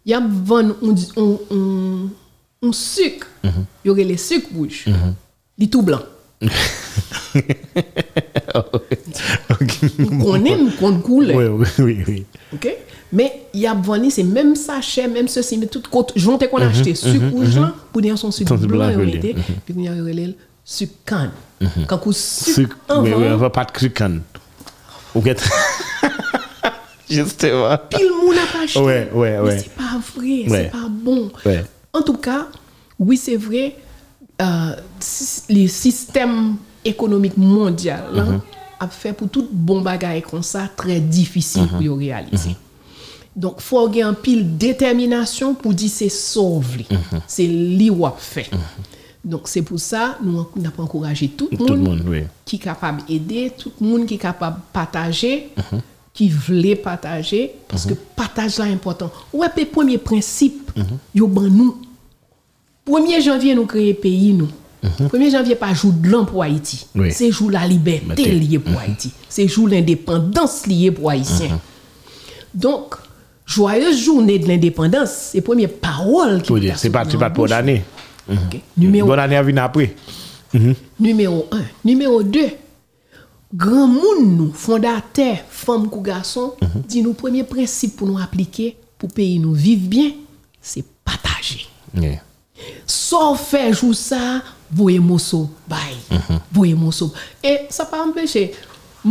Il 0.04 0.10
y 0.10 0.14
a 0.14 0.20
vendu 0.20 1.02
un, 1.16 1.22
un, 1.22 1.38
un, 1.56 2.68
un 2.68 2.72
sucre. 2.72 3.26
Il 3.42 3.50
y 3.86 3.90
aurait 3.90 4.04
les 4.04 4.16
sucres 4.18 4.48
rouges. 4.54 4.84
Il 5.58 5.64
est 5.64 5.68
tout 5.68 5.82
blanc. 5.82 6.02
On 10.24 10.44
aime 10.44 10.70
qu'on 10.78 10.98
couleur. 11.00 11.36
Oui, 11.36 11.66
oui, 11.78 11.84
oui, 11.84 12.04
oui. 12.06 12.24
OK? 12.52 12.68
Mais 13.16 13.46
il 13.54 13.60
y 13.60 13.66
a 13.66 13.72
vendu, 13.72 14.10
c'est 14.10 14.22
même 14.22 14.54
sachet, 14.54 15.08
même 15.08 15.26
ceci, 15.26 15.56
mais 15.56 15.66
tout 15.66 15.82
côté. 15.90 16.12
Jonte 16.16 16.46
qu'on 16.50 16.58
a 16.58 16.66
acheté 16.66 16.94
sucre 16.94 17.28
rouge 17.32 17.56
là, 17.58 17.72
pour 17.90 18.02
dire 18.02 18.18
son 18.18 18.30
sucre 18.30 18.54
blanc, 18.58 18.90
oui. 18.94 19.14
était, 19.14 19.34
puis 19.64 19.74
il 19.74 19.84
y 19.84 19.88
a 19.88 19.92
le 19.94 20.34
sucre 20.62 20.92
canne. 21.06 21.30
Quand 21.88 21.98
on 22.06 22.12
sucre 22.12 22.76
en 22.90 23.00
mais 23.00 23.14
oui, 23.14 23.24
on 23.30 23.36
va 23.38 23.48
pas 23.48 23.64
de 23.64 23.78
sucre 23.78 23.94
canne. 23.94 24.20
Ou 25.14 25.22
get- 25.24 25.36
Justement. 27.08 27.78
pile 27.88 28.10
monde 28.10 28.34
n'a 28.34 28.46
pas 28.52 28.64
acheté. 28.64 28.80
Ouais, 28.80 29.08
ouais, 29.14 29.30
Mais 29.30 29.38
ouais. 29.40 29.58
c'est 29.60 29.70
pas 29.70 29.98
vrai, 30.14 30.44
c'est 30.48 30.70
pas 30.70 30.88
bon. 30.90 31.30
En 31.94 32.02
tout 32.02 32.18
cas, 32.18 32.48
oui, 32.98 33.16
c'est 33.16 33.36
vrai, 33.36 33.76
euh, 34.42 34.76
systèmes 35.00 36.56
économiques 36.84 37.36
mondiaux 37.38 37.92
là, 38.12 38.24
Mhm. 38.24 38.40
a 38.80 38.88
fait 38.88 39.12
pour 39.14 39.28
tout 39.30 39.48
bon 39.50 39.80
bagage 39.80 40.22
comme 40.30 40.42
ça 40.42 40.68
très 40.76 41.00
difficile 41.00 41.62
Mhm. 41.72 41.86
pour 41.86 41.96
réaliser. 41.98 42.56
Donc, 43.36 43.60
faut 43.60 43.78
avoir 43.78 44.08
un 44.08 44.14
pile 44.14 44.56
détermination 44.56 45.54
pour 45.54 45.74
dire 45.74 45.90
c'est 45.92 46.08
sauve, 46.08 46.78
Mhm. 46.90 47.20
c'est 47.26 47.46
li 47.46 47.90
ou 47.90 48.06
fait. 48.16 48.48
Donc, 49.22 49.42
c'est 49.46 49.62
pour 49.62 49.78
ça 49.78 50.16
nous 50.22 50.38
on 50.56 50.64
a 50.64 50.82
encouragé 50.82 51.28
tout 51.28 51.48
le 51.52 51.58
monde 51.58 51.78
monde, 51.80 52.02
oui. 52.08 52.22
qui 52.46 52.56
est 52.56 52.60
capable 52.60 53.04
d'aider, 53.06 53.52
tout 53.56 53.72
le 53.80 53.86
monde 53.86 54.06
qui 54.06 54.14
est 54.14 54.18
capable 54.18 54.56
de 54.56 54.62
partager, 54.72 55.50
Mhm. 55.56 55.80
qui 56.14 56.30
voulait 56.30 56.76
partager, 56.76 57.52
parce 57.68 57.84
que 57.84 57.92
partage 57.92 58.56
là 58.58 58.68
est 58.68 58.72
important. 58.72 59.10
Ouais, 59.34 59.48
le 59.54 59.64
premier 59.66 59.98
principe, 59.98 60.70
yo 61.14 61.26
ban 61.26 61.42
nous? 61.42 61.76
1er 62.86 63.20
janvier, 63.20 63.54
nous 63.54 63.66
créons 63.66 63.94
pays, 64.00 64.32
nous. 64.32 64.48
1er 65.08 65.30
janvier, 65.30 65.56
pas 65.56 65.74
jour 65.74 65.92
de 65.92 66.08
l'an 66.08 66.24
pour 66.24 66.42
Haïti. 66.42 66.86
Oui. 66.94 67.10
C'est 67.12 67.30
jour 67.32 67.50
la 67.50 67.66
liberté 67.66 68.30
liée 68.30 68.60
pour 68.60 68.78
Haïti. 68.80 69.10
C'est 69.28 69.48
jour 69.48 69.68
l'indépendance 69.68 70.66
liée 70.66 70.90
pour 70.92 71.10
Haïtiens. 71.10 71.60
Donc, 72.54 72.94
joyeuse 73.46 74.04
journée 74.04 74.38
de 74.38 74.48
l'indépendance, 74.48 75.10
c'est 75.30 75.38
la 75.38 75.42
première 75.42 75.72
parole 75.72 76.42
qui 76.42 76.52
dire, 76.60 76.78
c'est 76.78 76.90
pas, 76.90 77.04
pour. 77.30 77.46
Ok. 78.28 78.60
Numéro 78.76 79.06
Bonne 79.06 79.20
année 79.20 79.36
à 79.36 79.42
venir 79.42 79.62
après. 79.62 79.94
Numéro 80.98 81.46
1. 81.52 81.58
Numéro 81.84 82.22
2. 82.22 82.40
Grand 83.54 83.86
monde 83.86 84.36
nous, 84.36 84.52
fondateurs, 84.52 85.38
femmes 85.48 85.88
ou 85.92 86.00
garçons, 86.00 86.54
dit 86.88 87.00
nous 87.00 87.14
premier 87.14 87.44
principe 87.44 87.96
pour 87.96 88.08
nous 88.08 88.18
appliquer 88.18 88.76
pour 88.98 89.10
pays 89.10 89.38
nous 89.38 89.52
vivre 89.52 89.88
bien, 89.88 90.10
c'est 90.60 90.84
partager. 91.04 91.66
Yeah. 91.94 92.20
Sans 92.86 93.34
faire 93.34 93.72
jour 93.72 93.94
ça, 93.94 94.42
voyez 94.70 94.98
mosso, 94.98 95.50
bye. 95.68 95.78
Voyez 96.52 96.74
mosso. 96.74 97.12
Et 97.42 97.60
ça 97.68 97.84
pas 97.84 98.04
empêcher. 98.04 98.52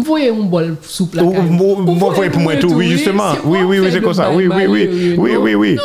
Voyez 0.04 0.30
un 0.30 0.44
bol 0.44 0.76
Ou 1.00 1.32
Moi, 1.32 2.14
voyez 2.14 2.30
pour 2.30 2.42
moi, 2.42 2.56
tout, 2.58 2.74
oui, 2.74 2.90
justement. 2.90 3.34
Oui, 3.46 3.60
oui, 3.66 3.80
oui, 3.80 3.90
c'est 3.92 4.02
comme 4.02 4.14
ça. 4.14 4.30
Oui, 4.32 4.48
oui, 4.48 4.66
oui. 4.68 5.16
Oui, 5.18 5.36
oui, 5.38 5.56
oui. 5.56 5.78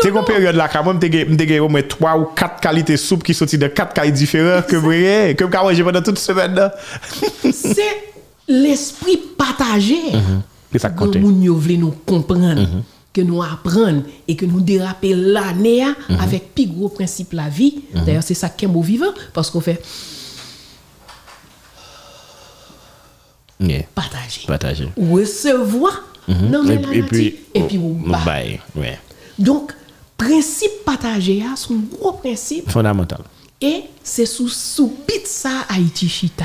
C'est 0.00 0.10
non. 0.10 0.22
période 0.22 0.54
là, 0.54 0.68
quand 0.72 0.84
même, 0.84 0.98
t'es 0.98 1.58
au 1.58 1.68
moins 1.68 1.82
trois 1.82 2.16
ou 2.16 2.26
quatre 2.34 2.60
qualités 2.60 2.92
de 2.94 2.98
soupe 2.98 3.22
qui 3.22 3.34
sont 3.34 3.44
de 3.44 3.66
quatre 3.66 3.92
cailles 3.92 4.12
différentes 4.12 4.66
que 4.66 4.76
vous 4.76 4.82
voyez, 4.82 5.34
que 5.34 5.44
vous 5.44 5.50
mangez 5.50 5.82
pendant 5.82 6.00
toute 6.00 6.18
semaine. 6.18 6.70
C'est 7.52 7.82
l'esprit 8.46 9.18
partagé. 9.36 9.96
C'est 10.72 10.78
ça 10.78 10.88
qui 10.90 10.96
compte. 10.96 11.16
Nous 11.16 11.56
vle 11.56 11.78
nous 11.78 11.94
comprendre, 12.06 12.66
que 13.12 13.20
nous 13.20 13.42
apprendre 13.42 14.02
et 14.26 14.36
que 14.36 14.46
nous 14.46 14.60
déraper 14.60 15.14
l'année 15.14 15.82
a 15.82 16.22
avec 16.22 16.54
plus 16.54 16.66
gros 16.66 16.88
principe 16.88 17.32
la 17.34 17.48
vie. 17.48 17.82
D'ailleurs, 18.06 18.22
c'est 18.22 18.34
ça 18.34 18.48
qui 18.48 18.64
est 18.64 18.68
beau 18.68 18.82
vivant 18.82 19.12
parce 19.34 19.50
qu'on 19.50 19.60
fait 19.60 19.82
Yeah. 23.60 23.82
partager. 23.94 24.42
Partager. 24.46 24.88
Recevoir, 24.96 26.04
non, 26.28 26.62
mais 26.62 26.80
Et, 26.92 26.98
et 26.98 27.02
puis, 27.02 27.36
et 27.54 27.62
puis 27.62 27.78
ou 27.78 28.00
oh, 28.06 28.08
bye. 28.24 28.60
Ouais. 28.76 28.98
Donc, 29.38 29.72
principe 30.16 30.84
partagé 30.84 31.42
a 31.42 31.56
son 31.56 31.76
gros 31.76 32.12
principe 32.12 32.70
Fondamental. 32.70 33.20
et 33.60 33.82
c'est 34.02 34.26
sous 34.26 34.48
sous 34.48 34.92
bit 35.06 35.26
ça 35.26 35.64
Haïti 35.68 36.08
chita. 36.08 36.44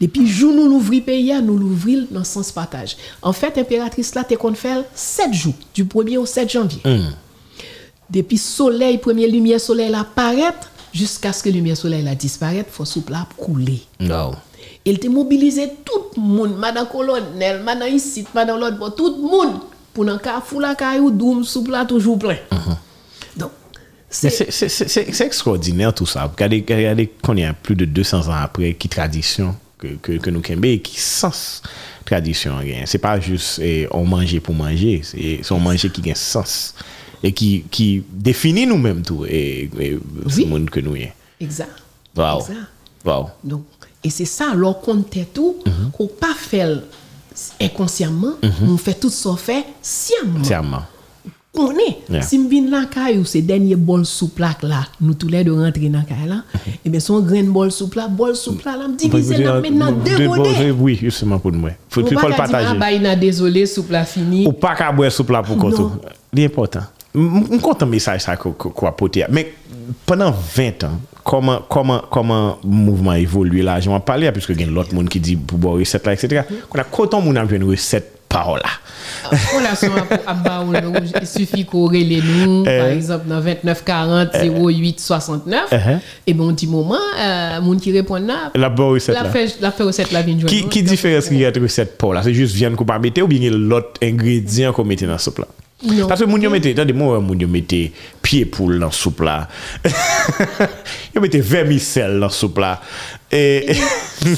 Depuis 0.00 0.26
jour 0.26 0.52
nous 0.52 0.68
l'ouvrir 0.68 1.04
pays, 1.04 1.32
nous 1.42 1.56
l'ouvrir 1.56 2.06
dans 2.10 2.20
le 2.20 2.24
sens 2.24 2.50
partage. 2.50 2.96
En 3.22 3.32
fait, 3.32 3.56
impératrice 3.56 4.14
là, 4.16 4.24
t'es 4.24 4.34
qu'on 4.34 4.52
fait 4.54 4.84
7 4.94 5.32
jours, 5.32 5.54
du 5.72 5.84
1er 5.84 6.18
au 6.18 6.26
7 6.26 6.50
janvier. 6.50 6.80
Depuis 8.10 8.38
soleil, 8.38 8.98
première 8.98 9.28
lumière 9.28 9.60
soleil 9.60 9.90
la 9.90 10.02
paraître, 10.02 10.70
jusqu'à 10.92 11.32
ce 11.32 11.42
que 11.42 11.48
lumière 11.48 11.76
soleil 11.76 12.02
la 12.02 12.16
disparaître, 12.16 12.70
faut 12.72 12.84
souple 12.84 13.14
couler. 13.36 13.82
Wow. 14.00 14.34
Il 14.84 14.98
te 14.98 15.06
mobilisé 15.06 15.68
tout 15.84 16.20
le 16.20 16.22
monde, 16.22 16.56
madame 16.58 16.88
colonel, 16.90 17.62
madame 17.62 17.88
ici, 17.94 18.24
madame 18.34 18.58
l'autre, 18.58 18.94
tout 18.96 19.16
le 19.16 19.22
monde, 19.22 19.60
pour 19.94 20.04
n'en 20.04 20.18
cas 20.18 20.40
fou 20.40 20.58
la 20.58 20.74
caillou, 20.74 21.10
doum, 21.10 21.44
souple 21.44 21.70
là 21.70 21.84
toujours 21.84 22.18
plein. 22.18 22.36
Donc, 23.36 23.50
Mais 24.24 24.30
c'est 24.30 24.50
c'est- 24.50 25.20
extraordinaire 25.20 25.94
tout 25.94 26.06
ça. 26.06 26.24
Regardez, 26.24 26.64
regardez 26.68 27.06
qu'on 27.22 27.36
y 27.36 27.44
a 27.44 27.52
plus 27.52 27.76
de 27.76 27.84
200 27.84 28.28
ans 28.28 28.32
après, 28.42 28.74
qui 28.74 28.88
tradition 28.88 29.54
que, 29.78 29.86
que, 30.02 30.12
que 30.18 30.30
nous 30.30 30.40
kembe, 30.40 30.80
qui 30.82 31.00
sens 31.00 31.62
tradition 32.04 32.58
gagne. 32.58 32.82
C'est 32.86 32.98
pas 32.98 33.20
juste 33.20 33.60
eh, 33.62 33.86
on 33.92 34.04
manger 34.04 34.40
pour 34.40 34.54
manger, 34.54 35.02
c'est 35.04 35.40
on 35.52 35.58
manger 35.60 35.90
qui 35.90 36.00
gagne 36.00 36.14
sens 36.16 36.74
et 37.22 37.32
qui, 37.32 37.64
qui 37.70 38.02
définit 38.10 38.66
nous-mêmes 38.66 39.02
tout 39.02 39.24
et, 39.26 39.70
et 39.78 39.98
ce 40.28 40.36
Oui. 40.38 40.46
monde 40.46 40.68
que 40.70 40.80
nous 40.80 40.96
y 40.96 41.08
exact. 41.40 41.70
Wow. 42.16 42.40
Exact. 42.40 42.56
Wow. 43.04 43.30
Donc, 43.44 43.64
et 44.04 44.10
c'est 44.10 44.24
ça, 44.24 44.52
qu'on 44.84 45.04
fait 45.10 45.28
tout, 45.32 45.56
qu'on 45.96 46.06
pas 46.06 46.34
fait 46.36 46.66
inconsciemment, 47.60 48.34
on 48.66 48.76
fait 48.76 48.94
tout 48.94 49.10
ça 49.10 49.34
fait 49.36 49.64
sciemment. 49.80 50.44
Serment. 50.44 50.82
connaît. 51.54 51.98
Yeah. 52.08 52.22
Si 52.22 52.42
je 52.42 52.48
viens 52.48 52.68
là, 52.70 52.86
caillou, 52.86 53.24
c'est 53.24 53.42
dernier 53.42 53.76
bol 53.76 54.04
soupe 54.06 54.38
là, 54.38 54.56
là, 54.62 54.86
nous 55.00 55.14
tous 55.14 55.28
les 55.28 55.44
deux 55.44 55.52
rentrer 55.52 55.88
dans 55.88 56.02
caille 56.02 56.26
là, 56.28 56.42
et 56.84 56.88
bien 56.88 56.98
son 57.00 57.20
grain 57.20 57.42
bol 57.44 57.70
soupe 57.70 57.94
là, 57.94 58.08
bol 58.08 58.34
soupe 58.34 58.64
là, 58.64 58.76
là, 58.76 58.88
me 58.88 58.96
diviser 58.96 59.38
là, 59.38 59.60
maintenant 59.60 59.92
deux. 59.92 60.70
Oui, 60.72 60.96
justement 61.00 61.38
pour 61.38 61.52
moi. 61.52 61.70
Faut 61.90 62.00
Ou 62.00 62.06
faut 62.06 62.14
pas 62.14 62.28
le 62.28 62.34
dire, 62.34 62.42
ah, 62.44 62.48
partager. 62.48 62.78
bah, 62.78 62.90
il 62.92 63.04
a 63.06 63.16
désolé, 63.16 63.66
soupe 63.66 63.90
là 63.90 64.04
fini. 64.04 64.46
Ou 64.46 64.52
pas 64.52 64.74
qu'à 64.74 64.90
boire 64.92 65.12
soupe 65.12 65.30
là 65.30 65.42
pour 65.42 65.56
Non. 65.56 65.70
tout. 65.70 65.90
L'important. 66.32 66.80
Je 67.14 67.58
content 67.60 67.86
message 67.86 68.22
ça 68.22 68.36
qu'on 68.36 68.52
qu'on 68.52 68.86
apporté. 68.86 69.24
Mais 69.30 69.52
pendant 70.06 70.30
20 70.56 70.84
ans, 70.84 70.98
comment 71.24 71.60
comment 71.68 72.02
comment 72.10 72.58
le 72.64 72.68
mouvement 72.70 73.12
évolue 73.14 73.62
là, 73.62 73.80
je 73.80 73.88
m'en 73.90 74.00
parlais 74.00 74.30
puisque 74.32 74.50
il 74.50 74.60
y 74.60 74.64
a 74.64 74.66
l'autre 74.66 74.94
monde 74.94 75.08
qui 75.08 75.20
dit 75.20 75.36
pour 75.36 75.58
boire 75.58 75.74
recette 75.74 76.06
là 76.06 76.12
etc. 76.12 76.42
Qu'on 76.68 76.78
a 76.78 76.84
content 76.84 77.20
moun 77.20 77.36
a 77.36 77.44
une 77.44 77.64
recette 77.64 78.10
par 78.28 78.54
là. 78.56 78.62
À, 79.30 80.30
à 80.30 80.34
Baoul 80.34 80.76
Rouge, 80.86 81.10
il 81.20 81.26
suffit 81.26 81.64
qu'on 81.66 81.86
relève 81.86 82.24
nous, 82.24 82.64
par 82.64 82.86
exemple, 82.86 83.28
dans 83.28 83.40
29 83.40 83.84
40 83.84 84.28
08 84.42 85.00
69, 85.00 85.70
Uh-huh. 85.70 85.98
et 86.26 86.32
bon, 86.34 86.54
petit 86.54 86.66
moment, 86.66 86.96
euh, 87.20 87.60
moun 87.60 87.78
qui 87.78 87.92
répond 87.92 88.14
là, 88.16 88.50
La 88.54 88.70
bonne 88.70 88.92
recette 88.94 89.14
la 89.14 89.24
là. 89.24 89.30
fait, 89.30 89.58
la 89.60 89.70
fait 89.70 89.82
recette 89.82 90.12
la 90.12 90.22
vient 90.22 90.34
de 90.36 90.46
Qui, 90.46 90.66
qui 90.66 90.82
différence 90.82 91.28
qu'il 91.28 91.38
y 91.38 91.44
a 91.44 91.50
entre 91.50 91.60
recette 91.60 91.98
pour 91.98 92.14
là? 92.14 92.22
C'est 92.22 92.32
juste 92.32 92.54
viande 92.54 92.74
qu'on 92.74 92.86
pas 92.86 92.98
mettre 92.98 93.20
ou 93.22 93.26
bien 93.28 93.52
a 93.52 93.54
l'autre 93.54 94.00
ingrédient 94.02 94.72
qu'on 94.72 94.84
mette 94.84 95.04
dans 95.04 95.18
soupe 95.18 95.40
là 95.40 95.46
Non. 95.82 96.06
Parce 96.06 96.20
que 96.20 96.26
moun 96.26 96.42
yo 96.42 96.50
mette, 96.50 96.70
tande 96.76 96.94
moun 96.94 97.24
moun 97.26 97.40
yo 97.42 97.48
mette 97.50 97.78
piye 98.22 98.46
poule 98.46 98.78
nan 98.78 98.92
soup 98.94 99.20
la. 99.26 99.48
yo 101.14 101.20
mette 101.20 101.40
vermicelle 101.42 102.20
nan 102.22 102.30
soup 102.30 102.60
la. 102.62 102.76
Et... 103.32 103.72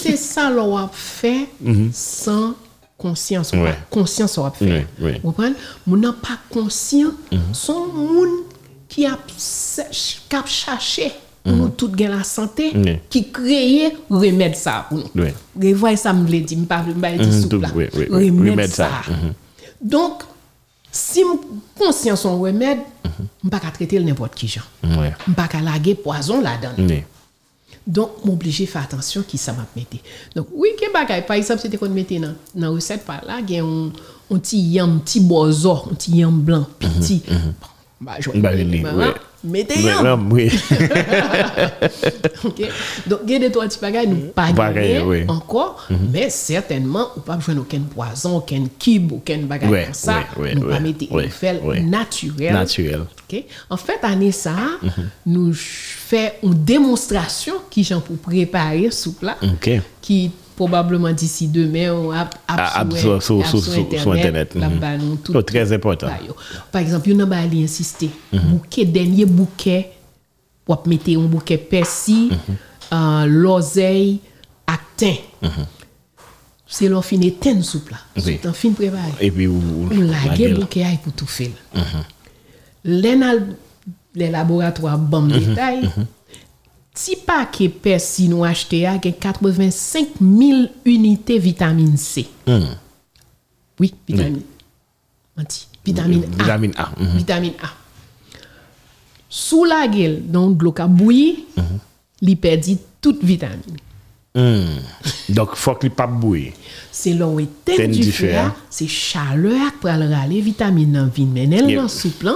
Se 0.00 0.14
sa 0.16 0.48
lò 0.54 0.70
wap 0.72 0.96
fè 0.96 1.34
mm 1.60 1.74
-hmm. 1.74 1.90
san 1.92 2.54
konsyans. 2.96 3.52
Ouais. 3.52 3.76
Konsyans 3.92 4.38
wap 4.40 4.56
fè. 4.56 4.64
Ouais, 4.64 4.86
ouais. 5.00 5.20
Wopan, 5.22 5.52
moun 5.86 6.00
nan 6.00 6.16
pa 6.22 6.38
konsyans 6.48 7.12
mm 7.30 7.38
-hmm. 7.38 7.52
son 7.52 7.92
moun 7.92 8.44
ki 8.88 9.04
ap 9.06 9.28
kap 10.28 10.48
chache 10.48 11.10
mm 11.10 11.52
-hmm. 11.52 11.56
moun 11.58 11.72
tout 11.76 11.92
gen 11.98 12.16
la 12.16 12.24
sante 12.24 12.72
ki 13.10 13.26
kreye 13.32 13.92
remèd 14.10 14.56
sa. 14.56 14.88
Revoye 15.60 15.96
sa 15.96 16.14
m 16.16 16.24
vle 16.24 16.40
di, 16.40 16.56
m 16.56 16.64
pa 16.64 16.80
vle 16.86 17.18
di 17.18 17.32
soup 17.42 17.60
la. 17.60 17.68
Remèd 18.08 18.72
sa. 18.72 19.02
Donc, 19.84 20.24
si 20.94 21.20
m 21.20 21.36
conscient 21.76 22.16
son 22.16 22.40
remède, 22.40 22.78
Mhm. 23.04 23.26
je 23.42 23.46
ne 23.46 23.50
pas 23.50 23.60
traiter 23.70 24.00
n'importe 24.00 24.34
qui. 24.34 24.48
Je 24.48 24.60
ne 24.82 25.34
pas 25.34 25.48
laguer 25.60 25.94
poison 25.94 26.40
là-dedans. 26.40 27.04
Donc, 27.86 28.24
m'obligé 28.24 28.64
faire 28.64 28.82
attention 28.84 29.22
qui 29.22 29.36
ça 29.36 29.52
m'a 29.52 29.66
mettre. 29.76 29.96
Donc, 30.34 30.46
oui, 30.54 30.70
que 30.80 30.90
bagay, 30.90 31.20
par 31.22 31.36
exemple, 31.36 31.60
c'était 31.60 31.76
qu'on 31.76 31.88
mettait 31.90 32.18
dans 32.18 32.34
dans 32.54 32.72
recette 32.72 33.04
par 33.04 33.22
là, 33.26 33.40
il 33.46 33.50
y 33.54 33.58
a 33.58 33.64
un 33.64 33.90
petit 34.38 34.58
yam, 34.58 35.00
petit 35.00 35.20
bozo, 35.20 35.72
un 35.90 35.94
petit 35.94 36.12
yam 36.16 36.40
blanc, 36.40 36.66
petit. 36.78 37.22
Bon, 37.28 37.36
bah, 38.00 38.12
je 38.20 38.30
Bah, 38.30 38.50
oui, 38.54 38.82
ouais. 38.82 39.14
Mettez 39.44 39.74
oui. 40.30 40.50
OK. 42.44 42.62
Donc, 43.06 43.20
il 43.26 43.32
y 43.32 43.36
a 43.36 43.38
des 43.38 43.50
trois 43.50 43.66
petits 43.66 43.78
bagages, 43.78 44.06
nous 44.08 44.16
pas 44.32 44.50
oui. 45.04 45.24
encore, 45.28 45.86
mais 46.12 46.30
certainement, 46.30 47.08
ou 47.16 47.20
pas 47.20 47.36
besoin 47.36 47.56
aucun 47.58 47.80
poison, 47.80 48.38
aucun 48.38 48.64
kib, 48.78 49.12
aucun 49.12 49.38
bagage 49.38 49.70
Ouais, 49.70 49.84
comme 49.84 49.94
ça. 49.94 50.24
ouais, 50.38 50.54
nous 50.54 50.68
pas 50.68 50.80
mettre, 50.80 51.04
nous 51.10 51.28
fait 51.28 51.60
naturel. 51.82 52.52
Naturel. 52.52 53.00
OK? 53.00 53.44
En 53.70 53.76
fait, 53.76 53.98
année 54.02 54.32
ça, 54.32 54.54
nous 55.26 55.52
fait 55.54 56.38
une 56.42 56.54
démonstration 56.54 57.54
qui 57.70 57.84
j'en 57.84 58.00
pour 58.00 58.16
préparer 58.16 58.90
soupe 58.90 59.22
là, 59.22 59.36
OK. 59.42 59.70
qui 60.00 60.30
probablement 60.56 61.12
d'ici 61.12 61.48
demain 61.48 61.92
on 61.92 62.10
a 62.12 62.28
Ah, 62.48 62.80
ab- 62.80 62.92
sur- 62.96 63.20
Internet, 64.14 64.54
là, 64.54 64.68
mhm. 64.68 64.78
Oh, 65.34 65.42
très 65.42 65.72
important. 65.72 66.06
Par 66.72 66.80
exemple, 66.80 67.08
il 67.10 67.16
y 67.16 67.20
a 67.20 67.24
un 67.24 67.64
insister. 67.64 68.10
Bouquet, 68.32 68.84
dernier 68.84 69.24
bouquet, 69.24 69.90
pour 70.64 70.86
mettre 70.86 71.10
un 71.10 71.18
bouquet 71.26 71.58
persil, 71.58 72.30
euh, 72.92 73.26
l'oseille, 73.26 74.20
actin. 74.66 75.14
C'est 76.66 76.88
leur 76.88 77.04
fin 77.04 77.20
éteindre 77.20 77.62
soupe 77.64 77.90
là. 77.90 77.98
C'est 78.16 78.46
un 78.46 78.52
fin 78.52 78.70
préparé. 78.72 79.10
Et 79.20 79.30
puis, 79.30 79.46
ou, 79.46 79.60
On 79.92 80.00
lague 80.00 80.54
bouquet 80.60 80.98
pour 81.02 81.12
tout 81.12 81.26
faire. 81.26 81.50
Les 82.84 84.30
laboratoires 84.30 84.98
bon 84.98 85.22
détail. 85.22 85.90
Si 86.96 87.16
paquet 87.16 87.68
persil 87.68 88.28
nous 88.30 88.44
acheté 88.44 88.86
a 88.86 89.00
gen 89.00 89.12
85 89.12 90.08
000 90.20 90.68
unités 90.84 91.40
vitamine 91.40 91.96
C. 91.96 92.26
Oui, 93.80 93.92
vitamine. 94.06 94.42
Vitamine 95.84 96.24
A. 96.24 96.42
Vitamine 96.42 96.72
A. 96.76 96.92
mhm. 96.96 97.16
Vitamine 97.16 97.52
A. 97.60 97.68
Sous 99.28 99.64
la 99.64 99.88
gueule, 99.88 100.22
donc 100.24 100.62
l'eau 100.62 100.70
qui 100.72 100.82
a 100.82 100.86
bouilli, 100.86 101.46
il 102.20 102.36
perdit 102.36 102.78
toute 103.00 103.24
vitamine. 103.24 103.76
Hmm. 104.36 104.78
Donc, 105.28 105.54
faut 105.54 105.74
qu'il 105.74 105.90
pas 105.90 106.06
bouillir. 106.06 106.52
C'est 106.92 107.12
l'eau 107.12 107.40
Ten 107.64 107.90
du 107.90 108.12
hein. 108.30 108.54
c'est 108.70 108.86
chaleur 108.88 109.72
pour 109.80 109.90
le 109.90 110.12
râler, 110.12 110.40
vitamine 110.40 110.92
dans 110.92 111.08
vin 111.08 111.26
menel 111.26 111.68
Yep. 111.70 111.80
dans 111.80 111.88
soupe 111.88 112.22
là. 112.22 112.34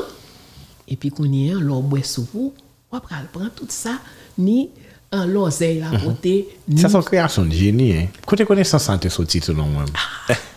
Et 0.88 0.96
puis 0.96 1.10
qu'on 1.10 1.24
y 1.24 1.50
a 1.50 1.54
l'eau 1.54 1.80
boit 1.80 2.02
soupe, 2.02 2.34
on 2.34 2.52
va 2.96 3.00
prendre 3.00 3.50
tout 3.54 3.66
ça 3.68 3.98
ni 4.38 4.70
en 5.12 5.24
l'oseille 5.26 5.80
la 5.80 5.98
côté, 5.98 6.48
ni 6.68 6.80
Ça, 6.80 6.88
c'est 6.88 6.96
une 6.96 7.02
création 7.02 7.44
de 7.44 7.52
génie. 7.52 7.92
Hein. 7.94 8.06
Côté 8.26 8.44
connaissance 8.44 8.84
santé, 8.84 9.08
ce 9.08 9.22
titre, 9.22 9.52
non, 9.52 9.64
moi. 9.66 9.84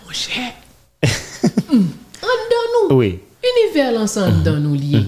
mon 0.06 0.12
cher. 0.14 0.54
Hum, 1.72 1.88
En 2.22 2.28
dedans 2.28 2.90
nous. 2.90 2.96
Oui. 2.98 3.20
Univers 3.44 3.92
l'ensemble 3.94 4.44
dans 4.44 4.58
nous 4.60 4.76
liés. 4.76 5.04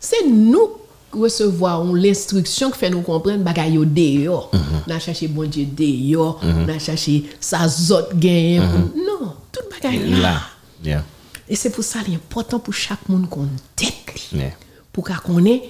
C'est 0.00 0.26
nous 0.26 0.68
qui 1.12 1.18
recevons 1.20 1.94
l'instruction 1.94 2.70
qui 2.70 2.78
fait 2.78 2.90
nous 2.90 3.02
comprendre 3.02 3.44
bagay 3.44 3.70
yo 3.72 3.84
dehors. 3.84 4.50
On 4.52 4.90
a 4.90 4.98
cherché 4.98 5.28
bon 5.28 5.48
Dieu 5.48 5.66
dehors, 5.66 6.40
on 6.42 6.68
a 6.68 6.78
cherché 6.78 7.24
sa 7.38 7.68
zot 7.68 8.08
gain. 8.14 8.62
Non, 8.96 9.34
tout 9.52 9.60
bagay 9.70 9.98
là. 10.06 10.18
Là. 10.18 10.40
Yeah. 10.84 11.04
Et 11.48 11.54
c'est 11.54 11.70
pour 11.70 11.84
ça 11.84 12.00
l'important 12.08 12.58
pour 12.58 12.74
chaque 12.74 13.08
monde 13.08 13.28
qu'on 13.28 13.46
tête. 13.76 13.92
Yeah. 14.32 14.50
Pour 14.92 15.04
qu'on 15.04 15.34
connaisse 15.34 15.60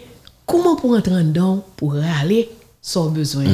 comment 0.47 0.76
pour 0.76 0.92
entrer 0.97 1.22
dedans 1.24 1.64
pour 1.76 1.94
aller 1.97 2.49
sans 2.80 3.11
besoin? 3.11 3.44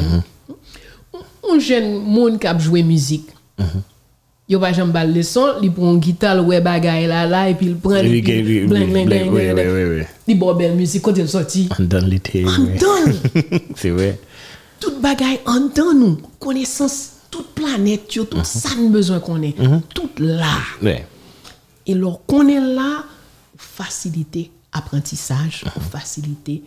Un 1.51 1.59
jeune 1.59 1.99
monde 1.99 2.39
qui 2.39 2.47
a 2.47 2.57
joué 2.57 2.83
musique. 2.83 3.27
Yo 4.49 4.59
pa 4.59 4.73
jam 4.75 4.89
bal 4.91 5.13
leçon, 5.15 5.61
li 5.61 5.69
prend 5.71 5.95
guitare, 5.95 6.41
ouais 6.45 6.59
bagay 6.59 7.07
là 7.07 7.25
là 7.25 7.47
et 7.49 7.55
puis 7.55 7.67
il 7.67 7.77
prend 7.77 7.91
Oui, 8.01 8.21
oui, 8.25 8.65
bling, 8.67 8.67
bling, 8.67 9.05
bling, 9.07 9.29
oui, 9.31 9.51
oui, 9.53 9.61
oui, 9.65 9.83
oui. 9.99 10.03
Li 10.27 10.35
bon 10.35 10.53
belle 10.53 10.75
musique 10.75 11.01
quand 11.01 11.15
il 11.17 11.29
sorti. 11.29 11.69
Dans 11.79 12.05
l'été. 12.05 12.43
Dedans, 12.43 13.17
C'est 13.77 13.89
vrai. 13.91 14.19
tout 14.81 14.99
bagay 14.99 15.39
en 15.45 15.61
dedans 15.61 15.93
nous, 15.93 16.17
connaissance 16.41 17.11
toute 17.31 17.55
planète, 17.55 18.09
tout 18.09 18.27
ça 18.43 18.69
nous 18.77 18.89
besoin 18.89 19.21
qu'on 19.21 19.41
ait, 19.41 19.55
tout 19.95 20.09
là. 20.19 20.57
Ouais. 20.81 21.05
Et 21.87 21.93
leur 21.93 22.19
qu'on 22.25 22.45
est 22.49 22.59
là, 22.59 23.05
faciliter 23.57 24.51
apprentissage, 24.73 25.63
faciliter 25.89 26.63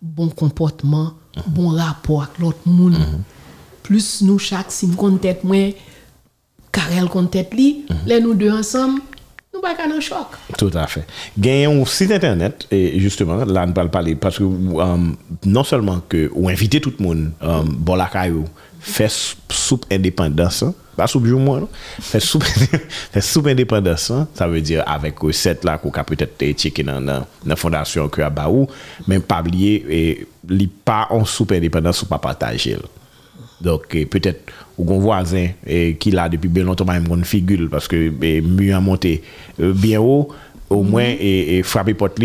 bon 0.00 0.28
comportement, 0.28 1.14
bon 1.46 1.68
rapport 1.68 2.22
avec 2.22 2.38
l'autre 2.38 2.58
monde. 2.66 2.96
Plus 3.82 4.22
nous 4.22 4.38
chaque 4.38 4.70
si 4.70 4.86
nous 4.86 4.96
comptons 4.96 5.18
tête 5.18 5.44
moins, 5.44 5.70
Karel 6.72 7.08
compte 7.08 7.30
tête 7.30 7.54
li, 7.54 7.86
les 8.06 8.20
nous 8.20 8.34
deux 8.34 8.50
ensemble, 8.50 9.00
nous 9.54 9.60
pas 9.60 9.74
un 9.82 10.00
choc. 10.00 10.26
Tout 10.56 10.70
à 10.74 10.86
fait. 10.86 11.06
Gagne 11.38 11.66
un 11.66 11.84
site 11.84 12.12
internet, 12.12 12.66
et 12.70 13.00
justement, 13.00 13.44
là, 13.44 13.64
on 13.66 13.72
parle 13.72 13.90
parler, 13.90 14.14
parce 14.14 14.38
que 14.38 14.44
euh, 14.44 14.96
non 15.44 15.64
seulement 15.64 16.00
que, 16.08 16.30
ou 16.34 16.48
inviter 16.48 16.80
tout 16.80 16.92
le 16.98 17.04
monde, 17.04 17.30
euh, 17.42 17.62
bon 17.66 17.94
la 17.96 18.06
caillou, 18.06 18.44
fè 18.80 19.08
soupe 19.10 19.88
indépendansan, 19.94 20.74
pa 20.98 21.06
soupe 21.10 21.30
jou 21.30 21.40
mwen, 21.42 21.64
non? 21.64 21.70
fè 22.02 22.20
soupe 22.22 23.50
indépendansan, 23.54 24.26
sa 24.38 24.48
vè 24.50 24.62
dir 24.64 24.84
avèk 24.86 25.24
reset 25.28 25.66
la 25.68 25.78
kou 25.82 25.94
ka 25.94 26.04
pwetè 26.08 26.28
te 26.40 26.52
cheke 26.58 26.86
nan, 26.86 27.04
nan, 27.06 27.26
nan 27.46 27.60
fondasyon 27.60 28.10
kou 28.12 28.26
a 28.26 28.30
ba 28.34 28.48
ou, 28.52 28.68
men 29.10 29.24
pa 29.24 29.40
bliye 29.46 30.26
li 30.48 30.70
pa 30.86 31.04
an 31.14 31.26
soupe 31.28 31.58
indépendansan 31.58 32.08
ou 32.08 32.14
pa 32.14 32.22
patajel. 32.30 32.86
Donc, 33.60 33.88
peut-être, 33.88 34.52
ou 34.76 34.84
qu'on 34.84 35.00
voisin 35.00 35.48
qui 35.98 36.10
l'a 36.10 36.28
depuis 36.28 36.48
bien 36.48 36.64
longtemps, 36.64 36.84
même 36.84 37.06
une 37.10 37.24
figure, 37.24 37.68
parce 37.70 37.88
que 37.88 38.10
mieux 38.40 38.74
à 38.74 38.80
monter 38.80 39.22
euh, 39.60 39.72
bien 39.72 40.00
haut, 40.00 40.28
au 40.70 40.82
moins, 40.82 41.02
mm-hmm. 41.02 41.16
et, 41.20 41.58
et 41.58 41.62
frapper 41.62 41.94
porte 41.94 42.20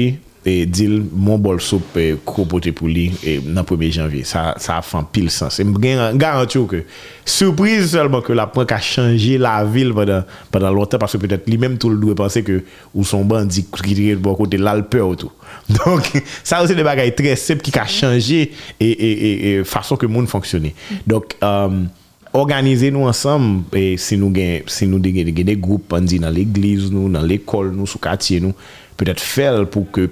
e 0.46 0.64
dil 0.68 1.00
moun 1.12 1.42
bol 1.44 1.62
sop 1.64 1.96
e, 2.00 2.14
kropote 2.28 2.74
pou 2.76 2.92
li 2.92 3.08
e, 3.22 3.38
nan 3.46 3.64
1 3.64 3.84
janvye. 3.98 4.24
Sa, 4.28 4.52
sa 4.62 4.82
fan 4.86 5.08
pil 5.14 5.30
sens. 5.34 5.60
E 5.62 5.66
mwen 5.68 6.20
garanti 6.22 6.60
ou 6.60 6.70
ke 6.70 6.84
surprise 7.24 7.92
selman 7.94 8.24
ke 8.26 8.36
la 8.36 8.50
prank 8.52 8.76
a 8.76 8.82
chanje 8.84 9.38
la 9.42 9.56
vil 9.64 9.94
padan, 9.96 10.28
padan 10.52 10.76
lontan 10.76 11.02
parce 11.02 11.18
peut-être 11.18 11.48
li 11.48 11.58
menm 11.58 11.78
tout 11.78 11.90
le 11.94 12.00
dwe 12.02 12.16
pense 12.20 12.40
ke 12.46 12.62
ou 12.94 13.08
son 13.08 13.26
bandi 13.26 13.66
kritike 13.72 14.20
bon 14.22 14.38
kote 14.40 14.60
l'alpe 14.60 15.02
ou 15.02 15.16
tout. 15.16 15.32
Donc 15.84 16.12
sa 16.44 16.64
ou 16.64 16.68
se 16.68 16.78
de 16.78 16.84
bagay 16.86 17.14
tre 17.16 17.36
sep 17.40 17.64
ki 17.64 17.74
ka 17.74 17.88
chanje 17.90 18.46
e 18.80 19.60
fason 19.70 20.00
ke 20.00 20.10
moun 20.10 20.30
fonksyone. 20.30 20.74
Donc 21.08 21.38
euh, 21.42 21.68
um, 21.68 21.84
Organize 22.34 22.88
nou 22.90 23.06
ansam, 23.06 23.60
e, 23.78 23.94
si 24.02 24.18
nou 24.18 24.34
gen, 24.34 24.64
si 24.66 24.88
nou 24.90 24.98
de 24.98 25.12
gen 25.14 25.28
de, 25.30 25.44
de 25.46 25.54
group 25.54 25.94
an 25.94 26.08
di 26.10 26.18
nan 26.18 26.34
l'egliz 26.34 26.88
nou, 26.90 27.06
nan 27.14 27.28
l'ekol 27.30 27.70
nou, 27.70 27.86
sou 27.86 28.02
katye 28.02 28.40
nou, 28.42 28.58
peut-et 28.98 29.22
fel 29.22 29.68
pou 29.70 29.86
ke 29.94 30.08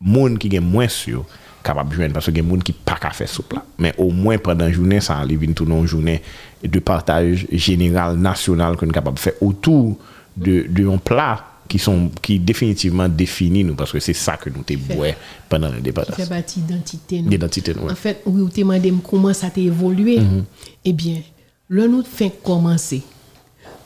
monde 0.00 0.38
qui 0.38 0.48
gagne 0.48 0.64
moins 0.64 0.88
sur 0.88 1.24
capable 1.62 1.90
de 1.90 1.94
joindre 1.96 2.14
parce 2.14 2.26
que 2.26 2.30
y 2.30 2.40
a 2.40 2.42
monde 2.42 2.62
qui 2.62 2.72
pas 2.72 2.96
qu'à 2.96 3.10
faire 3.10 3.28
soupe 3.28 3.52
là 3.52 3.64
mais 3.78 3.92
au 3.98 4.10
moins 4.10 4.38
pendant 4.38 4.70
journée 4.70 5.00
ça 5.00 5.16
arrive 5.18 5.42
une 5.42 5.54
journée 5.86 6.22
de 6.64 6.78
partage 6.78 7.46
général 7.52 8.16
national 8.16 8.76
qu'on 8.76 8.88
capable 8.88 9.16
de 9.16 9.20
faire 9.20 9.34
autour 9.40 9.98
de 10.36 10.66
de 10.68 10.88
un 10.88 10.98
plat 10.98 11.44
qui 11.68 11.78
sont 11.78 12.10
qui 12.22 12.38
définitivement 12.38 13.08
définit 13.08 13.62
nous 13.62 13.74
parce 13.74 13.92
que 13.92 14.00
c'est 14.00 14.14
ça 14.14 14.36
que 14.36 14.48
nous 14.50 14.62
t'es 14.62 14.78
pendant 15.48 15.68
le 15.68 15.76
Qui 15.76 15.82
débat 15.82 16.04
fait 16.04 16.28
partie 16.28 16.60
d'identité. 16.60 17.22
nous. 17.22 17.28
d'identité 17.28 17.74
nous. 17.74 17.88
En 17.90 17.94
fait, 17.94 18.22
oui, 18.24 18.40
vous 18.40 18.48
demandez 18.48 18.92
comment 19.08 19.32
ça 19.34 19.48
a 19.54 19.60
évolué. 19.60 20.18
Eh 20.84 20.92
bien, 20.92 21.16
là, 21.68 21.86
nous 21.86 22.02
fait 22.02 22.32
commencer. 22.42 23.02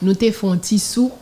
Nous 0.01 0.15
te 0.15 0.31
fait 0.31 0.47
un 0.47 0.57
petit 0.57 0.79
soupe, 0.79 1.13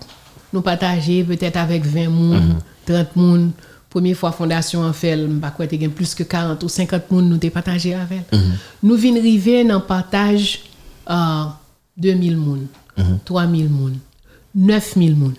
nous 0.53 0.61
partager 0.61 1.25
peut-être 1.25 1.57
avec 1.57 1.85
20 1.85 1.93
personnes, 2.05 2.59
30 2.87 3.07
personnes. 3.15 3.53
Première 3.91 4.17
fois, 4.17 4.31
Fondation 4.33 4.83
en 4.85 4.93
fait, 4.93 5.17
je 5.17 5.23
ne 5.27 5.41
pas 5.41 5.51
plus 5.51 6.15
que 6.15 6.23
40 6.23 6.63
ou 6.63 6.69
50 6.69 7.03
personnes, 7.03 7.29
nous 7.29 7.37
te 7.39 7.49
partagé 7.49 7.95
avec. 7.95 8.23
Nous 8.83 8.97
venons 8.97 9.19
arriver 9.19 9.65
dans 9.65 9.81
le 9.81 9.85
partage 9.85 10.61
euh, 11.11 11.45
2000 11.97 12.37
personnes, 12.97 13.19
3000 13.25 13.67
personnes, 13.69 13.99
9000 14.55 15.15
personnes. 15.17 15.35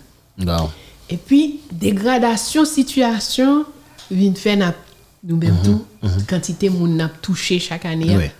Wow. 0.60 0.70
Et 1.08 1.16
puis, 1.16 1.60
dégradation 1.72 2.64
situation 2.64 3.64
vient 4.10 4.34
faire 4.34 4.56
na- 4.58 4.74
nous-mêmes 5.24 5.56
tout, 5.64 5.84
quantité 6.28 6.68
moun 6.68 6.96
n'a 6.96 7.08
touché 7.08 7.58
chaque 7.60 7.84
année, 7.86 8.06
vient 8.06 8.30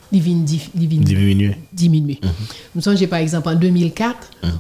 Diminuer. 1.05 1.57
diminuer. 1.73 2.21
Nous 2.75 2.83
songez 2.83 3.07
par 3.07 3.21
exemple 3.21 3.49
en 3.49 3.55
2004, 3.55 4.17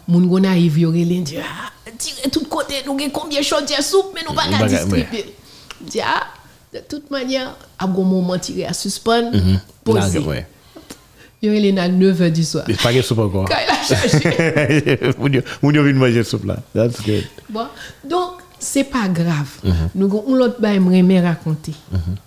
moun 0.06 0.28
gon 0.28 0.44
arrive 0.44 0.78
yo 0.78 0.90
relé 0.90 1.20
dit 1.20 1.36
ah 1.38 1.70
tirer 1.98 2.30
tout 2.30 2.44
côté 2.44 2.74
nous 2.86 2.96
gen 2.98 3.10
combien 3.10 3.42
chaudière 3.42 3.82
soupe 3.82 4.12
mais 4.14 4.20
nous 4.28 4.34
pas 4.34 4.46
Mm, 4.46 4.50
qu'à 4.52 4.58
baga- 4.58 4.84
distribuer. 4.84 5.34
Dit 5.86 6.00
ah 6.00 6.24
de 6.72 6.80
toute 6.88 7.10
manière 7.10 7.54
à 7.78 7.86
bon 7.86 8.04
moment 8.04 8.38
tirer 8.38 8.64
à 8.66 8.72
suspendre, 8.72 9.30
poser. 9.84 10.18
ouais. 10.20 10.46
Yo 11.42 11.50
relé 11.52 11.76
à 11.76 11.88
9h 11.88 12.30
du 12.30 12.44
soir. 12.44 12.64
C'est 12.68 12.80
pas 12.80 12.92
de 12.92 13.02
soupe 13.02 13.18
encore. 13.18 13.46
Quand 13.48 13.56
il 13.66 13.68
a 13.68 13.82
chargé 13.82 15.00
Moun 15.62 15.74
yo 15.74 15.82
vient 15.82 15.92
manger 15.94 16.22
soupe 16.22 16.44
là. 16.44 16.58
That's 16.72 17.02
good. 17.04 17.24
Bon, 17.50 17.66
donc, 18.08 18.34
c'est 18.60 18.84
pas 18.84 19.08
grave. 19.08 19.48
Nous 19.94 20.06
avons 20.06 20.34
l'autre 20.36 20.60
bail 20.60 20.78
me 20.78 21.20
raconter. 21.22 21.72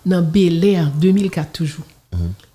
Dans 0.06 0.22
Bel 0.22 0.64
Air, 0.66 0.92
2004 1.00 1.52
toujours. 1.52 1.86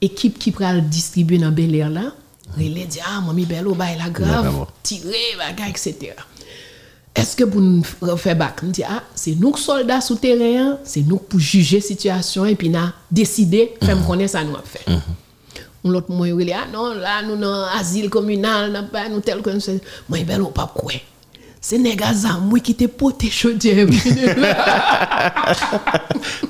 Équipe 0.03 0.39
qui 0.39 0.51
pral 0.53 0.87
distribuer 0.89 1.39
dans 1.39 1.51
Bel 1.51 1.75
Air 1.75 1.91
là, 1.91 2.13
il 2.59 2.75
dit 2.87 2.99
ah 3.07 3.21
mamie 3.21 3.47
Bello 3.47 3.75
bail 3.75 3.97
la 3.99 4.11
grave, 4.11 4.67
tirer 4.83 5.37
bagay 5.39 5.71
etc. 5.71 6.13
Est-ce 7.15 7.37
que 7.37 7.45
pour 7.45 7.61
nous 7.61 7.83
faire 8.17 8.37
back, 8.37 8.63
nous 8.63 8.71
dit 8.71 8.85
ah 8.85 9.03
c'est 9.15 9.35
nous 9.35 9.57
soldats 9.57 10.01
sous 10.01 10.15
terrain, 10.15 10.79
c'est 10.85 11.03
nous 11.03 11.19
pour 11.19 11.41
juger 11.41 11.81
situation 11.81 12.45
et 12.47 12.55
puis 12.55 12.69
n'a 12.69 12.93
décider 13.11 13.75
faire 13.83 13.97
me 13.97 14.07
connaître 14.07 14.33
ça 14.33 14.45
nous 14.45 14.55
a 14.55 14.63
fait. 14.65 14.85
On 15.83 15.91
l'autre 15.91 16.11
moi 16.11 16.29
il 16.29 16.37
dit 16.37 16.53
ah 16.53 16.67
non 16.73 16.95
là 16.95 17.23
nous 17.23 17.37
dans 17.37 17.65
asile 17.79 18.09
communal 18.11 18.89
nous 19.11 19.21
tel 19.21 19.43
que 19.43 19.51
nous 19.51 19.61
c'est 19.61 19.81
moi 20.09 20.23
Bello 20.25 20.47
pas 20.49 20.73
quoi. 20.75 20.93
C'est 21.63 21.77
négaza 21.77 22.39
moi 22.41 22.59
qui 22.61 22.75
t'ai 22.75 22.89
poté 22.89 23.29
chaudière. 23.29 23.87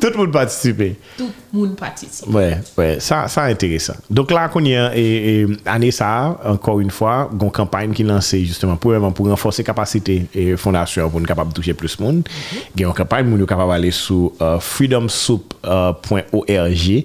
Tout 0.01 0.09
le 0.09 0.17
monde 0.17 0.31
participe. 0.31 0.79
Tout 1.19 1.29
le 1.53 1.59
monde 1.59 1.75
participe. 1.75 2.29
Ouais, 2.29 2.59
ouais, 2.79 3.01
ça, 3.01 3.27
ça 3.27 3.43
intéressant. 3.43 3.95
Donc 4.09 4.31
là, 4.31 4.49
qu'on 4.49 4.65
a, 4.67 4.97
et, 4.97 5.49
année 5.67 5.91
encore 6.45 6.79
une 6.79 6.93
fois, 6.93 7.29
une 7.33 7.51
campagne 7.51 7.93
qui 7.93 8.03
est 8.03 8.05
lancée 8.05 8.45
justement 8.45 8.77
pour, 8.77 8.95
pour 9.13 9.27
renforcer 9.27 9.65
capacité 9.65 10.27
et 10.33 10.57
fondation 10.57 11.11
pour 11.11 11.19
nous 11.19 11.27
capable 11.27 11.51
de 11.51 11.55
toucher 11.55 11.75
plus 11.75 11.97
de 11.97 12.05
monde. 12.05 12.29
Il 12.77 12.85
a 12.85 12.87
une 12.87 12.95
campagne 12.95 13.27
nous 13.27 13.47
capable 13.47 13.73
d'aller 13.73 13.91
sur 13.91 14.31
euh, 14.41 14.61
freedomsoup.org. 14.61 17.05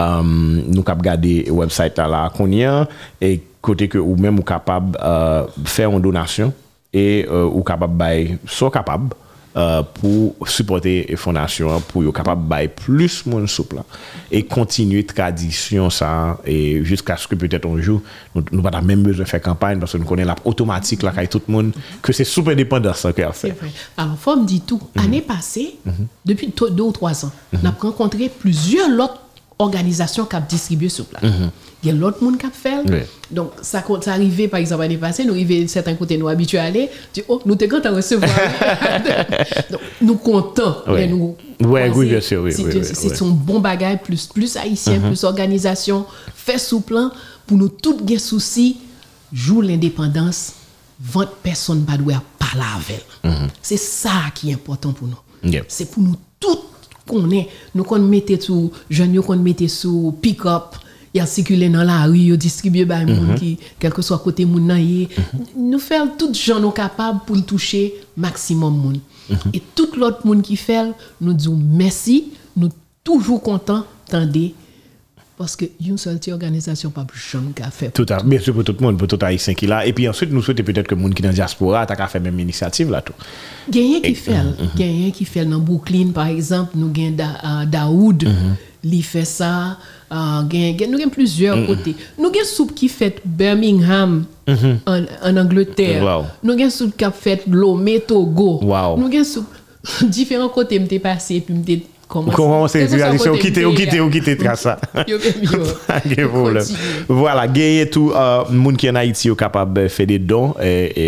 Euh, 0.00 0.22
nous 0.22 0.82
capable 0.82 1.02
garder 1.02 1.44
le 1.46 1.52
website 1.52 1.98
là, 1.98 2.32
qu'on 2.34 2.50
et 3.20 3.42
côté 3.60 3.88
que 3.88 3.98
ou 3.98 4.16
même 4.16 4.42
capable 4.42 4.96
euh, 5.02 5.44
faire 5.66 5.90
une 5.90 6.00
donation 6.00 6.54
et 6.92 7.26
euh, 7.28 7.44
ou 7.44 7.62
capable 7.62 7.94
bail 7.96 8.38
capable 8.70 9.14
euh, 9.54 9.82
pour 9.82 10.34
supporter 10.48 11.04
les 11.08 11.16
fondations 11.16 11.78
pour 11.88 12.02
être 12.02 12.12
capable 12.12 12.42
de 12.44 12.48
bailler 12.48 12.68
plus 12.68 13.26
mon 13.26 13.46
souple 13.46 13.76
et 14.30 14.44
continuer 14.44 15.04
tradition 15.04 15.90
ça 15.90 16.38
et 16.46 16.82
jusqu'à 16.84 17.18
ce 17.18 17.28
que 17.28 17.34
peut-être 17.34 17.68
un 17.68 17.78
jour 17.82 18.00
nous 18.34 18.42
nous 18.50 18.62
pas 18.62 18.80
même 18.80 19.02
besoin 19.02 19.24
de 19.24 19.28
faire 19.28 19.42
campagne 19.42 19.78
parce 19.78 19.92
que 19.92 19.98
nous 19.98 20.06
connaissons 20.06 20.28
la 20.28 20.36
automatique 20.46 21.02
là 21.02 21.10
avec 21.10 21.28
tout 21.28 21.42
le 21.46 21.52
monde 21.52 21.72
que 22.00 22.14
c'est 22.14 22.24
super 22.24 22.52
indépendant 22.54 22.94
ça 22.94 23.12
qu'il 23.12 23.24
a 23.24 23.32
fait. 23.32 23.54
Alors, 23.98 24.16
faut 24.18 24.36
me 24.36 24.46
dire 24.46 24.62
tout. 24.66 24.80
Année 24.96 25.20
passée, 25.20 25.76
depuis 26.24 26.50
to- 26.52 26.70
deux 26.70 26.84
ou 26.84 26.92
trois 26.92 27.22
ans, 27.26 27.32
on 27.52 27.66
a 27.66 27.70
rencontré 27.78 28.30
plusieurs 28.30 28.88
autres 28.98 29.20
organisations 29.62 30.24
qui 30.26 30.36
ont 30.36 30.42
distribué 30.48 30.88
sur 30.88 31.06
place. 31.06 31.22
Il 31.82 31.88
y 31.88 31.90
a 31.90 31.94
l'autre 31.94 32.22
monde 32.22 32.38
qui 32.38 32.46
a 32.46 32.50
fait. 32.50 32.84
Donc, 33.30 33.52
ça, 33.60 33.82
ça 34.02 34.12
arrivait, 34.12 34.46
par 34.46 34.60
exemple, 34.60 34.82
l'année 34.82 34.96
passée, 34.98 35.24
nous 35.24 35.32
arrivons 35.32 35.66
certains 35.66 35.94
côtés, 35.94 36.16
nous 36.16 36.28
habitués 36.28 36.58
à 36.58 36.64
aller, 36.64 36.88
dit, 37.12 37.22
oh, 37.28 37.40
nous 37.44 37.56
t'es 37.56 37.66
content 37.66 37.90
de 37.90 37.96
recevoir. 37.96 38.30
Donc, 39.70 39.80
nous 40.00 40.16
contents. 40.16 40.76
Oui. 40.86 40.94
mais 40.94 41.06
nous, 41.08 41.36
Ouais, 41.64 41.90
oui, 41.94 42.08
bien 42.08 42.20
sûr, 42.20 42.42
oui, 42.42 42.52
C'est 42.52 43.14
son 43.16 43.30
bon 43.30 43.60
bagage, 43.60 43.98
plus, 44.02 44.26
plus 44.26 44.56
haïtien, 44.56 45.00
plus 45.00 45.24
organisation, 45.24 46.06
fait 46.34 46.58
sous 46.58 46.80
plan, 46.80 47.10
pour 47.46 47.56
nous 47.56 47.68
tous 47.68 47.98
les 48.06 48.18
soucis, 48.18 48.78
jour 49.32 49.62
l'indépendance, 49.62 50.54
20 51.00 51.28
personnes 51.42 51.84
pas 51.84 51.96
doivent 51.96 52.20
parler 52.38 52.64
avec. 52.76 53.04
C'est 53.62 53.76
ça 53.76 54.10
qui 54.34 54.50
est 54.50 54.54
important 54.54 54.92
pour 54.92 55.08
nous. 55.08 55.52
C'est 55.68 55.90
pour 55.90 56.02
nous 56.02 56.16
tous 56.38 56.58
qu'on 57.06 57.30
est. 57.30 57.48
Nous 57.74 57.84
qu'on 57.84 57.98
mette 57.98 58.42
sous, 58.42 58.70
jeunes 58.90 59.20
qu'on 59.20 59.36
mette 59.36 59.68
sous 59.68 60.14
pick-up, 60.20 60.76
y 61.14 61.20
a 61.20 61.26
circulé 61.26 61.68
dans 61.68 61.84
la 61.84 62.04
rue, 62.04 62.18
il 62.18 62.36
distribué 62.36 62.86
par 62.86 63.04
les 63.04 63.14
gens 63.14 63.34
qui, 63.34 63.58
quel 63.78 63.92
que 63.92 64.02
soit 64.02 64.18
côté 64.18 64.44
moun 64.44 64.66
nan 64.66 64.80
yé. 64.80 65.08
Nous 65.56 65.78
faisons 65.78 66.10
tout 66.18 66.32
gens 66.32 66.58
nous 66.58 66.70
capables 66.70 67.20
pour 67.26 67.36
le 67.36 67.42
toucher 67.42 67.94
maximum 68.16 68.76
moun. 68.76 68.98
Et 69.52 69.62
tout 69.74 69.88
l'autre 69.96 70.26
monde 70.26 70.42
qui 70.42 70.56
fait, 70.56 70.92
nous 71.20 71.32
disons 71.32 71.56
merci, 71.56 72.32
nous 72.56 72.70
toujours 73.04 73.42
contents, 73.42 73.84
tendez. 74.08 74.54
Parce 75.42 75.56
que 75.56 75.64
une 75.84 75.98
seule 75.98 76.20
organisation, 76.30 76.90
pas 76.90 77.04
jamais 77.32 77.50
qu'à 77.50 77.68
faire. 77.72 77.90
tout 77.90 78.06
à 78.08 78.22
bien 78.22 78.38
sûr 78.38 78.54
pour 78.54 78.62
tout 78.62 78.76
le 78.78 78.86
monde 78.86 78.96
pour 78.96 79.08
tout 79.08 79.18
haïtien 79.22 79.54
qui 79.54 79.66
là 79.66 79.84
et 79.84 79.92
puis 79.92 80.08
ensuite 80.08 80.30
nous 80.30 80.40
souhaitons 80.40 80.62
peut-être 80.62 80.86
que 80.86 80.94
le 80.94 81.00
monde 81.00 81.14
qui 81.14 81.20
est 81.20 81.24
dans 81.24 81.30
la 81.30 81.34
diaspora 81.34 81.84
t'as 81.84 81.96
qu'à 81.96 82.06
faire 82.06 82.20
même 82.20 82.38
initiative 82.38 82.92
là 82.92 83.02
tout 83.02 83.12
Gagné 83.68 84.00
qui 84.02 84.14
fait, 84.14 84.36
gagné 84.76 85.10
qui 85.10 85.24
fait 85.24 85.44
dans 85.44 85.58
Brooklyn 85.58 86.10
par 86.14 86.28
exemple, 86.28 86.74
nous 86.76 86.90
gagnons 86.92 87.16
da, 87.16 87.24
euh, 87.44 87.66
Daoud, 87.66 88.28
il 88.84 89.02
fait 89.02 89.24
ça, 89.24 89.78
euh, 90.12 90.42
nous 90.42 90.48
gagnons 90.48 91.08
plusieurs 91.10 91.66
côtés. 91.66 91.96
Nous 92.18 92.30
gagnons 92.30 92.46
soupe 92.46 92.72
qui 92.74 92.88
fait 92.88 93.20
Birmingham 93.24 94.24
en, 94.48 95.04
en 95.24 95.36
Angleterre. 95.36 96.04
Wow. 96.04 96.24
Nous 96.44 96.54
gagnons 96.54 96.70
soupe 96.70 96.96
qui 96.96 97.04
fait 97.20 97.42
Lomé 97.48 97.98
Togo. 98.00 98.60
Wow. 98.62 98.96
Nous 98.96 99.08
gagnons 99.08 99.24
soupe 99.24 99.52
différents 100.02 100.48
côtés 100.50 100.78
m'étais 100.78 101.00
passé 101.00 101.40
puis 101.44 101.52
m'étais. 101.52 101.82
Comment 102.12 102.68
c'est 102.68 102.84
réalisé 102.84 103.30
Ou 103.30 103.36
quitter, 103.36 103.64
ou 103.64 103.74
quitter, 103.74 104.00
ou 104.00 104.10
quitter, 104.10 104.36
ça. 104.54 104.78
Voilà, 107.08 107.48
gagner 107.48 107.88
tout 107.88 108.12
euh, 108.14 108.42
le 108.50 108.56
monde 108.56 108.76
qui 108.76 108.86
est 108.86 108.90
en 108.90 108.96
Haïti 108.96 109.28
est 109.28 109.36
capable 109.36 109.82
de 109.82 109.88
faire 109.88 110.06
des 110.06 110.18
dons 110.18 110.54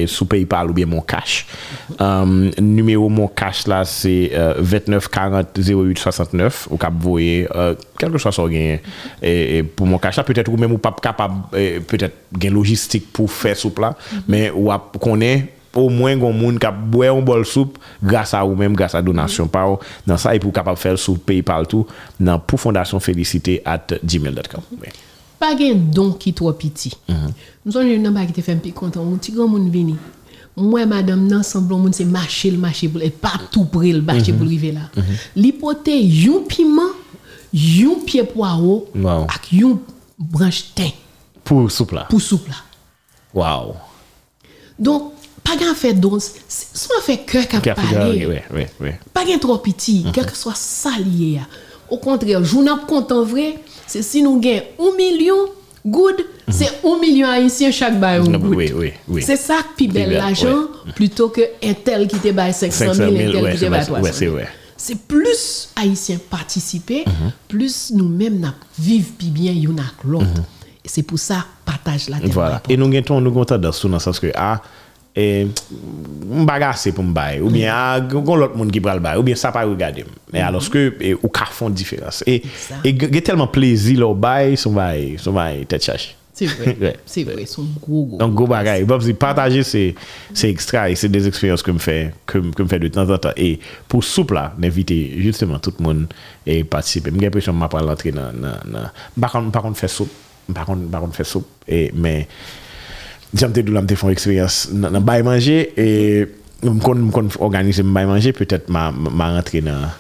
sous 0.07 0.25
PayPal 0.25 0.71
ou 0.71 0.73
bien 0.73 0.87
mon 0.87 1.03
cash. 1.03 1.47
Euh, 2.01 2.51
numéro 2.59 3.09
mon 3.09 3.29
cash 3.29 3.67
là, 3.67 3.85
c'est 3.85 4.33
29 4.59 5.09
40 5.09 5.59
08 5.59 5.99
69. 5.99 6.69
Ou 6.71 6.77
cap 6.77 6.95
voyer, 6.99 7.47
euh, 7.55 7.75
quelque 7.99 8.19
chose 8.19 8.35
soit 8.35 8.49
gagné. 8.49 8.81
Pour 9.77 9.87
mon 9.87 9.99
cash 9.99 10.17
là, 10.17 10.25
peut-être 10.25 10.49
ou 10.49 10.57
même 10.57 10.73
ou 10.73 10.79
pas 10.79 10.95
capable, 11.01 11.35
peut-être 11.87 12.15
gain 12.37 12.51
logistique 12.51 13.13
pour 13.13 13.31
faire 13.31 13.57
sous 13.57 13.71
plat, 13.71 13.95
mais 14.27 14.51
ou 14.51 14.71
connaît 14.99 15.54
au 15.75 15.89
moins 15.89 16.17
gon 16.17 16.33
moun 16.33 16.59
k'ap 16.59 16.77
boire 16.91 17.15
un 17.17 17.23
bol 17.23 17.45
soupe 17.45 17.79
grâce 18.03 18.35
à 18.35 18.45
ou 18.45 18.55
même 18.55 18.75
grâce 18.75 18.95
à 18.95 19.03
donation 19.03 19.47
par 19.49 19.79
dans 20.07 20.17
ça 20.17 20.35
et 20.35 20.39
pour 20.39 20.53
capable 20.53 20.79
faire 20.79 20.99
sous 20.99 21.17
PayPal 21.17 21.67
tout 21.67 21.87
dans 22.21 22.39
pour 22.39 22.61
fondation 22.61 23.01
félicité 23.01 23.61
at 23.65 23.87
gmail.com. 24.05 24.63
Pas 25.39 25.57
gen 25.59 25.91
don 25.91 26.13
qui 26.13 26.33
trop 26.33 26.53
petit. 26.53 26.93
Nous 27.67 27.73
sommes 27.73 27.89
une 27.89 28.03
namba 28.03 28.25
qui 28.27 28.33
te 28.33 28.41
fait 28.41 28.53
un 28.53 28.57
peu 28.59 28.71
content. 28.71 29.03
Un 29.07 29.17
petit 29.17 29.33
grand 29.33 29.49
monde 29.49 29.69
vini. 29.71 29.97
Moi, 30.57 30.87
madame, 30.87 31.27
nan 31.27 31.43
semblon 31.43 31.81
moun 31.83 31.93
se 31.93 32.05
marcher 32.05 32.53
le 32.53 32.59
marcher 32.59 32.87
pour, 32.89 33.03
et 33.03 33.11
pas 33.11 33.33
tout 33.51 33.65
près 33.65 33.91
le 33.91 34.01
marcher 34.01 34.33
pour 34.33 34.47
arriver 34.47 34.71
là. 34.71 34.83
L'hypothèse, 35.35 36.05
yon 36.27 36.45
piment, 36.47 36.93
yon 37.53 37.97
pied 38.07 38.23
poireau, 38.23 38.87
Wow. 38.95 39.25
ak 39.29 39.49
yon 39.51 39.81
branche 40.17 40.69
thym 40.77 40.93
Pour 41.43 41.69
soupe 41.73 41.91
là. 41.91 42.07
pour 42.09 42.21
soupe 42.23 42.47
là. 42.47 42.55
Wow. 43.35 43.75
Donc, 44.79 45.14
pas 45.45 45.59
gen 45.59 45.75
fait 45.75 45.93
don, 45.93 46.19
c'est 46.19 46.77
soit 46.77 47.01
fait 47.03 47.19
cœur 47.19 47.47
Café 47.47 47.75
parlé. 47.75 48.27
oui, 48.27 48.37
oui, 48.55 48.63
oui. 48.81 48.91
pas 49.13 49.23
trop 49.39 49.59
petit, 49.59 50.07
quel 50.13 50.27
que 50.27 50.37
soit 50.37 50.57
ça 50.57 50.91
lié. 50.99 51.41
Au 51.91 51.99
contraire, 51.99 52.43
jou 52.43 52.63
n'ap 52.63 52.87
content 52.87 53.23
vrai, 53.23 53.57
c'est 53.87 54.03
si 54.03 54.23
nous 54.23 54.41
gain 54.41 54.61
1 54.81 54.97
million, 54.97 55.37
good, 55.87 56.17
c'est 56.49 56.81
1 56.85 56.99
million 56.99 57.29
haïtien 57.29 57.71
chaque 57.71 58.01
bail 58.01 58.21
ou 58.21 58.55
Oui, 58.55 58.73
oui, 58.75 58.93
oui. 59.07 59.23
C'est 59.23 59.37
ça 59.37 59.59
qui 59.77 59.87
Plus 59.87 59.95
belle 59.95 60.09
belle, 60.09 60.19
l'argent, 60.19 60.65
plutôt 60.95 61.29
que 61.29 61.43
un 61.63 61.75
tel 61.75 62.09
qui 62.09 62.19
te 62.19 62.33
bail 62.33 62.55
500 62.55 62.95
000, 62.95 62.95
500 62.95 63.17
000, 63.17 63.29
un 63.29 63.43
tel 63.43 63.55
qui 63.55 63.61
te 63.61 63.71
bail 63.71 63.85
vrai, 63.85 63.87
300 63.87 63.95
000. 63.95 64.03
ouais, 64.03 64.13
c'est 64.13 64.27
vrai. 64.27 64.49
c'est 64.77 64.99
plus 65.07 65.69
haïtiens 65.77 66.19
participer, 66.31 67.05
plus 67.49 67.93
nous-mêmes 67.95 68.53
vivre 68.79 69.09
puis 69.19 69.29
bien 69.29 69.53
yon 69.53 69.77
ak 69.79 70.05
l'autre. 70.05 70.27
Et 70.85 70.89
C'est 70.89 71.03
pour 71.03 71.19
ça 71.19 71.47
partage 71.65 72.09
la 72.11 72.19
Voilà. 72.29 72.63
Et 72.69 72.77
nous 72.77 72.87
avons 72.87 73.45
tendance 73.45 73.85
dans 73.87 73.89
le 73.93 73.99
sens 73.99 74.19
que 74.21 74.31
ah 74.35 74.61
et 75.17 75.47
m'bagasse 76.27 76.89
pour 76.95 77.05
m'bailler 77.05 77.41
ou 77.41 77.51
bien 77.51 78.01
gon 78.01 78.37
l'autre 78.37 78.57
monde 78.57 78.71
qui 78.73 78.81
pral 78.81 79.01
bailler 79.01 79.19
ou 79.21 79.23
bien 79.23 79.35
ça 79.37 79.53
pas 79.53 79.65
regarder 79.65 80.05
mais 80.33 80.41
alors 80.41 80.69
que 80.69 80.95
et, 81.01 81.15
ou 81.15 81.29
ka 81.29 81.45
font 81.47 81.71
différence 81.71 82.25
et 82.27 82.43
et 82.85 82.93
a 83.19 83.21
tellement 83.21 83.47
plaisir 83.47 84.01
là 84.01 84.15
bail 84.15 84.57
son 84.57 84.73
bail 84.73 85.17
son 85.19 85.33
bail 85.33 85.67
tête 85.67 85.85
cherche 85.85 86.17
C'est 86.37 86.47
vrai, 86.47 86.97
c'est 87.07 87.23
vrai, 87.23 87.47
son 87.47 87.63
gros 87.81 88.07
gros. 88.07 88.19
donc 88.19 88.35
gros 88.35 88.49
bagaille 88.49 88.83
partager 89.15 89.63
c'est 89.63 89.95
c'est 90.33 90.51
extra 90.51 90.91
et 90.91 90.97
c'est 90.97 91.09
des 91.09 91.29
expériences 91.29 91.63
que 91.63 91.71
me 91.71 91.79
fait 91.79 92.13
que 92.27 92.39
me- 92.39 92.51
fait 92.67 92.81
de 92.81 92.89
temps 92.89 93.09
en 93.09 93.19
temps. 93.19 93.31
Et 93.37 93.61
pour 93.87 94.03
souple 94.03 94.35
là 94.35 94.53
d'inviter 94.59 95.15
justement 95.19 95.61
tout 95.61 95.73
le 95.79 95.85
monde 95.85 96.07
et 96.45 96.65
participer. 96.65 97.13
J'ai 97.15 97.21
l'impression 97.21 97.53
m'a 97.53 97.69
pas 97.69 97.83
dans 98.11 98.33
dans 98.33 98.59
dans. 98.75 98.91
Par 99.21 99.31
contre 99.31 99.53
par 99.53 99.63
contre 99.63 99.79
faire 99.79 99.89
soupe 99.99 100.11
par 100.53 100.67
contre 100.67 100.91
par 100.91 101.01
contre 101.03 101.15
faire 101.15 101.25
soupe 101.35 101.47
et 101.69 101.93
mais 101.95 102.27
Diyan 103.35 103.51
mte 103.51 103.65
dou 103.67 103.75
la 103.75 103.83
mte 103.83 103.99
fon 103.99 104.15
eksperyans 104.15 104.61
nan, 104.71 104.95
nan 104.95 105.05
bay 105.07 105.25
manje, 105.27 105.57
e 105.75 106.27
mkon 106.65 107.33
organize 107.43 107.83
mbay 107.83 108.07
manje, 108.07 108.33
petet 108.37 108.71
ma, 108.73 108.89
ma 108.95 109.35
rentre 109.35 109.63
nan... 109.65 109.91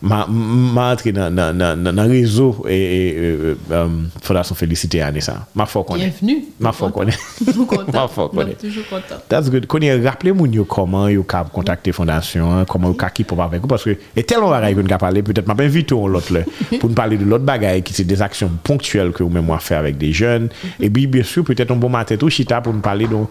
Ma, 0.00 0.24
ma 0.26 0.92
entre 0.94 1.12
nan, 1.12 1.34
nan, 1.34 1.56
nan, 1.60 1.82
nan 1.92 2.08
rezo 2.08 2.64
e, 2.64 2.72
e, 2.72 3.00
e, 3.10 3.50
e 3.52 3.74
um, 3.76 4.06
Fondasyon 4.24 4.56
Felicite 4.56 5.02
ane 5.04 5.20
sa. 5.20 5.34
Ma 5.52 5.66
fò 5.68 5.82
konè. 5.84 6.06
Bienvenu. 6.06 6.38
Ma 6.64 6.72
fò 6.72 6.88
konè. 6.94 7.12
Mou 7.50 7.66
kontan. 7.68 7.92
Ma 7.98 8.06
fò 8.08 8.30
konè. 8.32 8.54
Toujou 8.62 8.86
kontan. 8.88 9.20
That's 9.28 9.52
good. 9.52 9.68
Konè, 9.70 9.92
rappele 10.00 10.32
moun 10.38 10.56
yo 10.56 10.64
koman 10.64 11.10
yo 11.12 11.26
ka 11.28 11.42
kontakte 11.52 11.92
Fondasyon, 11.96 12.64
koman 12.70 12.94
yo 12.94 12.98
ka 13.00 13.12
ki 13.12 13.28
pou 13.28 13.36
pa 13.40 13.50
vek 13.52 13.66
ou, 13.66 13.72
paske 13.74 13.98
e 14.00 14.24
tel 14.24 14.46
an 14.46 14.54
waray 14.54 14.78
kon 14.78 14.88
ka 14.88 15.00
pale, 15.04 15.24
petèt 15.26 15.48
ma 15.50 15.58
pen 15.60 15.68
vitou 15.72 16.08
an 16.08 16.16
lot 16.16 16.32
le, 16.32 16.46
pou 16.78 16.88
nou 16.88 16.96
pale 16.96 17.20
de 17.20 17.28
lot 17.28 17.44
bagay 17.44 17.84
ki 17.84 18.00
se 18.00 18.08
des 18.08 18.24
aksyon 18.24 18.56
ponktuel 18.64 19.12
ke 19.12 19.26
ou 19.26 19.32
mè 19.32 19.44
mwa 19.44 19.60
fè 19.60 19.76
avèk 19.82 20.00
de 20.00 20.14
jèn, 20.16 20.48
mm-hmm. 20.48 20.80
e 20.80 20.92
bi, 20.96 21.04
biesu, 21.12 21.44
petèt 21.44 21.68
an 21.68 21.80
bon 21.80 21.92
matè 21.92 22.16
tou 22.16 22.32
chita 22.32 22.64
pou 22.64 22.72
nou 22.72 22.84
pale 22.84 23.10
do 23.10 23.26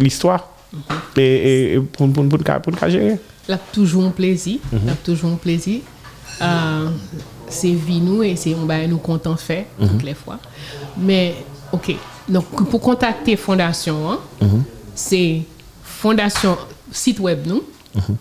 l'histoire, 0.00 0.48
e 1.20 1.82
pou 1.92 2.08
nou 2.08 2.80
ka 2.80 2.88
jere. 2.88 3.18
Là, 3.48 3.58
toujours 3.72 4.04
un 4.04 4.10
plaisir. 4.10 4.58
Mhm. 4.72 4.86
Là, 4.86 4.92
toujours 5.04 5.30
un 5.30 5.36
plaisir. 5.36 5.80
Euh, 6.42 6.90
c'est 7.48 7.70
vie 7.72 8.00
nous 8.00 8.22
et 8.22 8.36
c'est 8.36 8.54
on 8.54 8.66
va 8.66 8.86
nous 8.86 8.98
content 8.98 9.36
fait 9.36 9.66
Mhm. 9.78 9.88
toutes 9.88 10.02
les 10.02 10.14
fois. 10.14 10.38
Mais, 10.98 11.34
ok. 11.72 11.94
Donc, 12.28 12.44
pour 12.68 12.80
contacter 12.80 13.36
Fondation, 13.36 14.10
hein, 14.10 14.18
Mhm. 14.42 14.64
c'est 14.94 15.42
Fondation, 15.82 16.56
site 16.92 17.20
web 17.20 17.46
nous, 17.46 17.62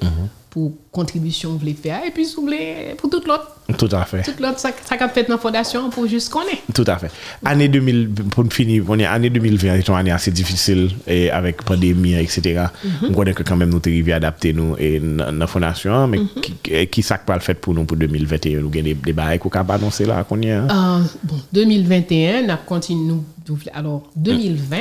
pour 0.52 0.70
contribution 0.90 1.48
vous 1.52 1.58
voulez 1.58 1.72
faire. 1.72 2.00
Et 2.06 2.10
puis, 2.10 2.24
vous 2.36 2.46
pour 2.98 3.08
tout 3.08 3.22
l'autre, 3.26 3.56
Tout 3.78 3.88
à 3.90 4.04
fait. 4.04 4.20
tout 4.22 4.32
l'autre, 4.38 4.58
ça, 4.58 4.70
ça 4.84 4.98
qu'a 4.98 5.08
fait 5.08 5.22
dans 5.22 5.36
la 5.36 5.38
fondation 5.40 5.88
pour 5.88 6.06
juste 6.06 6.28
connaître. 6.30 6.60
Tout 6.74 6.84
à 6.86 6.98
fait. 6.98 7.10
Année 7.42 7.68
2000, 7.68 8.10
pour 8.30 8.44
finir, 8.52 8.84
on 8.86 8.98
est 8.98 9.06
année 9.06 9.30
2020 9.30 9.74
est 9.76 9.88
une 9.88 9.94
année 9.94 10.10
assez 10.10 10.30
difficile 10.30 10.90
et 11.06 11.30
avec 11.30 11.62
pandémie, 11.64 12.12
etc. 12.16 12.66
On 13.02 13.14
connaît 13.14 13.32
que 13.32 13.42
quand 13.42 13.56
même 13.56 13.70
nous 13.70 13.78
arrivés 13.78 14.12
à 14.12 14.16
adapter 14.16 14.52
nous 14.52 14.76
et 14.78 15.00
la 15.00 15.46
fondation, 15.46 16.06
mais 16.06 16.20
qui, 16.42 16.86
qui 16.86 17.02
ça 17.02 17.16
pas 17.16 17.34
le 17.34 17.40
fait 17.40 17.54
pour 17.54 17.72
nous 17.72 17.84
pour 17.84 17.96
2021? 17.96 18.60
Nous 18.60 18.68
avons 18.68 18.82
des, 18.82 18.92
des 18.94 19.12
bails 19.14 19.38
qu'on 19.38 19.48
peut 19.48 19.58
annoncer 19.58 20.04
là, 20.04 20.22
qu'on 20.24 20.38
y 20.42 20.50
a. 20.50 20.64
Euh, 20.64 21.00
bon, 21.24 21.36
2021, 21.54 22.44
on 22.44 22.48
a 22.50 22.56
continué. 22.58 23.06
nous- 23.08 23.24
nous- 23.48 23.58
Alors, 23.72 24.10
2020, 24.16 24.76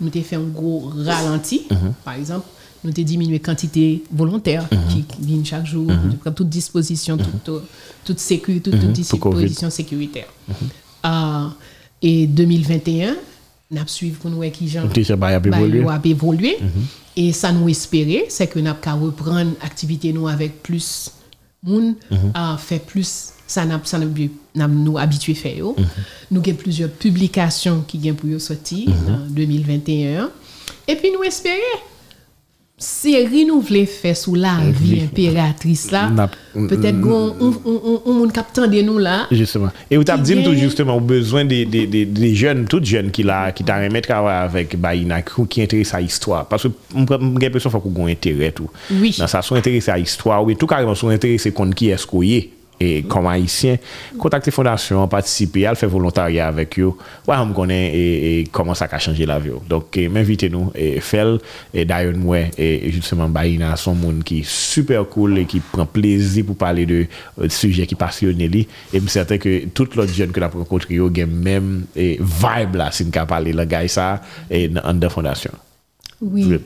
nous 0.00 0.08
avons 0.08 0.22
fait 0.24 0.36
un 0.36 0.40
gros 0.40 0.90
ralenti. 1.06 1.68
Par 2.04 2.14
exemple, 2.14 2.46
nous 2.84 2.90
avons 2.90 3.02
diminué 3.02 3.34
la 3.34 3.38
quantité 3.38 4.02
volontaire 4.10 4.68
qui 4.90 5.02
qui 5.02 5.22
viennent 5.22 5.44
chaque 5.44 5.66
jour, 5.66 5.86
nous 5.86 6.14
prenons 6.16 6.34
toute 6.34 6.48
disposition, 6.48 7.16
toute, 7.16 7.48
euh, 7.48 7.60
toute, 8.04 8.18
sécu, 8.18 8.60
toute, 8.60 8.72
toute 8.72 9.20
Covid. 9.20 9.36
disposition 9.44 9.70
sécuritaire. 9.70 10.26
Euh, 11.04 11.46
et 12.00 12.26
2021, 12.26 13.14
nous 13.70 13.78
avons 13.78 13.86
suivi 13.88 14.14
pour 14.14 14.30
nous 14.30 14.42
qui 14.50 14.76
a 14.76 15.16
bah, 15.16 15.32
évolué. 15.34 15.80
yo 15.80 15.88
a 15.88 16.00
évolué. 16.04 16.58
Et 17.16 17.32
ça 17.32 17.52
nous 17.52 17.68
espérait, 17.68 18.24
c'est 18.28 18.46
que 18.46 18.58
nous 18.58 18.70
avons 18.70 19.06
reprendre 19.06 19.52
l'activité 19.62 20.12
nous 20.12 20.28
avec 20.28 20.62
plus 20.62 21.10
moun, 21.62 21.94
à 22.34 22.56
faire 22.58 22.80
plus, 22.80 23.30
ça 23.46 23.64
n'a 23.64 23.80
ça 23.84 23.98
nous 24.00 24.98
habitué 24.98 25.34
faire. 25.34 25.56
yo. 25.56 25.76
Nous 26.30 26.40
avons 26.40 26.54
plusieurs 26.54 26.90
publications 26.90 27.84
qui 27.86 27.98
viennent 27.98 28.16
pour 28.16 28.40
sortir 28.40 28.88
en 29.08 29.28
2021. 29.30 30.30
Et 30.88 30.96
puis 30.96 31.10
nous 31.12 31.22
espérer 31.22 31.60
Seri 32.82 33.44
nou 33.46 33.62
vle 33.62 33.84
fè 33.86 34.10
sou 34.18 34.34
la 34.34 34.56
mm-hmm. 34.58 34.78
vi 34.80 34.96
imperatris 35.04 35.84
la, 35.92 36.26
petèt 36.52 36.96
goun, 36.98 37.30
ou 37.38 38.14
moun 38.16 38.32
kapten 38.34 38.66
de 38.72 38.80
nou 38.82 38.98
la. 39.02 39.28
Justement. 39.30 39.70
Et 39.86 40.00
ou 40.00 40.06
tap 40.08 40.24
dim 40.26 40.42
tout 40.42 40.58
justement, 40.58 40.98
ou 40.98 41.04
bezwen 41.12 41.46
de, 41.50 41.62
de, 41.62 41.84
de, 41.90 42.02
de 42.10 42.30
jen, 42.34 42.64
tout 42.70 42.82
jen 42.82 43.12
ki 43.14 43.26
la, 43.28 43.44
ki 43.54 43.66
ta 43.68 43.78
remet 43.84 44.08
kava 44.10 44.40
avèk 44.48 44.74
bayina, 44.82 45.20
ki 45.22 45.62
entere 45.62 45.86
sa 45.86 46.02
histwa. 46.02 46.42
Pasou 46.50 46.74
mwen 46.96 47.38
gen 47.38 47.54
pesyon 47.54 47.74
fòk 47.74 47.86
ou 47.86 47.94
goun 47.94 48.10
entere 48.10 48.50
tout. 48.56 48.82
Oui. 48.90 49.14
Nan 49.20 49.30
sa 49.30 49.44
sou 49.46 49.60
entere 49.60 49.78
sa 49.84 50.00
histwa, 50.02 50.40
ou 50.42 50.50
tout 50.56 50.70
kareman 50.70 50.98
sou 50.98 51.14
entere 51.14 51.38
se 51.42 51.54
kon 51.54 51.70
ki 51.76 51.92
esko 51.94 52.24
ye. 52.26 52.48
et 52.82 53.02
comme 53.02 53.26
haïtien, 53.26 53.76
contacter 54.18 54.50
fondation, 54.50 55.06
participer, 55.06 55.62
elle 55.62 55.76
fait 55.76 55.86
volontariat 55.86 56.48
avec 56.48 56.78
eux. 56.78 56.82
E, 56.82 57.30
ouais, 57.30 57.36
on 57.38 57.52
connaît 57.52 57.94
et, 57.94 58.40
et 58.40 58.44
comment 58.50 58.74
ça 58.74 58.88
a 58.90 58.98
changé 58.98 59.24
la 59.24 59.38
vie. 59.38 59.50
Donc, 59.68 59.96
e, 59.96 60.08
m'invitez 60.08 60.50
nous 60.50 60.72
et 60.74 61.00
faire 61.00 61.38
et 61.72 61.84
d'ailleurs 61.84 62.16
moi 62.16 62.38
et 62.58 62.90
justement 62.90 63.28
Baïna 63.28 63.76
son 63.76 63.94
monde 63.94 64.24
qui 64.24 64.40
est 64.40 64.46
super 64.46 65.08
cool 65.08 65.38
et 65.38 65.44
qui 65.44 65.60
prend 65.60 65.86
plaisir 65.86 66.44
pour 66.44 66.56
parler 66.56 66.86
de, 66.86 67.06
euh, 67.40 67.44
de 67.44 67.48
sujets 67.48 67.86
qui 67.86 67.94
passionnent 67.94 68.38
lui 68.38 68.66
et 68.92 69.00
me 69.00 69.06
certain 69.06 69.38
que 69.38 69.66
toutes 69.66 69.94
l'autre 69.94 70.12
jeune 70.12 70.32
que 70.32 70.40
la 70.40 70.48
rencontré 70.48 71.00
ont 71.00 71.10
même 71.10 71.84
et 71.94 72.18
vibe 72.20 72.74
là 72.74 72.90
si 72.90 73.04
nous 73.04 73.26
parler 73.26 73.52
le 73.52 73.64
gars 73.64 73.86
ça 73.86 74.20
et 74.50 74.68
dans 74.68 74.82
la 74.82 75.06
e, 75.06 75.10
fondation. 75.10 75.52
Oui. 76.20 76.46
Je, 76.48 76.56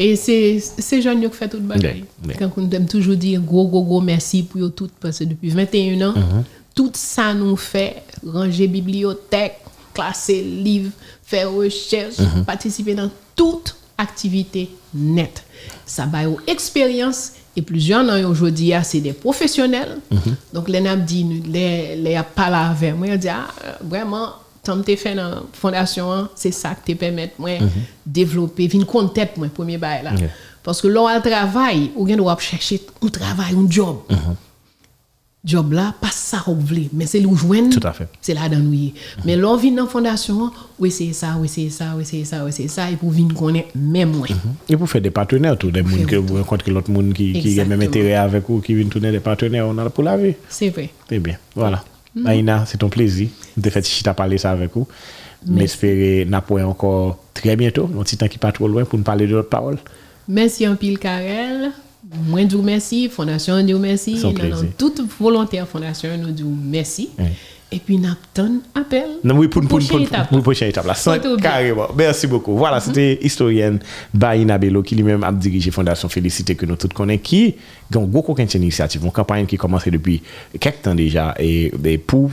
Et 0.00 0.14
c'est 0.14 0.60
c'est 0.60 1.02
jeunes 1.02 1.20
qui 1.28 1.36
fait 1.36 1.48
tout 1.48 1.56
le 1.56 1.64
bagaille. 1.64 2.04
Quand 2.38 2.50
on 2.56 2.70
aime 2.70 2.86
toujours 2.86 3.16
dire 3.16 3.40
gros, 3.40 3.66
gros, 3.66 3.82
gros 3.82 4.00
merci 4.00 4.44
pour 4.44 4.60
eux 4.62 4.70
toutes, 4.70 4.92
parce 5.00 5.18
que 5.18 5.24
depuis 5.24 5.50
21 5.50 6.10
ans, 6.10 6.14
Mhm. 6.14 6.44
tout 6.72 6.92
ça 6.94 7.34
nous 7.34 7.56
fait 7.56 8.04
ranger 8.24 8.68
bibliothèque, 8.68 9.56
classer 9.92 10.40
livres, 10.42 10.92
faire 11.24 11.50
recherche, 11.52 12.18
Mhm. 12.18 12.44
participer 12.44 12.94
dans 12.94 13.10
toute 13.34 13.74
activité 13.96 14.70
nette. 14.94 15.42
Ça 15.84 16.06
va 16.06 16.22
une 16.22 16.36
expérience 16.46 17.32
et 17.56 17.62
plusieurs 17.62 18.06
gens 18.06 18.30
aujourd'hui, 18.30 18.72
ah, 18.72 18.84
c'est 18.84 19.00
des 19.00 19.12
professionnels. 19.12 19.98
Mhm. 20.12 20.36
Donc, 20.52 20.68
les 20.68 20.80
n'a 20.80 20.94
dit, 20.94 21.24
les, 21.44 21.96
les 21.96 22.14
avec 22.14 22.94
moi, 22.94 23.08
ils 23.08 23.18
dit, 23.18 23.28
ah, 23.28 23.48
vraiment, 23.82 24.28
tant 24.68 24.80
que 24.82 24.90
tu 24.90 24.96
fait 24.96 25.14
dans 25.14 25.30
la 25.30 25.42
fondation, 25.52 26.28
c'est 26.34 26.52
ça 26.52 26.76
qui 26.84 26.94
te 26.94 26.98
permet 26.98 27.32
moi 27.38 27.50
développer, 28.04 28.68
vin 28.68 28.84
compte 28.84 29.14
tête 29.14 29.36
moi 29.36 29.48
premier 29.48 29.78
bail 29.78 30.04
là. 30.04 30.12
Mhm. 30.12 30.28
Parce 30.62 30.82
que 30.82 30.88
l'on 30.88 31.06
a 31.06 31.20
travail, 31.20 31.92
ou 31.96 32.04
bien 32.04 32.16
doit 32.16 32.36
chercher 32.38 32.82
un 33.02 33.08
travail, 33.08 33.54
un 33.54 33.70
job. 33.70 33.98
Mhm. 34.10 34.36
Job 35.44 35.72
là, 35.72 35.94
pas 35.98 36.10
ça 36.10 36.42
qu'on 36.44 36.54
voulait, 36.54 36.90
mais 36.92 37.06
c'est 37.06 37.22
fait. 37.22 38.08
C'est 38.20 38.34
là 38.34 38.48
dans 38.50 38.58
nous. 38.58 38.90
Mais 39.24 39.36
l'on 39.36 39.56
vient 39.56 39.72
dans 39.72 39.84
la 39.84 39.88
fondation, 39.88 40.50
oui 40.78 40.90
c'est 40.90 41.14
ça, 41.14 41.36
oui 41.40 41.48
c'est 41.48 41.70
ça, 41.70 41.94
oui 41.96 42.04
c'est 42.04 42.24
ça, 42.24 42.44
oui 42.44 42.52
c'est 42.52 42.68
ça, 42.68 42.90
et 42.90 42.96
pour 42.96 43.10
venir 43.10 43.34
connaître 43.34 43.70
même 43.74 44.14
moi. 44.16 44.26
Et 44.68 44.76
pour 44.76 44.90
faire 44.90 45.00
des 45.00 45.10
partenaires, 45.10 45.56
tout 45.56 45.70
des 45.70 45.82
monde 45.82 46.04
que 46.04 46.16
vous 46.16 46.34
rencontrez 46.36 46.70
l'autre 46.70 46.90
monde 46.90 47.14
qui, 47.14 47.58
a 47.58 47.64
même 47.64 47.80
intérêt 47.80 48.16
avec 48.16 48.44
vous, 48.48 48.60
qui 48.60 48.74
viennent 48.74 48.90
tourner 48.90 49.12
des 49.12 49.20
partenaires, 49.20 49.66
on 49.66 49.78
a 49.78 49.88
pour 49.88 50.04
la 50.04 50.18
vie. 50.18 50.34
C'est 50.50 50.68
vrai. 50.68 50.90
C'est 51.08 51.20
bien. 51.20 51.38
Voilà. 51.54 51.82
Maïna, 52.14 52.64
c'est 52.66 52.78
ton 52.78 52.88
plaisir. 52.88 53.28
de 53.56 53.70
fait 53.70 53.86
chita 53.86 54.14
parler 54.14 54.38
ça 54.38 54.50
avec 54.50 54.72
vous. 54.74 54.86
M'espérer 55.46 56.24
n'a 56.24 56.40
pas 56.40 56.64
encore 56.64 57.18
très 57.32 57.54
bientôt, 57.54 57.88
un 57.96 58.02
petit 58.02 58.16
temps 58.16 58.26
qui 58.26 58.38
pas 58.38 58.50
trop 58.50 58.66
loin 58.66 58.84
pour 58.84 58.98
nous 58.98 59.04
parler 59.04 59.26
de 59.26 59.34
notre 59.34 59.48
parole. 59.48 59.78
Merci 60.26 60.66
en 60.66 60.74
pile 60.74 60.98
Karel 60.98 61.72
moi 62.26 62.40
je 62.48 62.54
vous 62.54 62.62
remercie, 62.62 63.08
Fondation 63.08 63.54
non, 63.62 63.78
non, 64.30 64.32
plaisir. 64.32 64.68
toute 64.78 65.00
volontaire 65.18 65.66
Fondation 65.68 66.16
nous 66.16 66.30
dit 66.30 66.44
merci. 66.44 67.10
Et 67.70 67.80
puis 67.80 67.98
nous 67.98 68.08
avons 68.36 68.60
appel. 68.74 69.04
Non, 69.22 69.36
oui, 69.36 69.48
pour, 69.48 69.60
pour, 69.60 69.78
prochaine 69.78 70.06
pour, 70.30 70.42
prochaine 70.42 70.70
étape 70.70 70.86
là. 70.86 70.94
Carrément. 71.40 71.88
Merci 71.94 72.26
beaucoup. 72.26 72.56
Voilà, 72.56 72.80
c'était 72.80 73.18
historienne 73.20 73.78
Baïna 74.14 74.56
Bello 74.56 74.82
qui 74.82 74.94
lui-même 74.94 75.22
a 75.22 75.30
dirigé 75.32 75.70
Fondation 75.70 76.08
Félicité 76.08 76.54
que 76.54 76.64
nous 76.64 76.76
tous 76.76 76.88
connaissons, 76.88 77.22
qui 77.22 77.54
a 77.94 77.98
une 77.98 78.06
gros 78.06 78.36
initiative, 78.38 79.04
une 79.04 79.12
campagne 79.12 79.44
qui 79.44 79.56
a 79.56 79.58
commencé 79.58 79.90
depuis 79.90 80.22
quelques 80.58 80.82
temps 80.82 80.94
déjà 80.94 81.34
et, 81.38 81.70
pour 82.06 82.30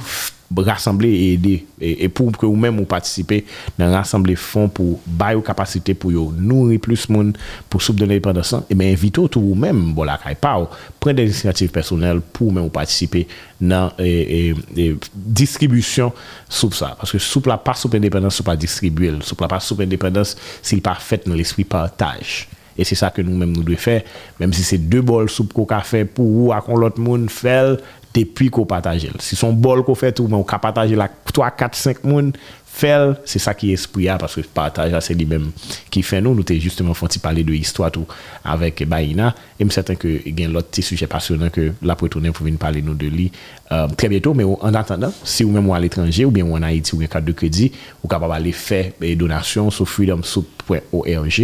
rassembler 0.56 1.10
et 1.10 1.34
aider 1.34 1.66
et, 1.82 2.04
et 2.04 2.10
pour 2.10 2.32
que 2.32 2.46
vous-même 2.46 2.78
vous 2.78 2.86
participez 2.86 3.46
dans 3.78 3.92
rassembler 3.92 4.36
fonds 4.36 4.70
pour 4.70 5.00
bailler 5.06 5.42
capacité 5.42 5.94
pour 5.94 6.12
nourrir 6.12 6.80
plus 6.80 7.10
monde 7.10 7.38
pour 7.70 7.82
soutenir 7.82 8.08
l'indépendance. 8.08 8.56
Et 8.70 8.76
bien 8.76 8.92
invitez 8.92 9.28
tout 9.30 9.42
vous-même 9.42 9.94
bon 9.94 10.04
la 10.04 10.18
pas 10.18 10.70
prendre 11.00 11.16
des 11.18 11.24
initiatives 11.24 11.72
personnelles 11.72 12.22
pour 12.22 12.52
même 12.52 12.70
participer 12.70 13.28
dans 13.60 13.92
et, 14.00 14.54
et, 14.76 14.96
distribution 15.14 16.14
sous 16.50 16.72
ça. 16.72 16.96
Parce 16.98 17.12
que 17.12 17.18
sous 17.18 17.42
la 17.46 17.58
pas 17.58 17.74
sous 17.74 17.90
indépendance 17.94 18.36
sous 18.36 18.44
pas 18.44 18.56
distribuer 18.56 19.14
sous 19.22 19.36
la 19.40 19.48
pas 19.48 19.60
sous 19.60 19.80
indépendance 19.80 20.36
c'est 20.62 20.80
pas 20.82 20.96
fait 20.96 21.28
dans 21.28 21.36
l'esprit 21.36 21.64
partage. 21.64 22.48
Et 22.78 22.84
c'est 22.84 22.96
ça 22.96 23.10
que 23.10 23.22
nous-mêmes 23.22 23.54
nous 23.54 23.64
devons 23.64 23.78
faire. 23.78 24.02
Même 24.40 24.52
si 24.52 24.64
c'est 24.64 24.78
deux 24.78 25.02
bols 25.02 25.30
soupe 25.30 25.54
qu'on 25.54 25.66
a 25.66 25.82
fait 25.82 26.06
pour 26.06 26.26
ou 26.26 26.52
à 26.52 26.64
l'autre 26.68 27.00
monde 27.00 27.30
fait 27.30 27.78
depuis 28.24 28.50
qu'on 28.50 28.66
partage. 28.66 29.08
Si 29.20 29.36
son 29.36 29.54
bol 29.54 29.84
qu'on 29.84 29.96
fait 29.96 30.12
tout, 30.12 30.28
on 30.32 30.44
peut 30.44 30.58
partager 30.62 30.98
3, 31.34 31.52
4, 31.52 31.76
5 31.76 31.98
personnes 32.02 32.34
faire, 32.76 33.16
c'est 33.24 33.40
ça 33.40 33.54
qui 33.54 33.70
est 33.70 33.74
esprit, 33.74 34.08
parce 34.20 34.36
que 34.36 34.42
partage, 34.42 34.94
c'est 35.00 35.14
lui-même 35.14 35.52
qui 35.90 36.04
fait 36.04 36.22
nous. 36.22 36.36
Nous 36.36 36.44
t'es 36.44 36.60
justement 36.60 36.94
font 36.94 37.08
parler 37.22 37.44
de 37.44 37.54
histoire 37.54 37.90
tout 37.90 38.06
avec 38.44 38.88
Baïna. 38.88 39.34
Et 39.58 39.64
je 39.64 39.70
suis 39.70 39.74
certain 39.74 39.96
que 39.96 40.20
il 40.26 40.38
y 40.38 40.44
a 40.44 40.48
l'autre 40.50 40.68
petit 40.68 40.82
sujet 40.82 41.08
passionnant 41.08 41.50
que 41.50 41.72
la 41.82 41.94
retourner 41.94 42.32
pour 42.32 42.44
venir 42.46 42.60
parler 42.60 42.82
nous 42.82 42.94
de 42.94 43.08
lui 43.08 43.32
euh, 43.72 43.88
très 43.88 44.10
bientôt. 44.10 44.34
Mais 44.34 44.44
en 44.44 44.74
attendant, 44.74 45.14
si 45.24 45.44
vous 45.44 45.52
même 45.52 45.72
à 45.72 45.80
l'étranger 45.80 46.26
ou 46.26 46.32
bien 46.32 46.46
en 46.46 46.62
Haïti 46.62 46.94
ou 46.96 46.98
bien 46.98 47.08
carte 47.08 47.26
de 47.26 47.32
crédit, 47.32 47.72
vous 48.02 48.10
capable 48.10 48.34
aller 48.34 48.52
faire 48.52 48.92
des 49.00 49.16
donations 49.16 49.72
sur 49.72 49.88
freedomsoup.org. 49.88 51.40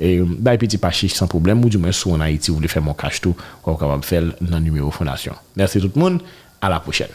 Et 0.00 0.18
euh, 0.18 0.26
bah, 0.38 0.56
petit 0.58 0.76
pachet 0.76 1.08
sans 1.08 1.26
problème, 1.26 1.64
ou 1.64 1.70
du 1.70 1.78
moins 1.78 1.92
si 1.92 2.06
en 2.08 2.20
Haïti, 2.20 2.50
vous 2.50 2.56
voulez 2.56 2.68
faire 2.68 2.82
mon 2.82 2.94
cash 2.94 3.22
tout, 3.22 3.34
vous 3.64 3.74
capable 3.74 4.04
faire 4.04 4.24
dans 4.40 4.58
le 4.58 4.64
numéro 4.64 4.90
fondation. 4.90 5.32
Merci 5.56 5.80
tout 5.80 5.90
le 5.94 6.00
monde. 6.00 6.20
À 6.60 6.68
la 6.68 6.80
prochaine. 6.80 7.08